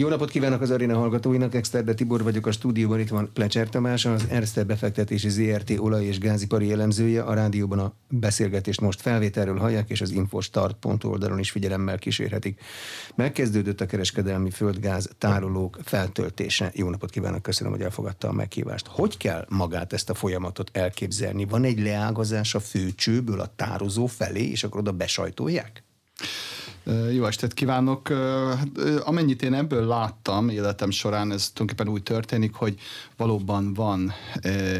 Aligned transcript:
Jó 0.00 0.08
napot 0.08 0.30
kívánok 0.30 0.60
az 0.60 0.70
aréna 0.70 0.98
hallgatóinak, 0.98 1.54
Exterde 1.54 1.94
Tibor 1.94 2.22
vagyok 2.22 2.46
a 2.46 2.52
stúdióban, 2.52 3.00
itt 3.00 3.08
van 3.08 3.30
Plecser 3.32 3.68
Tamás, 3.68 4.04
az 4.04 4.26
Erste 4.28 4.64
befektetési 4.64 5.28
ZRT 5.28 5.70
olaj- 5.78 6.04
és 6.04 6.18
gázipari 6.18 6.72
elemzője, 6.72 7.22
a 7.22 7.34
rádióban 7.34 7.78
a 7.78 7.92
beszélgetést 8.08 8.80
most 8.80 9.00
felvételről 9.00 9.58
hallják, 9.58 9.90
és 9.90 10.00
az 10.00 10.10
infostart 10.10 10.84
oldalon 11.04 11.38
is 11.38 11.50
figyelemmel 11.50 11.98
kísérhetik. 11.98 12.60
Megkezdődött 13.14 13.80
a 13.80 13.86
kereskedelmi 13.86 14.50
földgáz 14.50 15.10
tárolók 15.18 15.78
feltöltése. 15.84 16.70
Jó 16.74 16.90
napot 16.90 17.10
kívánok, 17.10 17.42
köszönöm, 17.42 17.72
hogy 17.72 17.82
elfogadta 17.82 18.28
a 18.28 18.32
meghívást. 18.32 18.86
Hogy 18.86 19.16
kell 19.16 19.46
magát 19.48 19.92
ezt 19.92 20.10
a 20.10 20.14
folyamatot 20.14 20.70
elképzelni? 20.72 21.44
Van 21.44 21.64
egy 21.64 21.80
leágazás 21.80 22.54
a 22.54 22.60
főcsőből 22.60 23.40
a 23.40 23.52
tározó 23.56 24.06
felé, 24.06 24.50
és 24.50 24.64
akkor 24.64 24.80
oda 24.80 24.92
besajtolják? 24.92 25.82
Jó 27.12 27.26
estét 27.26 27.54
kívánok! 27.54 28.08
Hát, 28.56 28.68
amennyit 29.04 29.42
én 29.42 29.54
ebből 29.54 29.86
láttam 29.86 30.48
életem 30.48 30.90
során, 30.90 31.32
ez 31.32 31.50
tulajdonképpen 31.50 31.92
úgy 31.92 32.02
történik, 32.02 32.54
hogy 32.54 32.78
valóban 33.16 33.74
van 33.74 34.12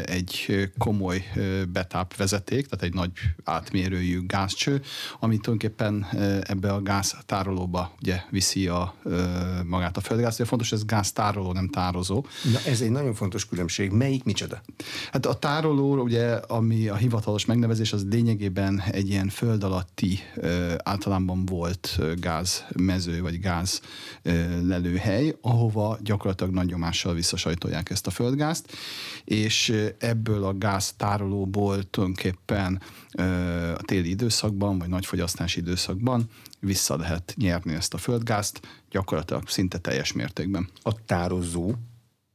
egy 0.05 0.69
komoly 0.77 1.23
betápvezeték, 1.71 2.67
tehát 2.67 2.85
egy 2.85 2.93
nagy 2.93 3.11
átmérőjű 3.43 4.25
gázcső, 4.25 4.81
ami 5.19 5.37
tulajdonképpen 5.37 6.05
ebbe 6.41 6.73
a 6.73 6.81
gáztárolóba 6.81 7.91
ugye 8.01 8.21
viszi 8.29 8.67
a, 8.67 8.95
magát 9.65 9.97
a 9.97 10.01
földgáz. 10.01 10.37
De 10.37 10.45
fontos, 10.45 10.71
ez 10.71 10.85
gáztároló, 10.85 11.53
nem 11.53 11.67
tározó. 11.67 12.25
Na 12.51 12.59
ez 12.65 12.81
egy 12.81 12.91
nagyon 12.91 13.13
fontos 13.13 13.45
különbség. 13.45 13.91
Melyik 13.91 14.23
micsoda? 14.23 14.61
Hát 15.11 15.25
a 15.25 15.33
tároló, 15.33 16.01
ugye, 16.01 16.33
ami 16.33 16.87
a 16.87 16.95
hivatalos 16.95 17.45
megnevezés, 17.45 17.93
az 17.93 18.05
lényegében 18.09 18.83
egy 18.91 19.09
ilyen 19.09 19.29
föld 19.29 19.63
alatti 19.63 20.19
általában 20.83 21.45
volt 21.45 21.98
gázmező 22.19 23.21
vagy 23.21 23.39
gáz 23.39 23.81
lelőhely, 24.63 25.35
ahova 25.41 25.97
gyakorlatilag 26.01 26.53
nagy 26.53 26.67
nyomással 26.67 27.13
visszasajtolják 27.13 27.89
ezt 27.89 28.07
a 28.07 28.11
földgázt, 28.11 28.71
és 29.23 29.73
ebből 29.97 30.43
a 30.43 30.57
gáztárolóból 30.57 31.89
tulajdonképpen 31.89 32.81
a 33.77 33.83
téli 33.85 34.09
időszakban, 34.09 34.77
vagy 34.79 34.89
nagyfogyasztási 34.89 35.59
időszakban 35.59 36.29
vissza 36.59 36.97
lehet 36.97 37.33
nyerni 37.37 37.73
ezt 37.73 37.93
a 37.93 37.97
földgázt, 37.97 38.59
gyakorlatilag 38.89 39.47
szinte 39.47 39.77
teljes 39.77 40.11
mértékben. 40.13 40.69
A 40.81 41.05
tározó 41.05 41.73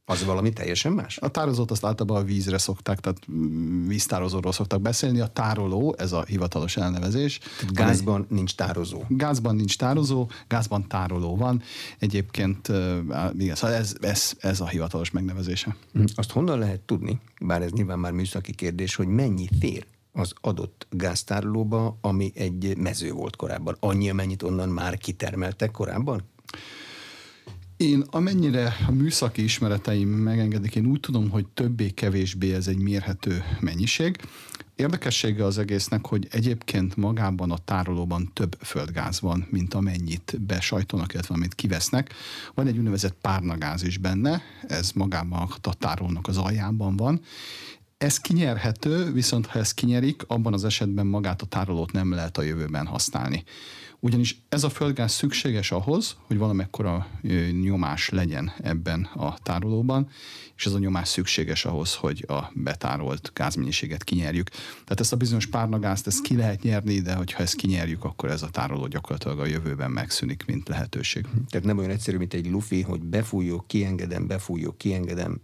az 0.05 0.23
valami 0.23 0.53
teljesen 0.53 0.91
más? 0.91 1.17
A 1.17 1.27
tározót 1.27 1.71
azt 1.71 1.85
általában 1.85 2.21
a 2.21 2.25
vízre 2.25 2.57
szokták, 2.57 2.99
tehát 2.99 3.19
víztározóról 3.87 4.51
szoktak 4.51 4.81
beszélni. 4.81 5.19
A 5.19 5.27
tároló, 5.27 5.95
ez 5.97 6.11
a 6.11 6.23
hivatalos 6.23 6.77
elnevezés. 6.77 7.37
Tehát 7.37 7.73
gázban 7.73 8.21
egy, 8.29 8.35
nincs 8.35 8.55
tározó. 8.55 9.03
Gázban 9.07 9.55
nincs 9.55 9.77
tározó, 9.77 10.29
gázban 10.47 10.87
tároló 10.87 11.35
van. 11.35 11.61
Egyébként 11.99 12.67
igen, 13.37 13.55
szóval 13.55 13.75
ez, 13.75 13.95
ez, 14.01 14.33
ez 14.39 14.59
a 14.59 14.67
hivatalos 14.67 15.11
megnevezése. 15.11 15.75
Hm, 15.93 16.03
azt 16.15 16.31
honnan 16.31 16.59
lehet 16.59 16.79
tudni, 16.79 17.19
bár 17.41 17.61
ez 17.61 17.71
nyilván 17.71 17.99
már 17.99 18.11
műszaki 18.11 18.53
kérdés, 18.53 18.95
hogy 18.95 19.07
mennyi 19.07 19.47
fér 19.59 19.85
az 20.11 20.33
adott 20.41 20.87
gáztárolóba, 20.89 21.97
ami 22.01 22.31
egy 22.35 22.77
mező 22.77 23.11
volt 23.11 23.35
korábban? 23.35 23.77
Annyi, 23.79 24.09
amennyit 24.09 24.43
onnan 24.43 24.69
már 24.69 24.97
kitermeltek 24.97 25.71
korábban? 25.71 26.23
Én 27.77 28.03
amennyire 28.09 28.75
a 28.87 28.91
műszaki 28.91 29.43
ismereteim 29.43 30.09
megengedik, 30.09 30.75
én 30.75 30.85
úgy 30.85 30.99
tudom, 30.99 31.29
hogy 31.29 31.47
többé-kevésbé 31.47 32.53
ez 32.53 32.67
egy 32.67 32.77
mérhető 32.77 33.43
mennyiség. 33.59 34.17
Érdekessége 34.75 35.45
az 35.45 35.57
egésznek, 35.57 36.05
hogy 36.05 36.27
egyébként 36.31 36.95
magában 36.95 37.51
a 37.51 37.57
tárolóban 37.57 38.31
több 38.33 38.57
földgáz 38.61 39.19
van, 39.21 39.47
mint 39.49 39.73
amennyit 39.73 40.37
besajtolnak, 40.41 41.13
illetve 41.13 41.33
amit 41.33 41.55
kivesznek. 41.55 42.13
Van 42.53 42.67
egy 42.67 42.77
úgynevezett 42.77 43.17
párnagáz 43.21 43.83
is 43.83 43.97
benne, 43.97 44.41
ez 44.67 44.91
magában 44.91 45.49
a 45.61 45.73
tárolónak 45.73 46.27
az 46.27 46.37
aljában 46.37 46.95
van, 46.95 47.21
ez 47.97 48.17
kinyerhető, 48.17 49.11
viszont 49.11 49.45
ha 49.45 49.59
ez 49.59 49.73
kinyerik, 49.73 50.23
abban 50.27 50.53
az 50.53 50.65
esetben 50.65 51.05
magát 51.05 51.41
a 51.41 51.45
tárolót 51.45 51.91
nem 51.91 52.11
lehet 52.11 52.37
a 52.37 52.41
jövőben 52.41 52.85
használni. 52.85 53.43
Ugyanis 54.05 54.41
ez 54.49 54.63
a 54.63 54.69
földgáz 54.69 55.11
szükséges 55.11 55.71
ahhoz, 55.71 56.15
hogy 56.27 56.37
valamekkora 56.37 57.07
nyomás 57.61 58.09
legyen 58.09 58.51
ebben 58.63 59.03
a 59.03 59.37
tárolóban, 59.43 60.09
és 60.55 60.65
ez 60.65 60.73
a 60.73 60.79
nyomás 60.79 61.07
szükséges 61.07 61.65
ahhoz, 61.65 61.95
hogy 61.95 62.25
a 62.27 62.51
betárolt 62.53 63.31
gázmennyiséget 63.33 64.03
kinyerjük. 64.03 64.49
Tehát 64.49 64.99
ezt 64.99 65.13
a 65.13 65.17
bizonyos 65.17 65.47
párnagázt 65.47 66.07
ezt 66.07 66.21
ki 66.21 66.35
lehet 66.35 66.61
nyerni, 66.61 66.99
de 66.99 67.15
hogyha 67.15 67.43
ezt 67.43 67.55
kinyerjük, 67.55 68.03
akkor 68.03 68.29
ez 68.29 68.41
a 68.41 68.49
tároló 68.49 68.87
gyakorlatilag 68.87 69.39
a 69.39 69.45
jövőben 69.45 69.91
megszűnik, 69.91 70.43
mint 70.45 70.67
lehetőség. 70.67 71.25
Tehát 71.49 71.65
nem 71.65 71.77
olyan 71.77 71.91
egyszerű, 71.91 72.17
mint 72.17 72.33
egy 72.33 72.49
lufi, 72.49 72.81
hogy 72.81 73.01
befújjuk, 73.01 73.67
kiengedem, 73.67 74.27
befújjuk, 74.27 74.77
kiengedem, 74.77 75.41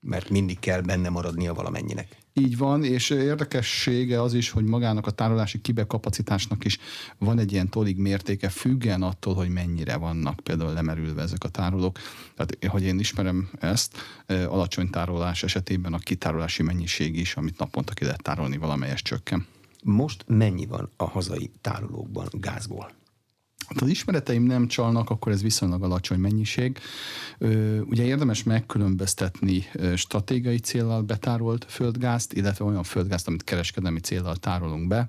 mert 0.00 0.30
mindig 0.30 0.58
kell 0.58 0.80
benne 0.80 1.08
maradnia 1.08 1.54
valamennyinek. 1.54 2.21
Így 2.34 2.56
van, 2.56 2.84
és 2.84 3.10
érdekessége 3.10 4.22
az 4.22 4.34
is, 4.34 4.50
hogy 4.50 4.64
magának 4.64 5.06
a 5.06 5.10
tárolási 5.10 5.60
kibekapacitásnak 5.60 6.64
is 6.64 6.78
van 7.18 7.38
egy 7.38 7.52
ilyen 7.52 7.68
tolig 7.68 7.96
mértéke, 7.96 8.48
függen 8.48 9.02
attól, 9.02 9.34
hogy 9.34 9.48
mennyire 9.48 9.96
vannak 9.96 10.40
például 10.40 10.72
lemerülve 10.72 11.22
ezek 11.22 11.44
a 11.44 11.48
tárolók. 11.48 11.98
Tehát, 12.36 12.64
hogy 12.66 12.82
én 12.82 12.98
ismerem 12.98 13.50
ezt, 13.60 13.96
alacsony 14.26 14.90
tárolás 14.90 15.42
esetében 15.42 15.92
a 15.92 15.98
kitárolási 15.98 16.62
mennyiség 16.62 17.16
is, 17.16 17.36
amit 17.36 17.58
naponta 17.58 17.92
ki 17.92 18.04
lehet 18.04 18.22
tárolni 18.22 18.56
valamelyes 18.56 19.02
csökken. 19.02 19.46
Most 19.84 20.24
mennyi 20.26 20.66
van 20.66 20.90
a 20.96 21.04
hazai 21.04 21.50
tárolókban 21.60 22.28
gázból? 22.32 22.90
Ha 23.78 23.84
az 23.84 23.90
ismereteim 23.90 24.42
nem 24.42 24.66
csalnak, 24.66 25.10
akkor 25.10 25.32
ez 25.32 25.42
viszonylag 25.42 25.82
alacsony 25.82 26.18
mennyiség. 26.18 26.78
Ugye 27.84 28.04
érdemes 28.04 28.42
megkülönböztetni 28.42 29.66
stratégiai 29.96 30.58
célral 30.58 31.02
betárolt 31.02 31.66
földgázt, 31.68 32.32
illetve 32.32 32.64
olyan 32.64 32.82
földgázt, 32.82 33.28
amit 33.28 33.44
kereskedelmi 33.44 34.00
célral 34.00 34.36
tárolunk 34.36 34.88
be. 34.88 35.08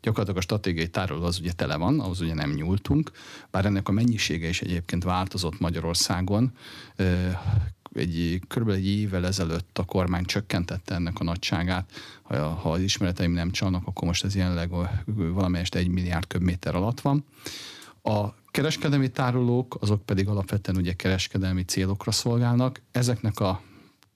Gyakorlatilag 0.00 0.38
a 0.38 0.42
stratégiai 0.42 0.88
tároló 0.88 1.24
az 1.24 1.38
ugye 1.40 1.52
tele 1.52 1.76
van, 1.76 2.00
ahhoz 2.00 2.20
ugye 2.20 2.34
nem 2.34 2.50
nyúltunk, 2.50 3.10
bár 3.50 3.64
ennek 3.64 3.88
a 3.88 3.92
mennyisége 3.92 4.48
is 4.48 4.60
egyébként 4.60 5.04
változott 5.04 5.60
Magyarországon 5.60 6.52
egy, 7.94 8.40
körülbelül 8.48 8.80
egy 8.80 8.88
évvel 8.88 9.26
ezelőtt 9.26 9.78
a 9.78 9.84
kormány 9.84 10.24
csökkentette 10.24 10.94
ennek 10.94 11.18
a 11.18 11.24
nagyságát. 11.24 11.90
Ha, 12.22 12.48
ha 12.48 12.70
az 12.70 12.80
ismereteim 12.80 13.32
nem 13.32 13.50
csalnak, 13.50 13.86
akkor 13.86 14.08
most 14.08 14.24
ez 14.24 14.34
jelenleg 14.34 14.70
valamelyest 15.16 15.74
egy 15.74 15.88
milliárd 15.88 16.26
köbméter 16.26 16.74
alatt 16.74 17.00
van. 17.00 17.24
A 18.02 18.34
kereskedelmi 18.50 19.10
tárolók, 19.10 19.76
azok 19.80 20.02
pedig 20.02 20.28
alapvetően 20.28 20.76
ugye 20.76 20.92
kereskedelmi 20.92 21.62
célokra 21.62 22.10
szolgálnak. 22.10 22.80
Ezeknek 22.90 23.40
a 23.40 23.62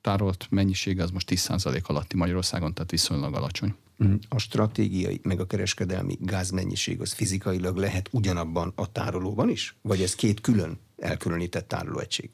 tárolt 0.00 0.46
mennyisége 0.50 1.02
az 1.02 1.10
most 1.10 1.30
10% 1.30 1.82
alatti 1.82 2.16
Magyarországon, 2.16 2.74
tehát 2.74 2.90
viszonylag 2.90 3.34
alacsony. 3.34 3.74
Mm, 4.04 4.14
a 4.28 4.38
stratégiai, 4.38 5.20
meg 5.22 5.40
a 5.40 5.46
kereskedelmi 5.46 6.18
gázmennyiség 6.20 7.00
az 7.00 7.12
fizikailag 7.12 7.76
lehet 7.76 8.08
ugyanabban 8.12 8.72
a 8.74 8.92
tárolóban 8.92 9.48
is? 9.48 9.76
Vagy 9.82 10.02
ez 10.02 10.14
két 10.14 10.40
külön 10.40 10.78
elkülönített 10.96 11.68
tárolóegység? 11.68 12.30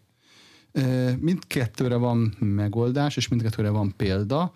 Mindkettőre 1.18 1.96
van 1.96 2.36
megoldás, 2.38 3.16
és 3.16 3.28
mindkettőre 3.28 3.70
van 3.70 3.94
példa. 3.96 4.52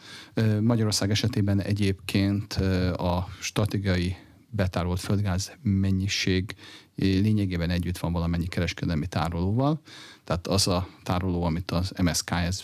Magyarország 0.60 1.10
esetében 1.10 1.60
egyébként 1.60 2.52
a 2.96 3.28
stratégiai 3.40 4.16
betárolt 4.50 5.00
földgáz 5.00 5.52
mennyiség 5.62 6.54
lényegében 6.96 7.70
együtt 7.70 7.98
van 7.98 8.12
valamennyi 8.12 8.46
kereskedelmi 8.46 9.06
tárolóval. 9.06 9.80
Tehát 10.24 10.46
az 10.46 10.68
a 10.68 10.88
tároló, 11.02 11.42
amit 11.42 11.70
az 11.70 11.92
MSK-ez 12.02 12.62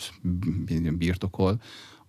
birtokol, 0.97 1.61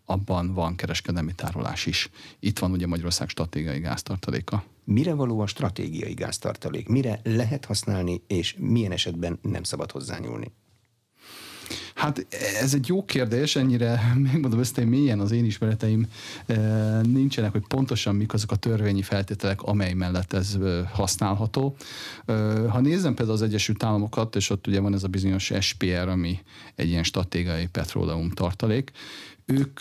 abban 0.05 0.55
van 0.55 0.77
kereskedelmi 0.77 1.33
tárolás 1.35 1.87
is. 1.87 2.11
Itt 2.41 2.59
van 2.59 2.71
ugye 2.71 2.87
Magyarország 2.87 3.29
stratégiai 3.29 3.79
gáztartaléka. 3.79 4.65
Mire 4.85 5.15
való 5.15 5.41
a 5.41 5.47
stratégiai 5.47 6.15
gáztartalék? 6.15 6.89
Mire 6.89 7.21
lehet 7.23 7.65
használni, 7.65 8.23
és 8.27 8.57
milyen 8.59 8.93
esetben 8.93 9.39
nem 9.43 9.63
szabad 9.63 9.91
hozzányúlni? 9.91 10.53
Hát 11.95 12.27
ez 12.61 12.75
egy 12.75 12.89
jó 12.89 13.05
kérdés, 13.05 13.57
ennyire 13.57 14.13
megmondom 14.33 14.61
hogy 14.75 14.87
mélyen 14.87 15.21
az 15.21 15.31
én 15.31 15.45
ismereteim 15.45 16.07
eh, 16.47 17.01
nincsenek, 17.03 17.53
hogy 17.53 17.67
pontosan 17.69 18.15
mik 18.15 18.33
azok 18.33 18.51
a 18.51 18.57
törvényi 18.57 19.03
feltételek, 19.03 19.63
amely 19.63 19.93
mellett 19.93 20.33
ez 20.33 20.57
eh, 20.63 20.89
használható. 20.93 21.77
Eh, 22.27 22.37
ha 22.69 22.81
nézem 22.81 23.15
például 23.15 23.37
az 23.37 23.43
Egyesült 23.43 23.83
Államokat, 23.83 24.37
és 24.37 24.51
ott 24.51 24.67
ugye 24.67 24.81
van 24.81 24.95
ez 24.95 25.05
a 25.05 25.09
bizonyos 25.09 25.53
SPR, 25.61 26.09
ami 26.09 26.39
egy 26.75 26.89
ilyen 26.89 27.03
stratégiai 27.03 27.67
petróleum 27.67 28.31
tartalék, 28.31 28.91
ők 29.45 29.81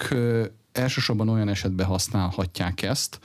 elsősorban 0.72 1.30
olyan 1.30 1.50
esetben 1.50 1.86
használhatják 1.86 2.82
ezt, 2.82 3.20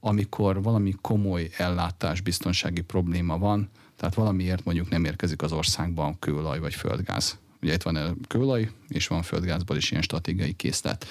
amikor 0.00 0.62
valami 0.62 0.94
komoly 1.00 1.50
ellátás 1.56 2.20
biztonsági 2.20 2.80
probléma 2.80 3.38
van, 3.38 3.68
tehát 3.96 4.14
valamiért 4.14 4.64
mondjuk 4.64 4.88
nem 4.88 5.04
érkezik 5.04 5.42
az 5.42 5.52
országban 5.52 6.18
kőolaj 6.18 6.58
vagy 6.58 6.74
földgáz. 6.74 7.38
Ugye 7.64 7.72
itt 7.72 7.82
van 7.82 8.20
kőolaj, 8.28 8.70
és 8.88 9.06
van 9.06 9.22
földgázból 9.22 9.76
is 9.76 9.90
ilyen 9.90 10.02
stratégiai 10.02 10.52
készlet. 10.52 11.06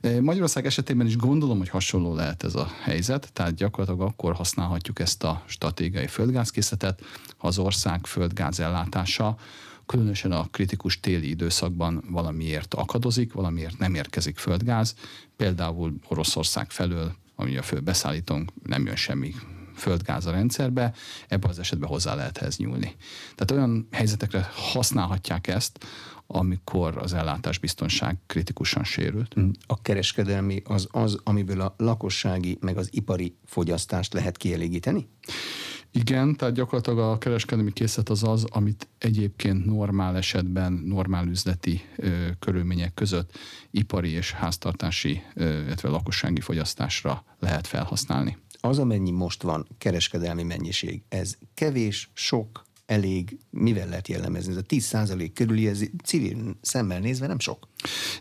E, 0.00 0.20
Magyarország 0.20 0.66
esetében 0.66 1.06
is 1.06 1.16
gondolom, 1.16 1.58
hogy 1.58 1.68
hasonló 1.68 2.14
lehet 2.14 2.42
ez 2.42 2.54
a 2.54 2.70
helyzet, 2.80 3.30
tehát 3.32 3.54
gyakorlatilag 3.54 4.08
akkor 4.08 4.34
használhatjuk 4.34 4.98
ezt 4.98 5.24
a 5.24 5.42
stratégiai 5.46 6.06
földgázkészletet, 6.06 7.00
ha 7.36 7.46
az 7.46 7.58
ország 7.58 8.06
földgáz 8.06 8.60
ellátása 8.60 9.36
különösen 9.86 10.32
a 10.32 10.48
kritikus 10.50 11.00
téli 11.00 11.28
időszakban 11.28 12.04
valamiért 12.10 12.74
akadozik, 12.74 13.32
valamiért 13.32 13.78
nem 13.78 13.94
érkezik 13.94 14.38
földgáz, 14.38 14.94
például 15.36 15.94
Oroszország 16.08 16.70
felől, 16.70 17.14
ami 17.34 17.56
a 17.56 17.62
fő 17.62 17.80
beszállítónk, 17.80 18.52
nem 18.62 18.86
jön 18.86 18.96
semmi 18.96 19.34
földgáz 19.74 20.26
a 20.26 20.30
rendszerbe, 20.30 20.92
ebben 21.28 21.50
az 21.50 21.58
esetben 21.58 21.88
hozzá 21.88 22.14
lehet 22.14 22.38
ehhez 22.38 22.56
nyúlni. 22.56 22.96
Tehát 23.34 23.50
olyan 23.50 23.88
helyzetekre 23.90 24.48
használhatják 24.52 25.46
ezt, 25.46 25.78
amikor 26.26 26.98
az 26.98 27.12
ellátás 27.12 27.58
biztonság 27.58 28.18
kritikusan 28.26 28.84
sérült. 28.84 29.40
Mm. 29.40 29.48
A 29.66 29.82
kereskedelmi 29.82 30.62
az 30.64 30.88
az, 30.90 31.18
amiből 31.24 31.60
a 31.60 31.74
lakossági 31.76 32.58
meg 32.60 32.76
az 32.76 32.88
ipari 32.90 33.36
fogyasztást 33.44 34.12
lehet 34.12 34.36
kielégíteni? 34.36 35.08
Igen, 35.94 36.36
tehát 36.36 36.54
gyakorlatilag 36.54 36.98
a 36.98 37.18
kereskedelmi 37.18 37.72
készlet 37.72 38.08
az 38.08 38.22
az, 38.22 38.44
amit 38.50 38.88
egyébként 38.98 39.64
normál 39.64 40.16
esetben, 40.16 40.72
normál 40.72 41.26
üzleti 41.26 41.80
ö, 41.96 42.08
körülmények 42.38 42.94
között 42.94 43.38
ipari 43.70 44.10
és 44.10 44.32
háztartási, 44.32 45.22
ö, 45.34 45.60
illetve 45.64 45.88
lakossági 45.88 46.40
fogyasztásra 46.40 47.24
lehet 47.38 47.66
felhasználni. 47.66 48.36
Az, 48.64 48.78
amennyi 48.78 49.10
most 49.10 49.42
van 49.42 49.66
kereskedelmi 49.78 50.42
mennyiség, 50.42 51.02
ez 51.08 51.36
kevés, 51.54 52.10
sok, 52.14 52.62
elég, 52.92 53.38
mivel 53.50 53.88
lehet 53.88 54.08
jellemezni? 54.08 54.50
Ez 54.52 54.58
a 54.58 54.62
10 54.62 54.84
százalék 54.84 55.32
körüli, 55.32 55.68
ez 55.68 55.80
civil 56.04 56.56
szemmel 56.60 57.00
nézve 57.00 57.26
nem 57.26 57.38
sok. 57.38 57.68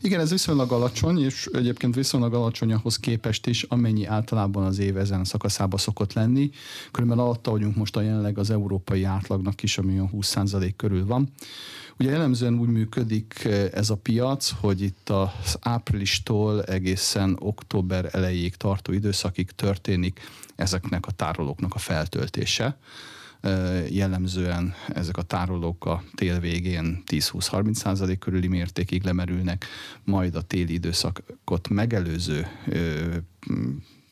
Igen, 0.01 0.19
ez 0.19 0.29
viszonylag 0.29 0.71
alacsony, 0.71 1.23
és 1.23 1.49
egyébként 1.53 1.95
viszonylag 1.95 2.33
alacsony 2.33 2.73
ahhoz 2.73 2.99
képest 2.99 3.47
is, 3.47 3.63
amennyi 3.63 4.05
általában 4.05 4.63
az 4.63 4.79
év 4.79 4.97
ezen 4.97 5.23
szakaszában 5.23 5.79
szokott 5.79 6.13
lenni. 6.13 6.49
Körülbelül 6.91 7.23
alatta 7.23 7.51
vagyunk 7.51 7.75
most 7.75 7.95
a 7.95 8.01
jelenleg 8.01 8.37
az 8.37 8.49
európai 8.49 9.03
átlagnak 9.03 9.63
is, 9.63 9.77
ami 9.77 9.97
a 9.97 10.07
20 10.07 10.27
százalék 10.27 10.75
körül 10.75 11.05
van. 11.05 11.31
Ugye 11.99 12.11
jellemzően 12.11 12.59
úgy 12.59 12.69
működik 12.69 13.47
ez 13.73 13.89
a 13.89 13.95
piac, 13.95 14.51
hogy 14.59 14.81
itt 14.81 15.09
az 15.09 15.57
áprilistól 15.59 16.63
egészen 16.63 17.37
október 17.39 18.09
elejéig 18.11 18.55
tartó 18.55 18.93
időszakig 18.93 19.51
történik 19.51 20.19
ezeknek 20.55 21.05
a 21.05 21.11
tárolóknak 21.11 21.75
a 21.75 21.79
feltöltése 21.79 22.77
jellemzően 23.89 24.73
ezek 24.87 25.17
a 25.17 25.21
tárolók 25.21 25.85
a 25.85 26.03
tél 26.15 26.39
végén 26.39 27.03
10-20-30 27.05 27.73
százalék 27.73 28.19
körüli 28.19 28.47
mértékig 28.47 29.03
lemerülnek, 29.03 29.65
majd 30.03 30.35
a 30.35 30.41
téli 30.41 30.73
időszakot 30.73 31.69
megelőző 31.69 32.47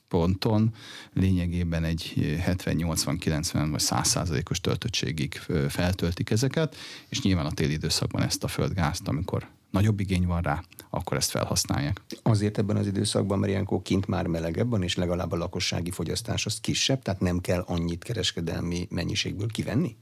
ponton 0.07 0.73
lényegében 1.13 1.83
egy 1.83 2.13
70-80-90 2.17 3.67
vagy 3.71 3.79
100 3.79 4.07
százalékos 4.07 4.61
töltöttségig 4.61 5.33
feltöltik 5.69 6.29
ezeket, 6.29 6.75
és 7.09 7.21
nyilván 7.21 7.45
a 7.45 7.51
téli 7.51 7.73
időszakban 7.73 8.21
ezt 8.21 8.43
a 8.43 8.47
földgázt, 8.47 9.07
amikor 9.07 9.47
nagyobb 9.71 9.99
igény 9.99 10.25
van 10.25 10.41
rá, 10.41 10.63
akkor 10.89 11.17
ezt 11.17 11.29
felhasználják. 11.29 12.01
Azért 12.23 12.57
ebben 12.57 12.77
az 12.77 12.87
időszakban, 12.87 13.39
mert 13.39 13.51
ilyenkor 13.51 13.81
kint 13.81 14.07
már 14.07 14.27
melegebb 14.27 14.69
van, 14.69 14.83
és 14.83 14.95
legalább 14.95 15.31
a 15.31 15.37
lakossági 15.37 15.91
fogyasztás 15.91 16.45
az 16.45 16.59
kisebb, 16.59 17.01
tehát 17.01 17.21
nem 17.21 17.39
kell 17.39 17.63
annyit 17.67 18.03
kereskedelmi 18.03 18.87
mennyiségből 18.89 19.47
kivenni? 19.47 19.95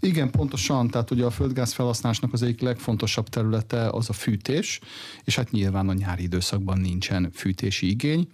Igen, 0.00 0.30
pontosan. 0.30 0.88
Tehát 0.88 1.10
ugye 1.10 1.24
a 1.24 1.30
földgáz 1.30 1.72
felhasználásnak 1.72 2.32
az 2.32 2.42
egyik 2.42 2.60
legfontosabb 2.60 3.28
területe 3.28 3.88
az 3.88 4.08
a 4.08 4.12
fűtés, 4.12 4.80
és 5.24 5.36
hát 5.36 5.50
nyilván 5.50 5.88
a 5.88 5.92
nyári 5.92 6.22
időszakban 6.22 6.78
nincsen 6.80 7.30
fűtési 7.34 7.90
igény. 7.90 8.28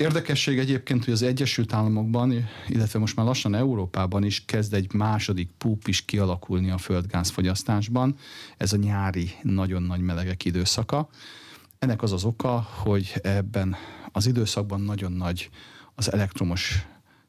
Érdekesség 0.00 0.58
egyébként, 0.58 1.04
hogy 1.04 1.12
az 1.12 1.22
Egyesült 1.22 1.72
Államokban, 1.72 2.48
illetve 2.68 2.98
most 2.98 3.16
már 3.16 3.26
lassan 3.26 3.54
Európában 3.54 4.24
is 4.24 4.44
kezd 4.44 4.74
egy 4.74 4.92
második 4.92 5.50
púp 5.58 5.88
is 5.88 6.04
kialakulni 6.04 6.70
a 6.70 6.78
földgázfogyasztásban. 6.78 8.16
Ez 8.56 8.72
a 8.72 8.76
nyári 8.76 9.30
nagyon 9.42 9.82
nagy 9.82 10.00
melegek 10.00 10.44
időszaka. 10.44 11.08
Ennek 11.78 12.02
az 12.02 12.12
az 12.12 12.24
oka, 12.24 12.60
hogy 12.60 13.12
ebben 13.22 13.76
az 14.12 14.26
időszakban 14.26 14.80
nagyon 14.80 15.12
nagy 15.12 15.50
az 15.94 16.12
elektromos 16.12 16.86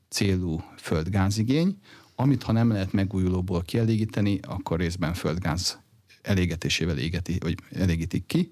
célú 0.10 0.64
földgázigény, 0.78 1.78
amit 2.16 2.44
ha 2.44 2.52
nem 2.52 2.72
lehet 2.72 2.92
megújulóból 2.92 3.62
kielégíteni, 3.62 4.40
akkor 4.42 4.80
részben 4.80 5.14
földgáz 5.14 5.80
elégetésével 6.22 6.98
égeti, 6.98 7.38
vagy 7.40 7.58
elégítik 7.72 8.26
ki. 8.26 8.52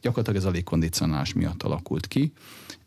Gyakorlatilag 0.00 0.40
ez 0.40 0.48
a 0.48 0.50
légkondicionálás 0.50 1.32
miatt 1.32 1.62
alakult 1.62 2.06
ki. 2.06 2.32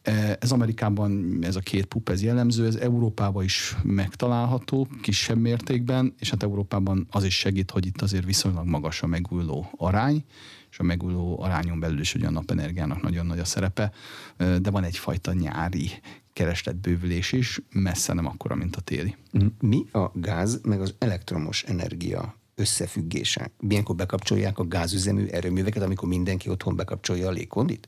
E, 0.07 0.37
ez 0.39 0.51
Amerikában 0.51 1.39
ez 1.41 1.55
a 1.55 1.59
két 1.59 1.85
pup 1.85 2.09
ez 2.09 2.21
jellemző, 2.21 2.65
ez 2.65 2.75
Európában 2.75 3.43
is 3.43 3.75
megtalálható 3.83 4.87
kisebb 5.01 5.37
mértékben, 5.37 6.13
és 6.19 6.29
hát 6.29 6.43
Európában 6.43 7.07
az 7.11 7.23
is 7.23 7.37
segít, 7.37 7.71
hogy 7.71 7.85
itt 7.85 8.01
azért 8.01 8.25
viszonylag 8.25 8.65
magas 8.65 9.01
a 9.01 9.07
megújuló 9.07 9.71
arány, 9.77 10.23
és 10.71 10.79
a 10.79 10.83
megújuló 10.83 11.41
arányon 11.41 11.79
belül 11.79 11.99
is 11.99 12.15
ugye 12.15 12.27
a 12.27 12.31
napenergiának 12.31 13.01
nagyon 13.01 13.25
nagy 13.25 13.39
a 13.39 13.45
szerepe, 13.45 13.91
e, 14.37 14.59
de 14.59 14.69
van 14.69 14.83
egyfajta 14.83 15.33
nyári 15.33 15.89
keresletbővülés 16.33 17.31
is, 17.31 17.59
messze 17.71 18.13
nem 18.13 18.25
akkora, 18.25 18.55
mint 18.55 18.75
a 18.75 18.81
téli. 18.81 19.15
Mi 19.59 19.85
a 19.91 20.11
gáz 20.13 20.59
meg 20.63 20.81
az 20.81 20.95
elektromos 20.97 21.63
energia 21.63 22.35
összefüggése? 22.55 23.51
Milyenkor 23.59 23.95
bekapcsolják 23.95 24.59
a 24.59 24.67
gázüzemű 24.67 25.25
erőműveket, 25.25 25.83
amikor 25.83 26.07
mindenki 26.07 26.49
otthon 26.49 26.75
bekapcsolja 26.75 27.27
a 27.27 27.31
légkondit? 27.31 27.87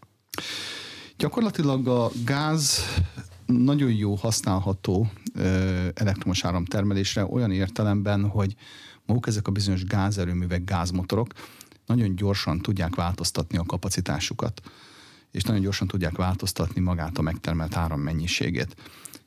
Gyakorlatilag 1.20 1.88
a 1.88 2.12
gáz 2.26 2.80
nagyon 3.46 3.92
jó 3.92 4.16
használható 4.16 5.12
elektromos 5.94 6.44
áramtermelésre 6.44 7.26
olyan 7.26 7.52
értelemben, 7.52 8.28
hogy 8.28 8.56
maguk 9.06 9.28
ezek 9.28 9.48
a 9.48 9.52
bizonyos 9.52 9.84
gázerőművek, 9.84 10.64
gázmotorok 10.64 11.34
nagyon 11.86 12.16
gyorsan 12.16 12.60
tudják 12.60 12.96
változtatni 12.96 13.58
a 13.58 13.64
kapacitásukat, 13.64 14.62
és 15.32 15.44
nagyon 15.44 15.62
gyorsan 15.62 15.88
tudják 15.88 16.18
változtatni 16.18 16.82
magát 16.82 17.18
a 17.18 17.22
megtermelt 17.22 17.76
áram 17.76 18.00
mennyiségét. 18.00 18.76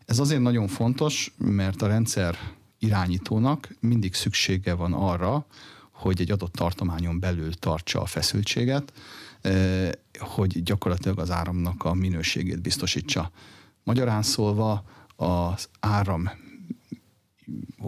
Ez 0.05 0.19
azért 0.19 0.43
nagyon 0.43 0.69
fontos, 0.69 1.35
mert 1.39 1.83
a 1.83 1.87
rendszer 1.87 2.39
irányítónak 2.79 3.75
mindig 3.81 4.15
szüksége 4.15 4.75
van 4.75 4.93
arra, 4.93 5.47
hogy 5.91 6.21
egy 6.21 6.31
adott 6.31 6.53
tartományon 6.53 7.21
belül 7.21 7.55
tartsa 7.55 8.01
a 8.01 8.07
feszültséget, 8.07 8.93
hogy 10.19 10.63
gyakorlatilag 10.63 11.19
az 11.19 11.31
áramnak 11.31 11.85
a 11.85 11.95
minőségét 11.95 12.63
biztosítsa. 12.63 13.31
Magyarán 13.85 14.23
szólva 14.23 14.85
az 15.17 15.69
áram 15.81 16.31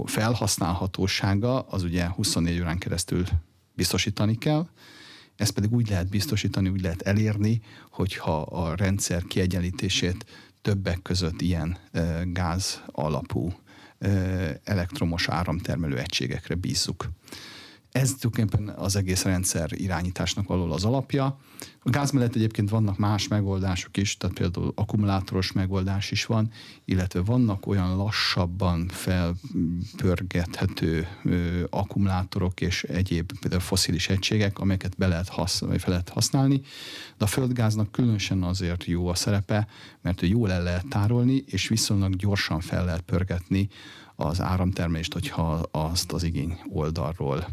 felhasználhatósága 0.05 1.61
az 1.61 1.83
ugye 1.83 2.07
24 2.09 2.61
órán 2.61 2.79
keresztül 2.79 3.25
biztosítani 3.75 4.39
kell, 4.39 4.69
ezt 5.37 5.53
pedig 5.53 5.73
úgy 5.73 5.89
lehet 5.89 6.09
biztosítani, 6.09 6.69
úgy 6.69 6.81
lehet 6.81 7.03
elérni, 7.03 7.61
hogyha 7.91 8.43
a 8.43 8.75
rendszer 8.75 9.23
kiegyenlítését 9.23 10.27
többek 10.63 11.03
között 11.03 11.41
ilyen 11.41 11.79
gáz 12.25 12.83
alapú 12.87 13.53
elektromos 14.65 15.29
áramtermelő 15.29 15.99
egységekre 15.99 16.55
bízzuk. 16.55 17.09
Ez 17.95 18.15
tulajdonképpen 18.15 18.69
az 18.69 18.97
egész 18.97 19.23
rendszer 19.23 19.73
irányításnak 19.73 20.47
való 20.47 20.73
az 20.73 20.85
alapja. 20.85 21.39
A 21.87 21.91
gáz 21.91 22.11
mellett 22.11 22.35
egyébként 22.35 22.71
vannak 22.71 22.99
más 22.99 23.29
megoldások 23.29 23.97
is, 23.97 24.17
tehát 24.17 24.37
például 24.37 24.73
akkumulátoros 24.75 25.53
megoldás 25.53 26.11
is 26.11 26.27
van, 26.27 26.51
illetve 26.85 27.21
vannak 27.21 27.67
olyan 27.67 27.97
lassabban 27.97 28.89
felpörgethető 28.89 31.07
ö, 31.25 31.65
akkumulátorok 31.71 32.61
és 32.61 32.83
egyéb 32.83 33.33
például 33.41 33.63
foszilis 33.63 34.09
egységek, 34.09 34.59
amelyeket 34.59 34.97
be 34.97 35.07
lehet, 35.07 35.29
hasz, 35.29 35.61
vagy 35.61 35.81
fel 35.81 35.91
lehet 35.91 36.09
használni, 36.09 36.61
de 37.19 37.25
a 37.25 37.27
földgáznak 37.27 37.93
különösen 37.93 38.43
azért 38.43 38.85
jó 38.85 39.09
a 39.09 39.15
szerepe, 39.15 39.67
mert 40.03 40.23
ő 40.23 40.27
jól 40.27 40.53
el 40.53 40.63
lehet 40.63 40.89
tárolni, 40.89 41.45
és 41.47 41.69
viszonylag 41.69 42.17
gyorsan 42.17 42.61
fel 42.61 42.85
lehet 42.85 43.01
pörgetni 43.01 43.69
az 44.17 44.41
áramtermelést, 44.41 45.13
hogyha 45.13 45.69
azt 45.71 46.13
az 46.13 46.23
igény 46.23 46.59
oldalról 46.69 47.47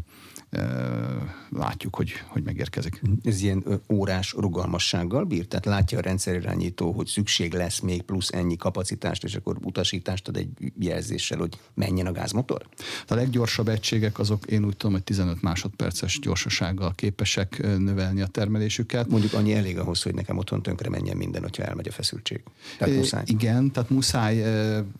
látjuk, 1.50 1.96
hogy, 1.96 2.12
hogy 2.26 2.42
megérkezik. 2.42 3.02
Ez 3.22 3.42
ilyen 3.42 3.64
órás 3.92 4.21
rugalmassággal 4.30 5.24
bír? 5.24 5.46
Tehát 5.46 5.64
látja 5.64 5.98
a 5.98 6.00
rendszerirányító, 6.00 6.92
hogy 6.92 7.06
szükség 7.06 7.52
lesz 7.52 7.80
még 7.80 8.02
plusz 8.02 8.32
ennyi 8.32 8.56
kapacitást, 8.56 9.24
és 9.24 9.34
akkor 9.34 9.56
utasítást 9.62 10.28
ad 10.28 10.36
egy 10.36 10.48
jelzéssel, 10.78 11.38
hogy 11.38 11.58
menjen 11.74 12.06
a 12.06 12.12
gázmotor? 12.12 12.66
A 13.08 13.14
leggyorsabb 13.14 13.68
egységek 13.68 14.18
azok 14.18 14.46
én 14.46 14.64
úgy 14.64 14.76
tudom, 14.76 14.92
hogy 14.92 15.04
15 15.04 15.42
másodperces 15.42 16.18
gyorsasággal 16.18 16.92
képesek 16.94 17.62
növelni 17.78 18.20
a 18.20 18.26
termelésüket. 18.26 19.08
Mondjuk 19.08 19.32
annyi 19.32 19.54
elég 19.54 19.78
ahhoz, 19.78 20.02
hogy 20.02 20.14
nekem 20.14 20.38
otthon 20.38 20.62
tönkre 20.62 20.88
menjen 20.88 21.16
minden, 21.16 21.42
hogyha 21.42 21.62
elmegy 21.62 21.88
a 21.88 21.92
feszültség. 21.92 22.42
Tehát 22.78 22.94
muszáj. 22.94 23.22
Igen, 23.26 23.72
tehát 23.72 23.90
muszáj, 23.90 24.42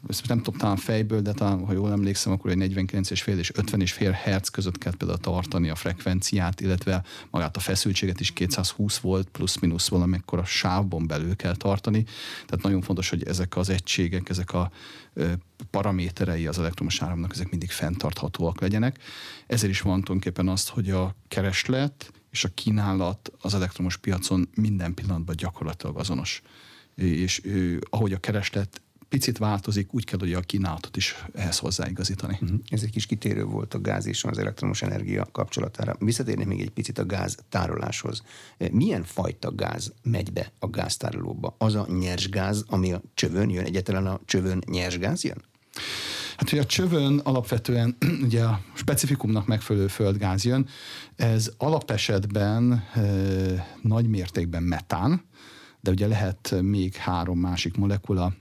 ezt 0.08 0.28
nem 0.28 0.42
tudom 0.42 0.60
talán 0.60 0.76
fejből, 0.76 1.20
de 1.20 1.32
talán 1.32 1.52
talán, 1.52 1.66
ha 1.66 1.72
jól 1.72 1.90
emlékszem, 1.90 2.32
akkor 2.32 2.50
egy 2.50 2.72
49,5 2.74 3.36
és 3.36 3.52
50,5 3.54 4.16
Hz 4.24 4.48
között 4.48 4.78
kell 4.78 4.96
például 4.96 5.18
tartani 5.18 5.68
a 5.68 5.74
frekvenciát, 5.74 6.60
illetve 6.60 7.02
magát 7.30 7.56
a 7.56 7.60
feszültséget 7.60 8.20
is 8.20 8.30
220 8.30 8.98
volt 8.98 9.11
plusz-minusz 9.32 9.88
valamikor 9.88 10.38
a 10.38 10.44
sávban 10.44 11.06
belül 11.06 11.36
kell 11.36 11.56
tartani. 11.56 12.02
Tehát 12.46 12.62
nagyon 12.62 12.80
fontos, 12.80 13.08
hogy 13.08 13.24
ezek 13.24 13.56
az 13.56 13.68
egységek, 13.68 14.28
ezek 14.28 14.52
a 14.52 14.70
paraméterei 15.70 16.46
az 16.46 16.58
elektromos 16.58 17.02
áramnak, 17.02 17.32
ezek 17.32 17.50
mindig 17.50 17.70
fenntarthatóak 17.70 18.60
legyenek. 18.60 18.98
Ezért 19.46 19.72
is 19.72 19.80
van 19.80 20.00
tulajdonképpen 20.00 20.48
azt, 20.48 20.68
hogy 20.68 20.90
a 20.90 21.14
kereslet 21.28 22.12
és 22.30 22.44
a 22.44 22.48
kínálat 22.54 23.32
az 23.40 23.54
elektromos 23.54 23.96
piacon 23.96 24.48
minden 24.54 24.94
pillanatban 24.94 25.36
gyakorlatilag 25.36 25.98
azonos. 25.98 26.42
És 26.94 27.42
ahogy 27.90 28.12
a 28.12 28.18
kereslet 28.18 28.81
picit 29.12 29.38
változik, 29.38 29.94
úgy 29.94 30.04
kell, 30.04 30.18
hogy 30.18 30.32
a 30.32 30.40
kínálatot 30.40 30.96
is 30.96 31.24
ehhez 31.34 31.58
hozzáigazítani. 31.58 32.38
Uh-huh. 32.42 32.58
Ez 32.68 32.82
egy 32.82 32.90
kis 32.90 33.06
kitérő 33.06 33.44
volt 33.44 33.74
a 33.74 33.80
gáz 33.80 34.06
és 34.06 34.24
az 34.24 34.38
elektromos 34.38 34.82
energia 34.82 35.26
kapcsolatára. 35.32 35.96
Visszatérnék 35.98 36.46
még 36.46 36.60
egy 36.60 36.70
picit 36.70 36.98
a 36.98 37.06
gáz 37.06 37.36
tároláshoz. 37.48 38.22
Milyen 38.70 39.02
fajta 39.04 39.54
gáz 39.54 39.92
megy 40.02 40.32
be 40.32 40.52
a 40.58 40.66
gáztárolóba? 40.66 41.54
Az 41.58 41.74
a 41.74 41.86
nyers 41.98 42.28
gáz, 42.28 42.64
ami 42.66 42.92
a 42.92 43.02
csövön 43.14 43.50
jön? 43.50 43.64
Egyetlen 43.64 44.06
a 44.06 44.20
csövön 44.24 44.62
nyers 44.66 44.98
gáz 44.98 45.24
jön? 45.24 45.42
Hát, 46.36 46.50
hogy 46.50 46.58
a 46.58 46.64
csövön 46.64 47.18
alapvetően 47.18 47.96
ugye 48.26 48.42
a 48.42 48.60
specifikumnak 48.74 49.46
megfelelő 49.46 49.86
földgáz 49.86 50.44
jön, 50.44 50.68
ez 51.16 51.50
alapesetben 51.56 52.72
e, 52.72 53.00
nagy 53.82 54.08
mértékben 54.08 54.62
metán, 54.62 55.24
de 55.80 55.90
ugye 55.90 56.06
lehet 56.06 56.54
még 56.60 56.94
három 56.94 57.38
másik 57.38 57.76
molekula, 57.76 58.32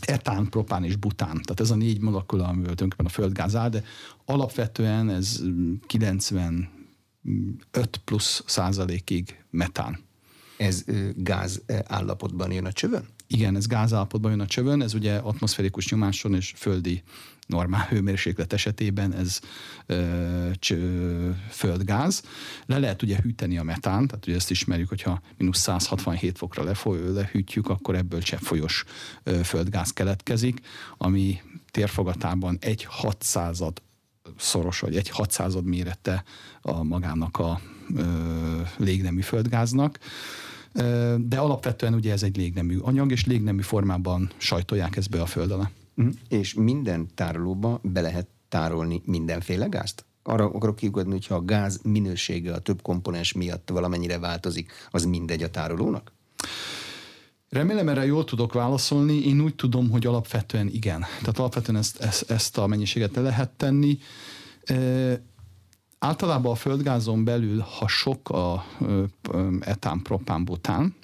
etán, 0.00 0.48
propán 0.48 0.84
és 0.84 0.96
bután. 0.96 1.42
Tehát 1.42 1.60
ez 1.60 1.70
a 1.70 1.74
négy 1.74 2.00
molekula, 2.00 2.42
amivel 2.42 2.74
tulajdonképpen 2.74 3.06
a 3.06 3.08
földgáz 3.08 3.56
áll, 3.56 3.68
de 3.68 3.84
alapvetően 4.24 5.10
ez 5.10 5.42
95 5.86 6.68
plusz 8.04 8.42
százalékig 8.46 9.44
metán. 9.50 9.98
Ez 10.56 10.84
gáz 11.16 11.62
állapotban 11.84 12.52
jön 12.52 12.64
a 12.64 12.72
csövön? 12.72 13.13
Igen, 13.34 13.56
ez 13.56 13.66
gázállapotban 13.66 14.30
jön 14.30 14.40
a 14.40 14.46
csövön, 14.46 14.82
ez 14.82 14.94
ugye 14.94 15.16
atmoszférikus 15.16 15.90
nyomáson 15.90 16.34
és 16.34 16.52
földi 16.56 17.02
normál 17.46 17.86
hőmérséklet 17.86 18.52
esetében 18.52 19.12
ez 19.14 19.40
ö, 19.86 20.50
cső, 20.54 21.42
földgáz. 21.50 22.22
Le 22.66 22.78
lehet 22.78 23.02
ugye 23.02 23.18
hűteni 23.22 23.58
a 23.58 23.62
metán, 23.62 24.06
tehát 24.06 24.26
ugye 24.26 24.36
ezt 24.36 24.50
ismerjük, 24.50 24.88
hogyha 24.88 25.20
mínusz 25.38 25.58
167 25.58 26.38
fokra 26.38 26.62
lefoly, 26.62 27.12
lehűtjük, 27.12 27.68
akkor 27.68 27.94
ebből 27.94 28.22
cseppfolyós 28.22 28.84
ö, 29.22 29.42
földgáz 29.42 29.90
keletkezik, 29.90 30.60
ami 30.96 31.40
térfogatában 31.70 32.58
egy 32.60 32.84
600 32.84 33.62
szoros, 34.36 34.80
vagy 34.80 34.96
egy 34.96 35.08
600 35.08 35.54
mérete 35.62 36.24
a 36.60 36.82
magának 36.82 37.38
a 37.38 37.60
ö, 37.96 38.02
légnemű 38.76 39.20
földgáznak 39.20 39.98
de 41.18 41.38
alapvetően 41.38 41.94
ugye 41.94 42.12
ez 42.12 42.22
egy 42.22 42.36
légnemű 42.36 42.78
anyag, 42.78 43.10
és 43.10 43.26
légnemű 43.26 43.62
formában 43.62 44.30
sajtolják 44.36 44.96
ezt 44.96 45.10
be 45.10 45.20
a 45.22 45.26
föld 45.26 45.50
alá. 45.50 45.70
Mm. 46.02 46.08
És 46.28 46.54
minden 46.54 47.08
tárolóba 47.14 47.80
be 47.82 48.00
lehet 48.00 48.26
tárolni 48.48 49.02
mindenféle 49.04 49.66
gázt? 49.66 50.04
Arra 50.22 50.44
akarok 50.44 50.76
kiugodni, 50.76 51.12
hogyha 51.12 51.34
a 51.34 51.44
gáz 51.44 51.80
minősége 51.82 52.52
a 52.52 52.58
több 52.58 52.82
komponens 52.82 53.32
miatt 53.32 53.70
valamennyire 53.70 54.18
változik, 54.18 54.72
az 54.90 55.04
mindegy 55.04 55.42
a 55.42 55.50
tárolónak? 55.50 56.12
Remélem 57.48 57.88
erre 57.88 58.04
jól 58.04 58.24
tudok 58.24 58.52
válaszolni. 58.52 59.26
Én 59.26 59.40
úgy 59.40 59.54
tudom, 59.54 59.90
hogy 59.90 60.06
alapvetően 60.06 60.68
igen. 60.68 61.00
Tehát 61.00 61.38
alapvetően 61.38 61.78
ezt, 61.78 62.00
ezt, 62.00 62.30
ezt 62.30 62.58
a 62.58 62.66
mennyiséget 62.66 63.14
le 63.14 63.22
lehet 63.22 63.50
tenni. 63.50 63.98
Általában 66.04 66.52
a 66.52 66.54
földgázon 66.54 67.24
belül, 67.24 67.58
ha 67.78 67.88
sok 67.88 68.28
a 68.28 68.64
etán, 69.60 70.02
propán, 70.02 70.44
bután, 70.44 70.94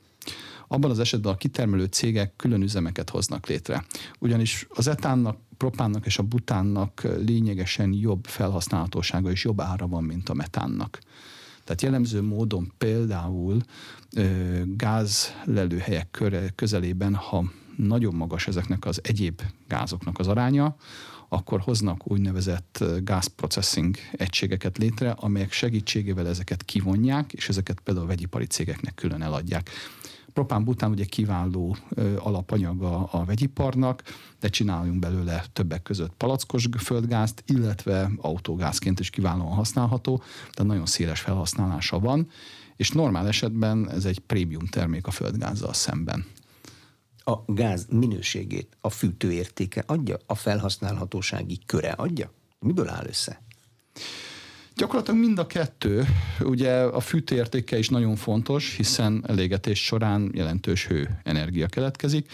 abban 0.68 0.90
az 0.90 0.98
esetben 0.98 1.32
a 1.32 1.36
kitermelő 1.36 1.84
cégek 1.84 2.36
külön 2.36 2.62
üzemeket 2.62 3.10
hoznak 3.10 3.46
létre. 3.46 3.84
Ugyanis 4.18 4.66
az 4.70 4.86
etánnak, 4.86 5.38
propánnak 5.56 6.06
és 6.06 6.18
a 6.18 6.22
butánnak 6.22 7.06
lényegesen 7.24 7.92
jobb 7.92 8.24
felhasználhatósága 8.26 9.30
és 9.30 9.44
jobb 9.44 9.60
ára 9.60 9.86
van, 9.86 10.04
mint 10.04 10.28
a 10.28 10.34
metánnak. 10.34 11.00
Tehát 11.64 11.82
jellemző 11.82 12.22
módon 12.22 12.72
például 12.78 13.60
gázlelőhelyek 14.64 16.22
közelében, 16.54 17.14
ha 17.14 17.44
nagyon 17.76 18.14
magas 18.14 18.46
ezeknek 18.46 18.84
az 18.84 19.00
egyéb 19.02 19.42
gázoknak 19.68 20.18
az 20.18 20.26
aránya, 20.26 20.76
akkor 21.32 21.60
hoznak 21.60 22.10
úgynevezett 22.10 22.84
gázprocessing 23.02 23.96
egységeket 24.12 24.78
létre, 24.78 25.10
amelyek 25.10 25.52
segítségével 25.52 26.28
ezeket 26.28 26.62
kivonják, 26.62 27.32
és 27.32 27.48
ezeket 27.48 27.80
például 27.80 28.06
a 28.06 28.08
vegyipari 28.08 28.46
cégeknek 28.46 28.94
külön 28.94 29.22
eladják. 29.22 29.70
Propán-bután 30.32 30.90
ugye 30.90 31.04
kiváló 31.04 31.76
ö, 31.88 32.16
alapanyaga 32.18 33.04
a 33.04 33.24
vegyiparnak, 33.24 34.02
de 34.40 34.48
csináljunk 34.48 34.98
belőle 34.98 35.44
többek 35.52 35.82
között 35.82 36.12
palackos 36.16 36.68
földgázt, 36.78 37.42
illetve 37.46 38.10
autógázként 38.16 39.00
is 39.00 39.10
kiválóan 39.10 39.54
használható, 39.54 40.16
tehát 40.38 40.70
nagyon 40.70 40.86
széles 40.86 41.20
felhasználása 41.20 41.98
van, 41.98 42.28
és 42.76 42.90
normál 42.90 43.26
esetben 43.26 43.90
ez 43.90 44.04
egy 44.04 44.18
prémium 44.18 44.66
termék 44.66 45.06
a 45.06 45.10
földgázzal 45.10 45.72
szemben 45.72 46.24
a 47.30 47.44
gáz 47.46 47.86
minőségét 47.90 48.76
a 48.80 48.90
fűtőértéke 48.90 49.82
adja, 49.86 50.16
a 50.26 50.34
felhasználhatósági 50.34 51.58
köre 51.66 51.90
adja? 51.90 52.32
Miből 52.58 52.88
áll 52.88 53.06
össze? 53.06 53.42
Gyakorlatilag 54.80 55.20
mind 55.20 55.38
a 55.38 55.46
kettő. 55.46 56.06
Ugye 56.40 56.72
a 56.72 57.00
fűtőértéke 57.00 57.78
is 57.78 57.88
nagyon 57.88 58.16
fontos, 58.16 58.76
hiszen 58.76 59.24
elégetés 59.26 59.84
során 59.84 60.30
jelentős 60.34 60.86
hő 60.86 61.20
energia 61.22 61.66
keletkezik, 61.66 62.30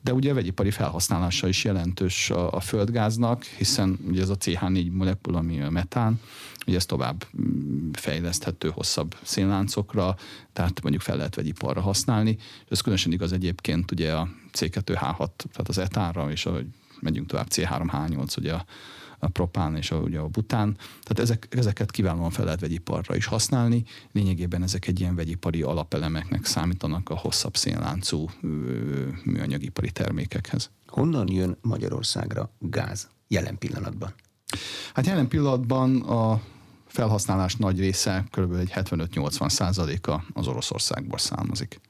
de 0.00 0.12
ugye 0.12 0.30
a 0.30 0.34
vegyipari 0.34 0.70
felhasználása 0.70 1.48
is 1.48 1.64
jelentős 1.64 2.30
a, 2.30 2.52
a 2.52 2.60
földgáznak, 2.60 3.42
hiszen 3.42 3.98
ugye 4.08 4.20
ez 4.20 4.28
a 4.28 4.36
CH4 4.36 4.92
molekula, 4.92 5.38
ami 5.38 5.60
a 5.60 5.70
metán, 5.70 6.20
ugye 6.66 6.76
ez 6.76 6.86
tovább 6.86 7.26
mm, 7.40 7.90
fejleszthető 7.92 8.68
hosszabb 8.68 9.16
szénláncokra, 9.22 10.16
tehát 10.52 10.82
mondjuk 10.82 11.02
fel 11.02 11.16
lehet 11.16 11.34
vegyiparra 11.34 11.80
használni. 11.80 12.36
Ez 12.68 12.80
különösen 12.80 13.12
igaz 13.12 13.32
egyébként 13.32 13.90
ugye 13.90 14.12
a 14.12 14.28
C2H6, 14.58 15.28
tehát 15.36 15.68
az 15.68 15.78
etánra, 15.78 16.30
és 16.30 16.46
ahogy 16.46 16.66
megyünk 17.00 17.26
tovább 17.26 17.48
C3H8, 17.50 18.38
ugye 18.38 18.52
a, 18.52 18.64
a 19.18 19.28
propán 19.28 19.76
és 19.76 19.90
a, 19.90 19.96
ugye 19.96 20.18
a 20.18 20.28
bután. 20.28 20.76
Tehát 20.76 21.18
ezek, 21.18 21.46
ezeket 21.50 21.90
kiválóan 21.90 22.30
fel 22.30 22.44
lehet 22.44 22.60
vegyiparra 22.60 23.16
is 23.16 23.26
használni. 23.26 23.84
Lényegében 24.12 24.62
ezek 24.62 24.86
egy 24.86 25.00
ilyen 25.00 25.14
vegyipari 25.14 25.62
alapelemeknek 25.62 26.44
számítanak 26.44 27.10
a 27.10 27.16
hosszabb 27.16 27.56
szénláncú 27.56 28.30
műanyagipari 29.24 29.90
termékekhez. 29.90 30.70
Honnan 30.86 31.32
jön 31.32 31.58
Magyarországra 31.60 32.50
gáz 32.58 33.08
jelen 33.28 33.58
pillanatban? 33.58 34.14
Hát 34.94 35.06
jelen 35.06 35.28
pillanatban 35.28 36.00
a 36.00 36.42
felhasználás 36.86 37.56
nagy 37.56 37.78
része, 37.78 38.24
kb. 38.30 38.54
egy 38.54 38.72
75-80 38.74 39.48
százaléka 39.48 40.24
az 40.32 40.46
Oroszországból 40.46 41.18
származik. 41.18 41.80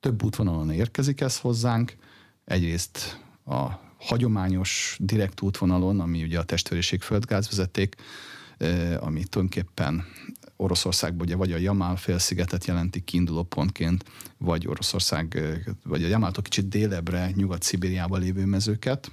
Több 0.00 0.24
útvonalon 0.24 0.70
érkezik 0.70 1.20
ez 1.20 1.38
hozzánk. 1.38 1.96
Egyrészt 2.44 3.20
a 3.44 3.87
hagyományos 3.98 4.96
direkt 5.00 5.40
útvonalon, 5.40 6.00
ami 6.00 6.22
ugye 6.22 6.38
a 6.38 6.44
testvériség 6.44 7.00
földgázvezeték, 7.00 7.94
ami 8.98 9.24
tulajdonképpen 9.24 10.04
Oroszországban 10.56 11.26
ugye 11.26 11.36
vagy 11.36 11.52
a 11.52 11.56
Jamál 11.56 11.96
félszigetet 11.96 12.64
jelenti 12.64 13.00
kiinduló 13.00 13.42
pontként, 13.42 14.04
vagy 14.38 14.66
Oroszország, 14.66 15.38
vagy 15.84 16.04
a 16.04 16.08
Jamáltól 16.08 16.42
kicsit 16.42 16.68
délebbre, 16.68 17.30
Nyugat-Szibériába 17.34 18.16
lévő 18.16 18.44
mezőket 18.44 19.10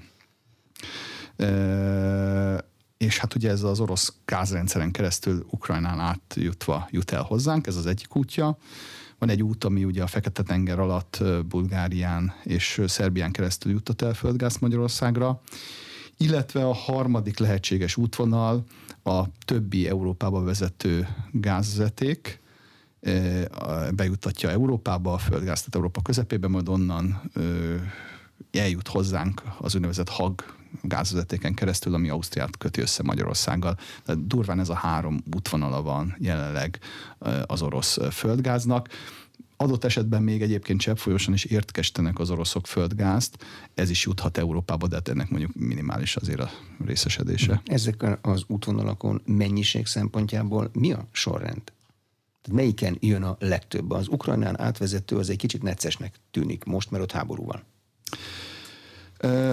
és 2.97 3.17
hát 3.17 3.35
ugye 3.35 3.49
ez 3.49 3.63
az 3.63 3.79
orosz 3.79 4.13
gázrendszeren 4.25 4.91
keresztül 4.91 5.45
Ukrajnán 5.49 5.99
átjutva 5.99 6.87
jut 6.91 7.11
el 7.11 7.21
hozzánk, 7.21 7.67
ez 7.67 7.75
az 7.75 7.85
egyik 7.85 8.15
útja. 8.15 8.57
Van 9.25 9.33
egy 9.33 9.43
út, 9.43 9.63
ami 9.63 9.83
ugye 9.83 10.03
a 10.03 10.07
Fekete-tenger 10.07 10.79
alatt 10.79 11.23
Bulgárián 11.47 12.33
és 12.43 12.81
Szerbián 12.87 13.31
keresztül 13.31 13.71
jutott 13.71 14.01
el 14.01 14.13
földgáz 14.13 14.57
Magyarországra, 14.57 15.41
illetve 16.17 16.67
a 16.67 16.73
harmadik 16.73 17.39
lehetséges 17.39 17.97
útvonal 17.97 18.63
a 19.03 19.23
többi 19.45 19.87
Európába 19.87 20.43
vezető 20.43 21.07
gázvezeték, 21.31 22.39
bejuttatja 23.95 24.49
Európába 24.49 25.13
a 25.13 25.17
földgáz, 25.17 25.57
tehát 25.59 25.75
Európa 25.75 26.01
közepébe, 26.01 26.47
majd 26.47 26.69
onnan 26.69 27.31
eljut 28.51 28.87
hozzánk 28.87 29.41
az 29.57 29.75
úgynevezett 29.75 30.09
HAG 30.09 30.55
gázvezetéken 30.81 31.53
keresztül, 31.53 31.93
ami 31.93 32.09
Ausztriát 32.09 32.57
köti 32.57 32.81
össze 32.81 33.03
Magyarországgal. 33.03 33.77
Tehát 34.05 34.27
durván 34.27 34.59
ez 34.59 34.69
a 34.69 34.73
három 34.73 35.23
útvonala 35.35 35.81
van 35.81 36.15
jelenleg 36.19 36.79
az 37.45 37.61
orosz 37.61 37.97
földgáznak. 38.11 38.89
adott 39.57 39.83
esetben 39.83 40.23
még 40.23 40.41
egyébként 40.41 40.79
cseppfolyosan 40.79 41.33
is 41.33 41.43
értkestenek 41.43 42.19
az 42.19 42.29
oroszok 42.29 42.67
földgázt, 42.67 43.45
ez 43.73 43.89
is 43.89 44.03
juthat 44.03 44.37
Európába, 44.37 44.87
de 44.87 44.95
hát 44.95 45.07
ennek 45.07 45.29
mondjuk 45.29 45.55
minimális 45.55 46.15
azért 46.15 46.39
a 46.39 46.49
részesedése. 46.85 47.61
Ezek 47.65 48.05
az 48.21 48.43
útvonalakon 48.47 49.21
mennyiség 49.25 49.85
szempontjából 49.85 50.69
mi 50.73 50.91
a 50.91 51.07
sorrend? 51.11 51.61
Tehát 52.41 52.59
melyiken 52.59 52.97
jön 52.99 53.23
a 53.23 53.35
legtöbb? 53.39 53.91
Az 53.91 54.07
Ukrajnán 54.07 54.59
átvezető 54.59 55.17
az 55.17 55.29
egy 55.29 55.37
kicsit 55.37 55.63
neccesnek 55.63 56.15
tűnik 56.31 56.63
most, 56.63 56.91
mert 56.91 57.03
ott 57.03 57.11
háború 57.11 57.45
van. 57.45 57.63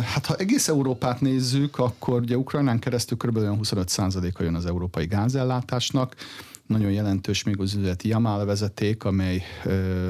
Hát 0.02 0.26
ha 0.26 0.34
egész 0.36 0.68
Európát 0.68 1.20
nézzük, 1.20 1.78
akkor 1.78 2.20
ugye 2.20 2.36
Ukrajnán 2.36 2.78
keresztül 2.78 3.16
kb. 3.16 3.38
25%-a 3.38 4.42
jön 4.42 4.54
az 4.54 4.66
európai 4.66 5.06
gázellátásnak. 5.06 6.14
Nagyon 6.66 6.90
jelentős 6.90 7.42
még 7.42 7.60
az 7.60 7.74
üzleti 7.74 8.08
Jamal 8.08 8.44
vezeték, 8.44 9.04
amely 9.04 9.42
ö, 9.64 10.08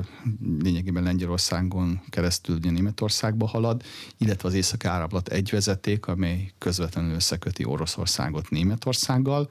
lényegében 0.63 1.03
Lengyelországon 1.03 2.01
keresztül 2.09 2.57
ugye 2.57 2.71
Németországba 2.71 3.47
halad, 3.47 3.83
illetve 4.19 4.49
az 4.49 4.55
északi 4.55 4.87
áramlat 4.87 5.29
egy 5.29 5.51
vezeték, 5.51 6.07
amely 6.07 6.53
közvetlenül 6.59 7.15
összeköti 7.15 7.65
Oroszországot 7.65 8.51
Németországgal. 8.51 9.51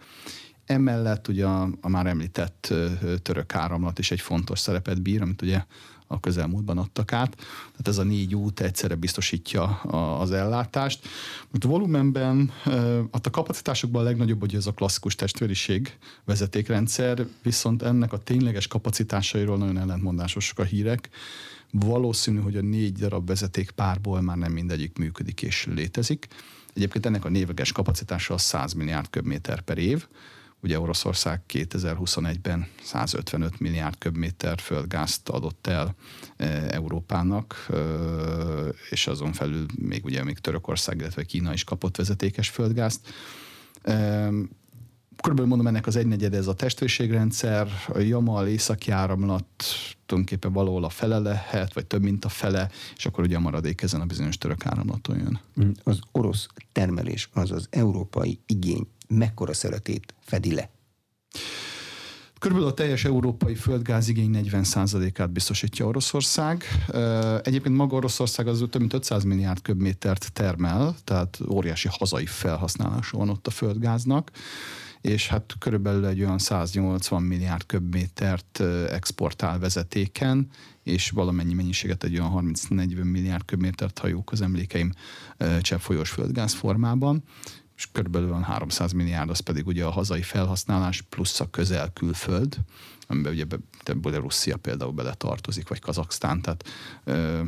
Emellett 0.65 1.27
ugye 1.27 1.45
a, 1.45 1.69
a 1.81 1.89
már 1.89 2.05
említett 2.05 2.73
török 3.21 3.55
áramlat 3.55 3.99
is 3.99 4.11
egy 4.11 4.21
fontos 4.21 4.59
szerepet 4.59 5.01
bír, 5.01 5.21
amit 5.21 5.41
ugye 5.41 5.63
a 6.11 6.19
közelmúltban 6.19 6.77
adtak 6.77 7.13
át. 7.13 7.35
Tehát 7.35 7.87
ez 7.87 7.97
a 7.97 8.03
négy 8.03 8.35
út 8.35 8.59
egyszerre 8.59 8.95
biztosítja 8.95 9.63
az 10.19 10.31
ellátást. 10.31 11.07
Most 11.49 11.63
volumenben, 11.63 12.51
hát 13.11 13.27
a 13.27 13.29
kapacitásokban 13.29 14.01
a 14.01 14.05
legnagyobb, 14.05 14.39
hogy 14.39 14.55
ez 14.55 14.67
a 14.67 14.73
klasszikus 14.73 15.15
testvériség 15.15 15.97
vezetékrendszer, 16.25 17.25
viszont 17.43 17.81
ennek 17.81 18.13
a 18.13 18.17
tényleges 18.17 18.67
kapacitásairól 18.67 19.57
nagyon 19.57 19.77
ellentmondásosak 19.77 20.59
a 20.59 20.63
hírek. 20.63 21.09
Valószínű, 21.71 22.39
hogy 22.39 22.57
a 22.57 22.61
négy 22.61 22.93
darab 22.93 23.27
vezeték 23.27 23.71
párból 23.71 24.21
már 24.21 24.37
nem 24.37 24.51
mindegyik 24.51 24.97
működik 24.97 25.41
és 25.41 25.67
létezik. 25.75 26.27
Egyébként 26.73 27.05
ennek 27.05 27.25
a 27.25 27.29
néveges 27.29 27.71
kapacitása 27.71 28.33
a 28.33 28.37
100 28.37 28.73
milliárd 28.73 29.09
köbméter 29.09 29.61
per 29.61 29.77
év, 29.77 30.07
Ugye 30.63 30.79
Oroszország 30.79 31.41
2021-ben 31.53 32.67
155 32.83 33.59
milliárd 33.59 33.97
köbméter 33.97 34.59
földgázt 34.59 35.29
adott 35.29 35.67
el 35.67 35.95
e, 36.37 36.45
Európának, 36.71 37.67
és 38.89 39.07
azon 39.07 39.33
felül 39.33 39.65
még 39.81 40.05
ugye 40.05 40.23
még 40.23 40.39
Törökország, 40.39 40.99
illetve 40.99 41.23
Kína 41.23 41.53
is 41.53 41.63
kapott 41.63 41.97
vezetékes 41.97 42.49
földgázt. 42.49 43.07
Körülbelül 45.21 45.49
mondom, 45.49 45.67
ennek 45.67 45.87
az 45.87 45.95
egynegyed 45.95 46.33
ez 46.33 46.47
a 46.47 46.53
testvérségrendszer, 46.53 47.67
a 47.87 47.99
Jamal 47.99 48.47
északi 48.47 48.91
áramlat 48.91 49.45
tulajdonképpen 50.05 50.53
valahol 50.53 50.83
a 50.83 50.89
fele 50.89 51.17
lehet, 51.17 51.73
vagy 51.73 51.85
több, 51.85 52.01
mint 52.01 52.25
a 52.25 52.29
fele, 52.29 52.69
és 52.95 53.05
akkor 53.05 53.23
ugye 53.23 53.35
a 53.35 53.39
maradék 53.39 53.81
ezen 53.81 54.01
a 54.01 54.05
bizonyos 54.05 54.37
török 54.37 54.65
áramlaton 54.65 55.17
jön. 55.17 55.39
Az 55.83 55.99
orosz 56.11 56.47
termelés, 56.71 57.29
az 57.33 57.51
az 57.51 57.67
európai 57.69 58.39
igény 58.45 58.87
mekkora 59.11 59.53
szeretét 59.53 60.13
fedi 60.19 60.53
le? 60.53 60.69
Körülbelül 62.39 62.71
a 62.71 62.73
teljes 62.73 63.05
európai 63.05 63.55
földgázigény 63.55 64.31
40%-át 64.33 65.29
biztosítja 65.29 65.85
Oroszország. 65.85 66.63
Egyébként 67.43 67.75
maga 67.75 67.95
Oroszország 67.95 68.47
az 68.47 68.65
több 68.69 68.79
mint 68.79 68.93
500 68.93 69.23
milliárd 69.23 69.61
köbmétert 69.61 70.33
termel, 70.33 70.95
tehát 71.03 71.39
óriási 71.49 71.87
hazai 71.91 72.25
felhasználása 72.25 73.17
van 73.17 73.29
ott 73.29 73.47
a 73.47 73.51
földgáznak 73.51 74.31
és 75.01 75.27
hát 75.27 75.55
körülbelül 75.59 76.05
egy 76.05 76.21
olyan 76.21 76.37
180 76.37 77.23
milliárd 77.23 77.65
köbmétert 77.65 78.59
exportál 78.89 79.59
vezetéken, 79.59 80.47
és 80.83 81.09
valamennyi 81.09 81.53
mennyiséget 81.53 82.03
egy 82.03 82.19
olyan 82.19 82.55
30-40 82.69 83.11
milliárd 83.11 83.45
köbmétert, 83.45 83.99
ha 83.99 84.07
jók 84.07 84.31
az 84.31 84.41
emlékeim, 84.41 84.91
cseppfolyós 85.61 86.09
földgáz 86.09 86.53
formában 86.53 87.23
és 87.81 87.87
körülbelül 87.91 88.31
300 88.41 88.91
milliárd 88.91 89.29
az 89.29 89.39
pedig 89.39 89.67
ugye 89.67 89.85
a 89.85 89.89
hazai 89.89 90.21
felhasználás 90.21 91.01
plusz 91.01 91.39
a 91.39 91.49
közel 91.49 91.93
külföld, 91.93 92.57
amiben 93.07 93.33
ugye 93.33 93.45
Belarusia 93.95 94.57
például 94.57 94.91
bele 94.91 95.13
tartozik, 95.13 95.67
vagy 95.67 95.79
Kazaksztán, 95.79 96.41
tehát 96.41 96.65
ö, 97.03 97.41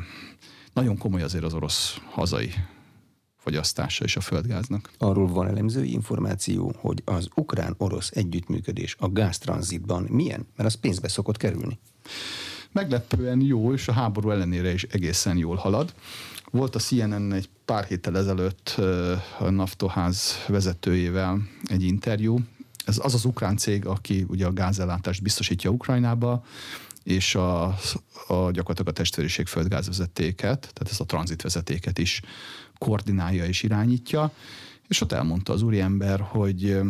nagyon 0.74 0.98
komoly 0.98 1.22
azért 1.22 1.44
az 1.44 1.54
orosz 1.54 1.98
hazai 2.10 2.54
fogyasztása 3.38 4.04
és 4.04 4.16
a 4.16 4.22
földgáznak. 4.22 4.92
Arról 4.98 5.28
van 5.28 5.48
elemzői 5.48 5.92
információ, 5.92 6.74
hogy 6.78 7.02
az 7.06 7.28
ukrán-orosz 7.36 8.12
együttműködés 8.14 8.96
a 9.00 9.10
gáztranzitban 9.10 10.04
milyen? 10.04 10.48
Mert 10.56 10.70
az 10.70 10.80
pénzbe 10.80 11.08
szokott 11.08 11.38
kerülni. 11.38 11.80
Meglepően 12.74 13.42
jó, 13.42 13.74
és 13.74 13.88
a 13.88 13.92
háború 13.92 14.32
ellenére 14.32 14.74
is 14.74 14.84
egészen 14.84 15.38
jól 15.38 15.56
halad. 15.56 15.94
Volt 16.52 16.76
a 16.76 16.80
CNN 16.80 17.34
egy 17.34 17.50
pár 17.66 17.84
héttel 17.84 18.18
ezelőtt 18.18 18.76
a 19.40 19.50
Naftoház 19.50 20.46
vezetőjével 20.48 21.42
egy 21.66 21.84
interjú. 21.84 22.40
Ez 22.86 23.00
az 23.02 23.14
az 23.14 23.26
ukrán 23.26 23.58
cég, 23.58 23.86
aki 23.86 24.26
ugye 24.28 24.46
a 24.46 24.54
gázellátást 24.54 25.22
biztosítja 25.22 25.70
Ukrajnába, 25.70 26.44
és 27.04 27.36
a, 27.36 27.64
a 28.28 28.52
gyakorlatilag 28.52 28.88
a 28.88 28.92
testvériség 28.92 29.48
földgázvezetéket, 29.48 30.60
tehát 30.60 30.90
ezt 30.90 31.02
a 31.02 31.06
tranzitvezetéket 31.06 31.98
is 32.00 32.22
koordinálja 32.78 33.46
és 33.46 33.64
irányítja, 33.64 34.32
és 34.88 35.02
ott 35.02 35.12
elmondta 35.12 35.54
az 35.54 35.62
úriember, 35.62 36.20
hogy 36.20 36.82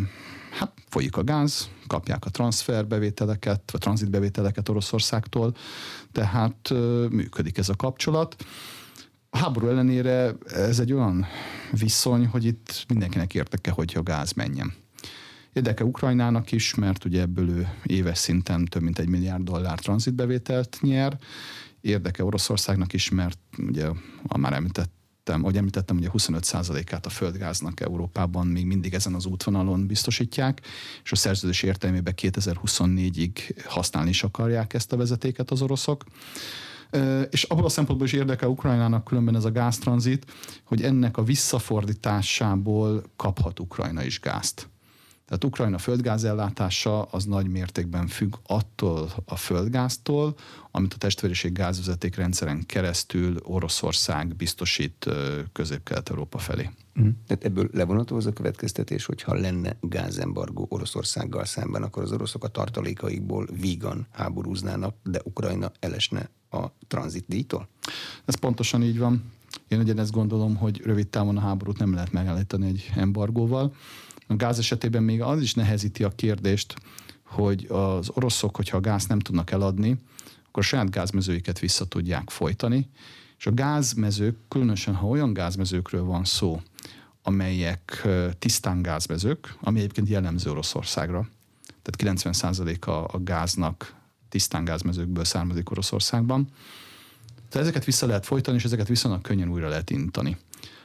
hát 0.57 0.71
folyik 0.89 1.17
a 1.17 1.23
gáz, 1.23 1.69
kapják 1.87 2.25
a 2.25 2.29
transferbevételeket, 2.29 3.71
vagy 3.71 3.81
tranzitbevételeket 3.81 4.69
Oroszországtól, 4.69 5.55
tehát 6.11 6.69
működik 7.09 7.57
ez 7.57 7.69
a 7.69 7.75
kapcsolat. 7.75 8.45
A 9.29 9.37
háború 9.37 9.67
ellenére 9.67 10.33
ez 10.45 10.79
egy 10.79 10.93
olyan 10.93 11.25
viszony, 11.71 12.25
hogy 12.25 12.45
itt 12.45 12.85
mindenkinek 12.87 13.33
érdeke, 13.33 13.71
hogy 13.71 13.93
a 13.95 14.03
gáz 14.03 14.31
menjen. 14.31 14.73
Érdeke 15.53 15.83
Ukrajnának 15.83 16.51
is, 16.51 16.75
mert 16.75 17.05
ugye 17.05 17.21
ebből 17.21 17.49
ő 17.49 17.67
éves 17.83 18.17
szinten 18.17 18.65
több 18.65 18.81
mint 18.81 18.99
egy 18.99 19.07
milliárd 19.07 19.43
dollár 19.43 19.79
tranzitbevételt 19.79 20.77
nyer. 20.81 21.17
Érdeke 21.81 22.23
Oroszországnak 22.23 22.93
is, 22.93 23.09
mert 23.09 23.39
ugye 23.57 23.87
a 24.27 24.37
már 24.37 24.53
említettem, 25.23 25.41
ahogy 25.41 25.57
említettem, 25.57 25.97
ugye 25.97 26.09
25%-át 26.13 27.05
a 27.05 27.09
földgáznak 27.09 27.79
Európában 27.79 28.47
még 28.47 28.65
mindig 28.65 28.93
ezen 28.93 29.13
az 29.13 29.25
útvonalon 29.25 29.87
biztosítják, 29.87 30.61
és 31.03 31.11
a 31.11 31.15
szerződés 31.15 31.63
értelmében 31.63 32.13
2024-ig 32.21 33.63
használni 33.67 34.09
is 34.09 34.23
akarják 34.23 34.73
ezt 34.73 34.93
a 34.93 34.97
vezetéket 34.97 35.51
az 35.51 35.61
oroszok. 35.61 36.03
És 37.29 37.43
abból 37.43 37.65
a 37.65 37.69
szempontból 37.69 38.07
is 38.07 38.13
érdekel 38.13 38.49
Ukrajnának 38.49 39.03
különben 39.03 39.35
ez 39.35 39.45
a 39.45 39.51
gáztranzit, 39.51 40.25
hogy 40.63 40.81
ennek 40.81 41.17
a 41.17 41.23
visszafordításából 41.23 43.03
kaphat 43.15 43.59
Ukrajna 43.59 44.03
is 44.03 44.19
gázt. 44.19 44.69
Tehát 45.33 45.47
Ukrajna 45.47 45.77
földgázellátása 45.77 47.01
az 47.01 47.25
nagy 47.25 47.47
mértékben 47.47 48.07
függ 48.07 48.35
attól 48.47 49.09
a 49.25 49.35
földgáztól, 49.35 50.35
amit 50.71 50.93
a 50.93 50.97
testvériség 50.97 51.53
gázvezeték 51.53 52.15
rendszeren 52.15 52.65
keresztül 52.65 53.37
Oroszország 53.43 54.35
biztosít 54.35 55.09
közép-kelet-európa 55.51 56.37
felé. 56.37 56.69
Mm. 56.99 57.09
Tehát 57.27 57.43
ebből 57.43 57.69
levonható 57.71 58.15
az 58.15 58.25
a 58.25 58.33
következtetés, 58.33 59.05
hogy 59.05 59.21
ha 59.21 59.33
lenne 59.33 59.77
gázembargó 59.81 60.65
Oroszországgal 60.69 61.45
szemben, 61.45 61.83
akkor 61.83 62.03
az 62.03 62.11
oroszok 62.11 62.43
a 62.43 62.47
tartalékaikból 62.47 63.47
vígan 63.59 64.07
háborúznának, 64.11 64.95
de 65.03 65.21
Ukrajna 65.23 65.71
elesne 65.79 66.29
a 66.49 66.65
tranzitdíjtól? 66.87 67.67
Ez 68.25 68.35
pontosan 68.35 68.83
így 68.83 68.99
van. 68.99 69.31
Én 69.67 69.79
ugyanezt 69.79 70.11
gondolom, 70.11 70.55
hogy 70.55 70.81
rövid 70.81 71.07
távon 71.07 71.37
a 71.37 71.41
háborút 71.41 71.79
nem 71.79 71.93
lehet 71.93 72.11
megállítani 72.11 72.67
egy 72.67 72.91
embargóval. 72.95 73.73
A 74.27 74.35
gáz 74.35 74.59
esetében 74.59 75.03
még 75.03 75.21
az 75.21 75.41
is 75.41 75.53
nehezíti 75.53 76.03
a 76.03 76.09
kérdést, 76.09 76.75
hogy 77.23 77.65
az 77.69 78.09
oroszok, 78.09 78.55
hogyha 78.55 78.77
a 78.77 78.81
gáz 78.81 79.05
nem 79.05 79.19
tudnak 79.19 79.51
eladni, 79.51 79.97
akkor 80.47 80.63
a 80.63 80.67
saját 80.67 80.89
gázmezőiket 80.89 81.59
vissza 81.59 81.85
tudják 81.85 82.29
folytani, 82.29 82.89
és 83.37 83.45
a 83.45 83.53
gázmezők, 83.53 84.37
különösen 84.47 84.95
ha 84.95 85.07
olyan 85.07 85.33
gázmezőkről 85.33 86.03
van 86.03 86.23
szó, 86.23 86.61
amelyek 87.21 88.07
tisztán 88.39 88.81
gázmezők, 88.81 89.55
ami 89.61 89.79
egyébként 89.79 90.07
jellemző 90.07 90.49
Oroszországra, 90.49 91.29
tehát 91.81 92.17
90% 92.19 92.85
a, 92.85 93.15
a 93.15 93.23
gáznak 93.23 93.95
tisztán 94.29 94.63
gázmezőkből 94.63 95.23
származik 95.23 95.71
Oroszországban. 95.71 96.47
Tehát 97.49 97.67
ezeket 97.67 97.85
vissza 97.85 98.05
lehet 98.05 98.25
folytani, 98.25 98.57
és 98.57 98.63
ezeket 98.63 98.87
viszonylag 98.87 99.21
könnyen 99.21 99.49
újra 99.49 99.67
lehet 99.67 99.89
intani. 99.89 100.37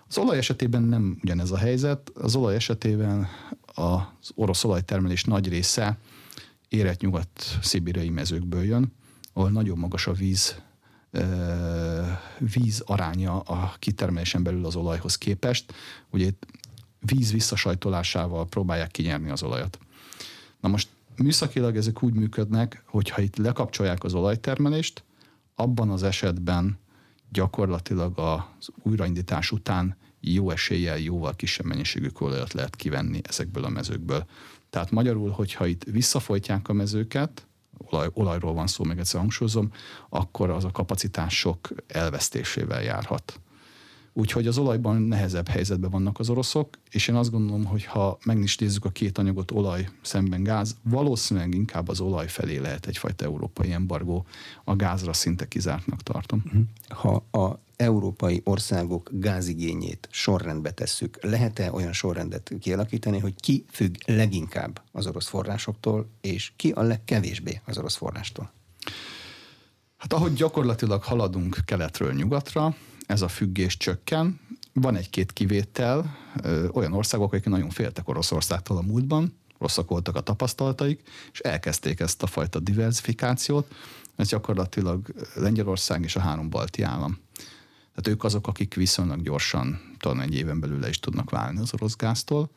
Az 0.09 0.19
olaj 0.19 0.39
esetében 0.39 0.83
nem 0.83 1.19
ugyanez 1.23 1.51
a 1.51 1.57
helyzet. 1.57 2.11
Az 2.15 2.35
olaj 2.35 2.55
esetében 2.55 3.29
az 3.75 4.31
orosz 4.35 4.65
olajtermelés 4.65 5.25
nagy 5.25 5.49
része 5.49 5.99
érett 6.69 7.01
nyugat 7.01 7.59
szibériai 7.63 8.11
mezőkből 8.11 8.63
jön, 8.63 8.93
ahol 9.33 9.51
nagyon 9.51 9.79
magas 9.79 10.07
a 10.07 10.13
víz 10.13 10.61
víz 12.39 12.83
aránya 12.87 13.41
a 13.41 13.75
kitermelésen 13.79 14.43
belül 14.43 14.65
az 14.65 14.77
olajhoz 14.77 15.19
képest. 15.19 15.73
Ugye 16.11 16.27
itt 16.27 16.47
víz 17.01 17.33
visszasajtolásával 17.33 18.47
próbálják 18.47 18.91
kinyerni 18.91 19.31
az 19.31 19.43
olajat. 19.43 19.79
Na 20.61 20.69
most 20.69 20.89
műszakilag 21.17 21.77
ezek 21.77 22.03
úgy 22.03 22.15
működnek, 22.15 22.83
hogy 22.87 23.09
ha 23.09 23.21
itt 23.21 23.37
lekapcsolják 23.37 24.05
az 24.05 24.15
olajtermelést, 24.15 25.05
abban 25.55 25.91
az 25.91 26.03
esetben 26.03 26.79
gyakorlatilag 27.33 28.19
az 28.19 28.69
újraindítás 28.83 29.51
után 29.51 29.97
jó 30.21 30.51
eséllyel 30.51 30.99
jóval 30.99 31.35
kisebb 31.35 31.67
mennyiségű 31.67 32.09
kőolajat 32.09 32.53
lehet 32.53 32.77
kivenni 32.77 33.21
ezekből 33.23 33.65
a 33.65 33.69
mezőkből. 33.69 34.27
Tehát 34.71 34.91
magyarul, 34.91 35.31
hogyha 35.31 35.67
itt 35.67 35.85
visszafolytják 35.85 36.69
a 36.69 36.73
mezőket, 36.73 37.47
olaj, 37.79 38.09
olajról 38.13 38.55
van 38.55 38.67
szó, 38.67 38.85
meg 38.85 38.99
egyszer 38.99 39.21
hangsúlyozom, 39.21 39.73
akkor 40.09 40.51
az 40.51 40.65
a 40.65 40.71
kapacitások 40.71 41.69
elvesztésével 41.87 42.83
járhat. 42.83 43.41
Úgyhogy 44.19 44.47
az 44.47 44.59
olajban 44.59 45.03
nehezebb 45.03 45.49
helyzetben 45.49 45.91
vannak 45.91 46.19
az 46.19 46.31
oroszok, 46.31 46.69
és 46.91 47.09
én 47.09 47.15
azt 47.15 47.31
gondolom, 47.31 47.65
hogy 47.65 47.85
ha 47.85 48.19
meg 48.25 48.39
is 48.39 48.57
nézzük 48.57 48.85
a 48.85 48.91
két 48.91 49.19
anyagot, 49.19 49.51
olaj 49.51 49.89
szemben 50.03 50.43
gáz, 50.43 50.77
valószínűleg 50.83 51.55
inkább 51.55 51.89
az 51.89 52.01
olaj 52.01 52.29
felé 52.29 52.57
lehet 52.57 52.87
egyfajta 52.87 53.25
európai 53.25 53.73
embargó, 53.73 54.27
a 54.65 54.77
gázra 54.77 55.13
szinte 55.13 55.49
kizártnak 55.49 56.03
tartom. 56.03 56.43
Mhm. 56.45 56.61
Ha 56.89 57.25
a 57.31 57.59
európai 57.77 58.41
országok 58.45 59.11
gázigényét 59.13 60.09
sorrendbe 60.11 60.71
tesszük, 60.71 61.19
lehet-e 61.21 61.73
olyan 61.73 61.93
sorrendet 61.93 62.53
kialakítani, 62.61 63.19
hogy 63.19 63.35
ki 63.41 63.65
függ 63.71 63.95
leginkább 64.07 64.83
az 64.93 65.07
orosz 65.07 65.29
forrásoktól, 65.29 66.09
és 66.21 66.53
ki 66.57 66.71
a 66.71 66.83
legkevésbé 66.83 67.61
az 67.65 67.79
orosz 67.79 67.97
forrástól? 67.97 68.53
Hát 69.97 70.13
ahogy 70.13 70.33
gyakorlatilag 70.33 71.03
haladunk 71.03 71.59
keletről 71.65 72.13
nyugatra, 72.13 72.75
ez 73.09 73.23
a 73.23 73.29
függés 73.29 73.77
csökken. 73.77 74.41
Van 74.73 74.97
egy-két 74.97 75.33
kivétel, 75.33 76.17
olyan 76.73 76.93
országok, 76.93 77.33
akik 77.33 77.47
nagyon 77.47 77.71
féltek 77.71 78.09
Oroszországtól 78.09 78.77
a 78.77 78.83
múltban, 78.83 79.35
rosszak 79.59 79.89
voltak 79.89 80.17
a 80.17 80.21
tapasztalataik, 80.21 81.03
és 81.33 81.39
elkezdték 81.39 82.01
ezt 82.01 82.23
a 82.23 82.27
fajta 82.27 82.59
diversifikációt. 82.59 83.75
Ez 84.17 84.29
gyakorlatilag 84.29 85.15
Lengyelország 85.35 86.03
és 86.03 86.17
a 86.17 86.21
három 86.21 86.51
balti 86.51 86.83
állam. 86.83 87.19
Tehát 87.95 88.09
ők 88.09 88.25
azok, 88.25 88.47
akik 88.47 88.75
viszonylag 88.75 89.23
gyorsan, 89.23 89.95
talán 89.99 90.21
egy 90.21 90.35
éven 90.35 90.61
belül 90.61 90.79
le 90.79 90.89
is 90.89 91.01
tudnak 91.01 91.31
válni 91.31 91.61
az 91.61 91.73
orosz 91.73 91.97
gáztól. 91.97 92.51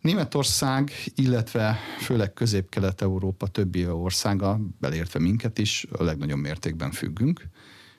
Németország, 0.00 0.92
illetve 1.14 1.78
főleg 2.00 2.32
Közép-Kelet-Európa 2.32 3.46
többi 3.46 3.88
országa, 3.88 4.60
beleértve 4.80 5.18
minket 5.18 5.58
is, 5.58 5.86
a 5.92 6.02
legnagyobb 6.02 6.38
mértékben 6.38 6.90
függünk 6.90 7.48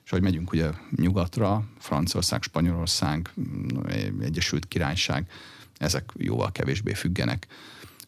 és 0.06 0.12
hogy 0.12 0.22
megyünk 0.22 0.52
ugye 0.52 0.70
nyugatra, 0.96 1.63
Franciaország, 1.80 2.41
Spanyolország, 2.41 3.34
Egyesült 4.20 4.68
Királyság, 4.68 5.30
ezek 5.78 6.12
jóval 6.18 6.52
kevésbé 6.52 6.94
függenek. 6.94 7.48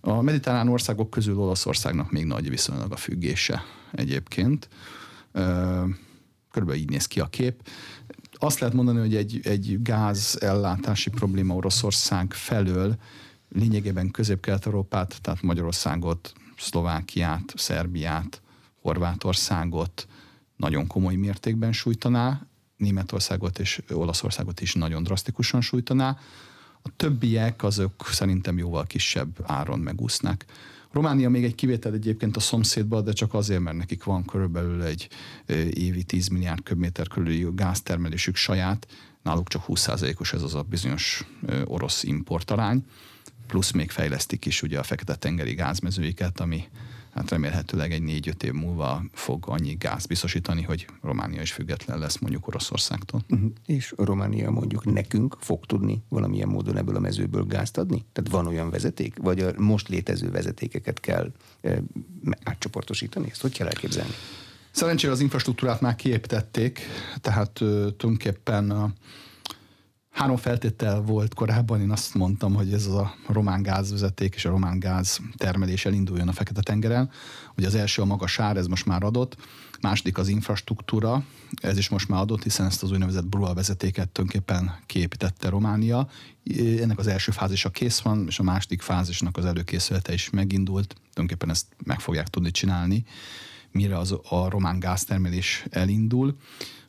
A 0.02 0.22
mediterrán 0.22 0.70
országok 0.70 1.10
közül 1.10 1.38
Olaszországnak 1.38 2.12
még 2.12 2.26
nagy 2.26 2.50
viszonylag 2.50 2.92
a 2.92 2.96
függése 2.96 3.64
egyébként. 3.92 4.70
Körülbelül 6.52 6.82
így 6.82 6.90
néz 6.90 7.06
ki 7.06 7.20
a 7.20 7.26
kép. 7.26 7.70
Azt 8.34 8.60
lehet 8.60 8.76
mondani, 8.76 9.00
hogy 9.00 9.16
egy, 9.16 9.40
egy 9.44 9.82
gáz 9.82 10.38
ellátási 10.42 11.10
probléma 11.10 11.56
Oroszország 11.56 12.34
felől 12.34 12.96
lényegében 13.50 14.12
közép-kelet-európát, 14.12 15.22
tehát 15.22 15.42
Magyarországot, 15.42 16.34
Szlovákiát, 16.58 17.54
Szerbiát, 17.56 18.42
Horvátországot, 18.82 20.08
nagyon 20.58 20.88
komoly 20.88 21.16
mértékben 21.16 21.74
sújtaná, 21.74 22.48
Németországot 22.78 23.60
és 23.60 23.82
Olaszországot 23.92 24.62
is 24.62 24.74
nagyon 24.74 25.04
drasztikusan 25.04 25.62
sújtaná. 25.62 26.18
A 26.82 26.90
többiek 26.96 27.64
azok 27.64 28.08
szerintem 28.12 28.58
jóval 28.58 28.86
kisebb 28.86 29.40
áron 29.44 29.80
megúsznak. 29.80 30.46
Románia 30.92 31.30
még 31.30 31.44
egy 31.44 31.56
kivétel 31.56 31.94
egyébként 31.94 32.36
a 32.36 32.40
szomszédban, 32.40 33.04
de 33.04 33.12
csak 33.12 33.34
azért, 33.34 33.62
mert 33.62 33.78
nekik 33.78 34.04
van 34.04 34.26
körülbelül 34.26 34.84
egy 34.84 35.08
évi 35.70 36.04
10 36.04 36.28
milliárd 36.28 36.64
köbméter 36.64 37.08
körüli 37.08 37.48
gáztermelésük 37.54 38.36
saját, 38.36 38.88
náluk 39.22 39.48
csak 39.48 39.64
20%-os 39.68 40.34
ez 40.34 40.42
az 40.42 40.56
a 40.56 40.62
bizonyos 40.62 41.26
orosz 41.66 42.04
importarány, 42.04 42.86
plusz 43.48 43.72
még 43.72 43.92
fejlesztik 43.92 44.46
is 44.46 44.62
ugye 44.62 44.80
a 44.80 44.84
Fekete-tengeri 44.84 45.54
gázmezőiket, 45.54 46.40
ami 46.40 46.64
hát 47.18 47.30
remélhetőleg 47.30 47.92
egy 47.92 48.02
négy-öt 48.02 48.44
év 48.44 48.52
múlva 48.52 49.04
fog 49.14 49.44
annyi 49.48 49.74
gáz 49.74 50.06
biztosítani, 50.06 50.62
hogy 50.62 50.88
Románia 51.02 51.42
is 51.42 51.52
független 51.52 52.00
lesz 52.00 52.18
mondjuk 52.18 52.48
Oroszországtól. 52.48 53.22
Uh-huh. 53.30 53.52
És 53.66 53.94
Románia 53.98 54.52
mondjuk 54.52 54.86
nekünk 54.86 55.38
fog 55.40 55.66
tudni 55.66 56.04
valamilyen 56.10 56.48
módon 56.48 56.78
ebből 56.78 56.96
a 56.96 57.00
mezőből 57.00 57.46
gázt 57.46 57.78
adni? 57.78 58.06
Tehát 58.14 58.32
van 58.32 58.48
olyan 58.48 58.70
vezeték? 58.70 59.18
Vagy 59.18 59.40
a 59.40 59.52
most 59.58 59.88
létező 59.88 60.32
vezetékeket 60.32 61.00
kell 61.00 61.32
e, 61.62 61.82
átcsoportosítani? 62.44 63.30
Ezt 63.30 63.42
hogy 63.42 63.54
kell 63.54 63.68
elképzelni? 63.68 64.14
Szerencsére 64.72 65.14
az 65.14 65.20
infrastruktúrát 65.20 65.82
már 65.82 65.96
kiépítették, 65.96 66.80
tehát 67.22 67.52
tulajdonképpen 67.52 68.72
a 68.72 68.94
Három 70.18 70.38
feltétel 70.38 71.02
volt 71.02 71.34
korábban, 71.34 71.82
én 71.82 71.92
azt 71.92 72.14
mondtam, 72.14 72.54
hogy 72.54 72.74
ez 72.74 72.86
a 72.86 73.14
román 73.28 73.62
gázvezeték 73.62 74.36
és 74.36 74.46
a 74.46 74.50
román 74.50 74.80
gáz 74.80 75.20
termelés 75.36 75.86
elinduljon 75.86 76.28
a 76.28 76.32
Fekete-tengeren. 76.32 77.10
Ugye 77.58 77.68
az 77.68 77.76
első 77.76 78.02
a 78.02 78.06
magas 78.06 78.40
ár, 78.40 78.58
ez 78.58 78.68
most 78.68 78.86
már 78.86 79.04
adott, 79.04 79.38
második 79.82 80.18
az 80.18 80.28
infrastruktúra, 80.28 81.24
ez 81.62 81.78
is 81.78 81.90
most 81.90 82.10
már 82.10 82.22
adott, 82.22 82.44
hiszen 82.44 82.66
ezt 82.66 82.84
az 82.84 82.92
úgynevezett 82.92 83.26
Brual 83.26 83.54
vezetéket 83.54 84.10
tulajdonképpen 84.10 84.80
kiépítette 84.86 85.50
Románia. 85.50 86.10
Ennek 86.82 87.00
az 87.00 87.08
első 87.08 87.32
fázisa 87.32 87.70
kész 87.70 88.00
van, 88.00 88.26
és 88.28 88.40
a 88.40 88.44
második 88.44 88.82
fázisnak 88.82 89.38
az 89.38 89.46
előkészülete 89.46 90.14
is 90.14 90.30
megindult. 90.30 90.88
Tulajdonképpen 90.88 91.50
ezt 91.50 91.66
meg 91.84 92.00
fogják 92.00 92.28
tudni 92.28 92.52
csinálni, 92.52 93.06
mire 93.72 93.98
az, 93.98 94.16
a 94.30 94.50
román 94.50 94.80
gáztermelés 94.80 95.66
elindul. 95.70 96.38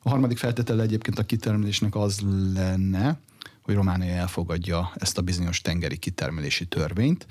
A 0.02 0.08
harmadik 0.08 0.38
feltétele 0.38 0.82
egyébként 0.82 1.18
a 1.18 1.22
kitermelésnek 1.22 1.94
az 1.94 2.20
lenne, 2.54 3.18
hogy 3.62 3.74
Románia 3.74 4.12
elfogadja 4.12 4.92
ezt 4.94 5.18
a 5.18 5.22
bizonyos 5.22 5.60
tengeri 5.60 5.96
kitermelési 5.96 6.66
törvényt, 6.66 7.26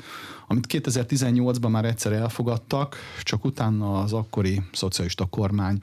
amit 0.48 0.66
2018-ban 0.70 1.70
már 1.70 1.86
egyszer 1.86 2.12
elfogadtak, 2.12 2.96
csak 3.24 3.46
utána 3.46 4.00
az 4.02 4.14
akkori 4.14 4.62
szocialista 4.72 5.26
kormány 5.26 5.82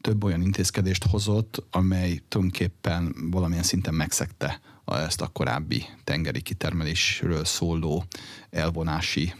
több 0.00 0.24
olyan 0.24 0.42
intézkedést 0.42 1.06
hozott, 1.06 1.64
amely 1.70 2.20
tulajdonképpen 2.28 3.14
valamilyen 3.30 3.62
szinten 3.62 3.94
megszegte 3.94 4.60
ezt 4.84 5.20
a 5.20 5.26
korábbi 5.26 5.84
tengeri 6.04 6.40
kitermelésről 6.40 7.44
szóló 7.44 8.04
elvonási 8.50 9.34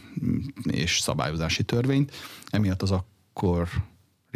és 0.63 0.99
szabályozási 0.99 1.63
törvényt. 1.63 2.15
Emiatt 2.49 2.81
az 2.81 2.91
akkor 2.91 3.69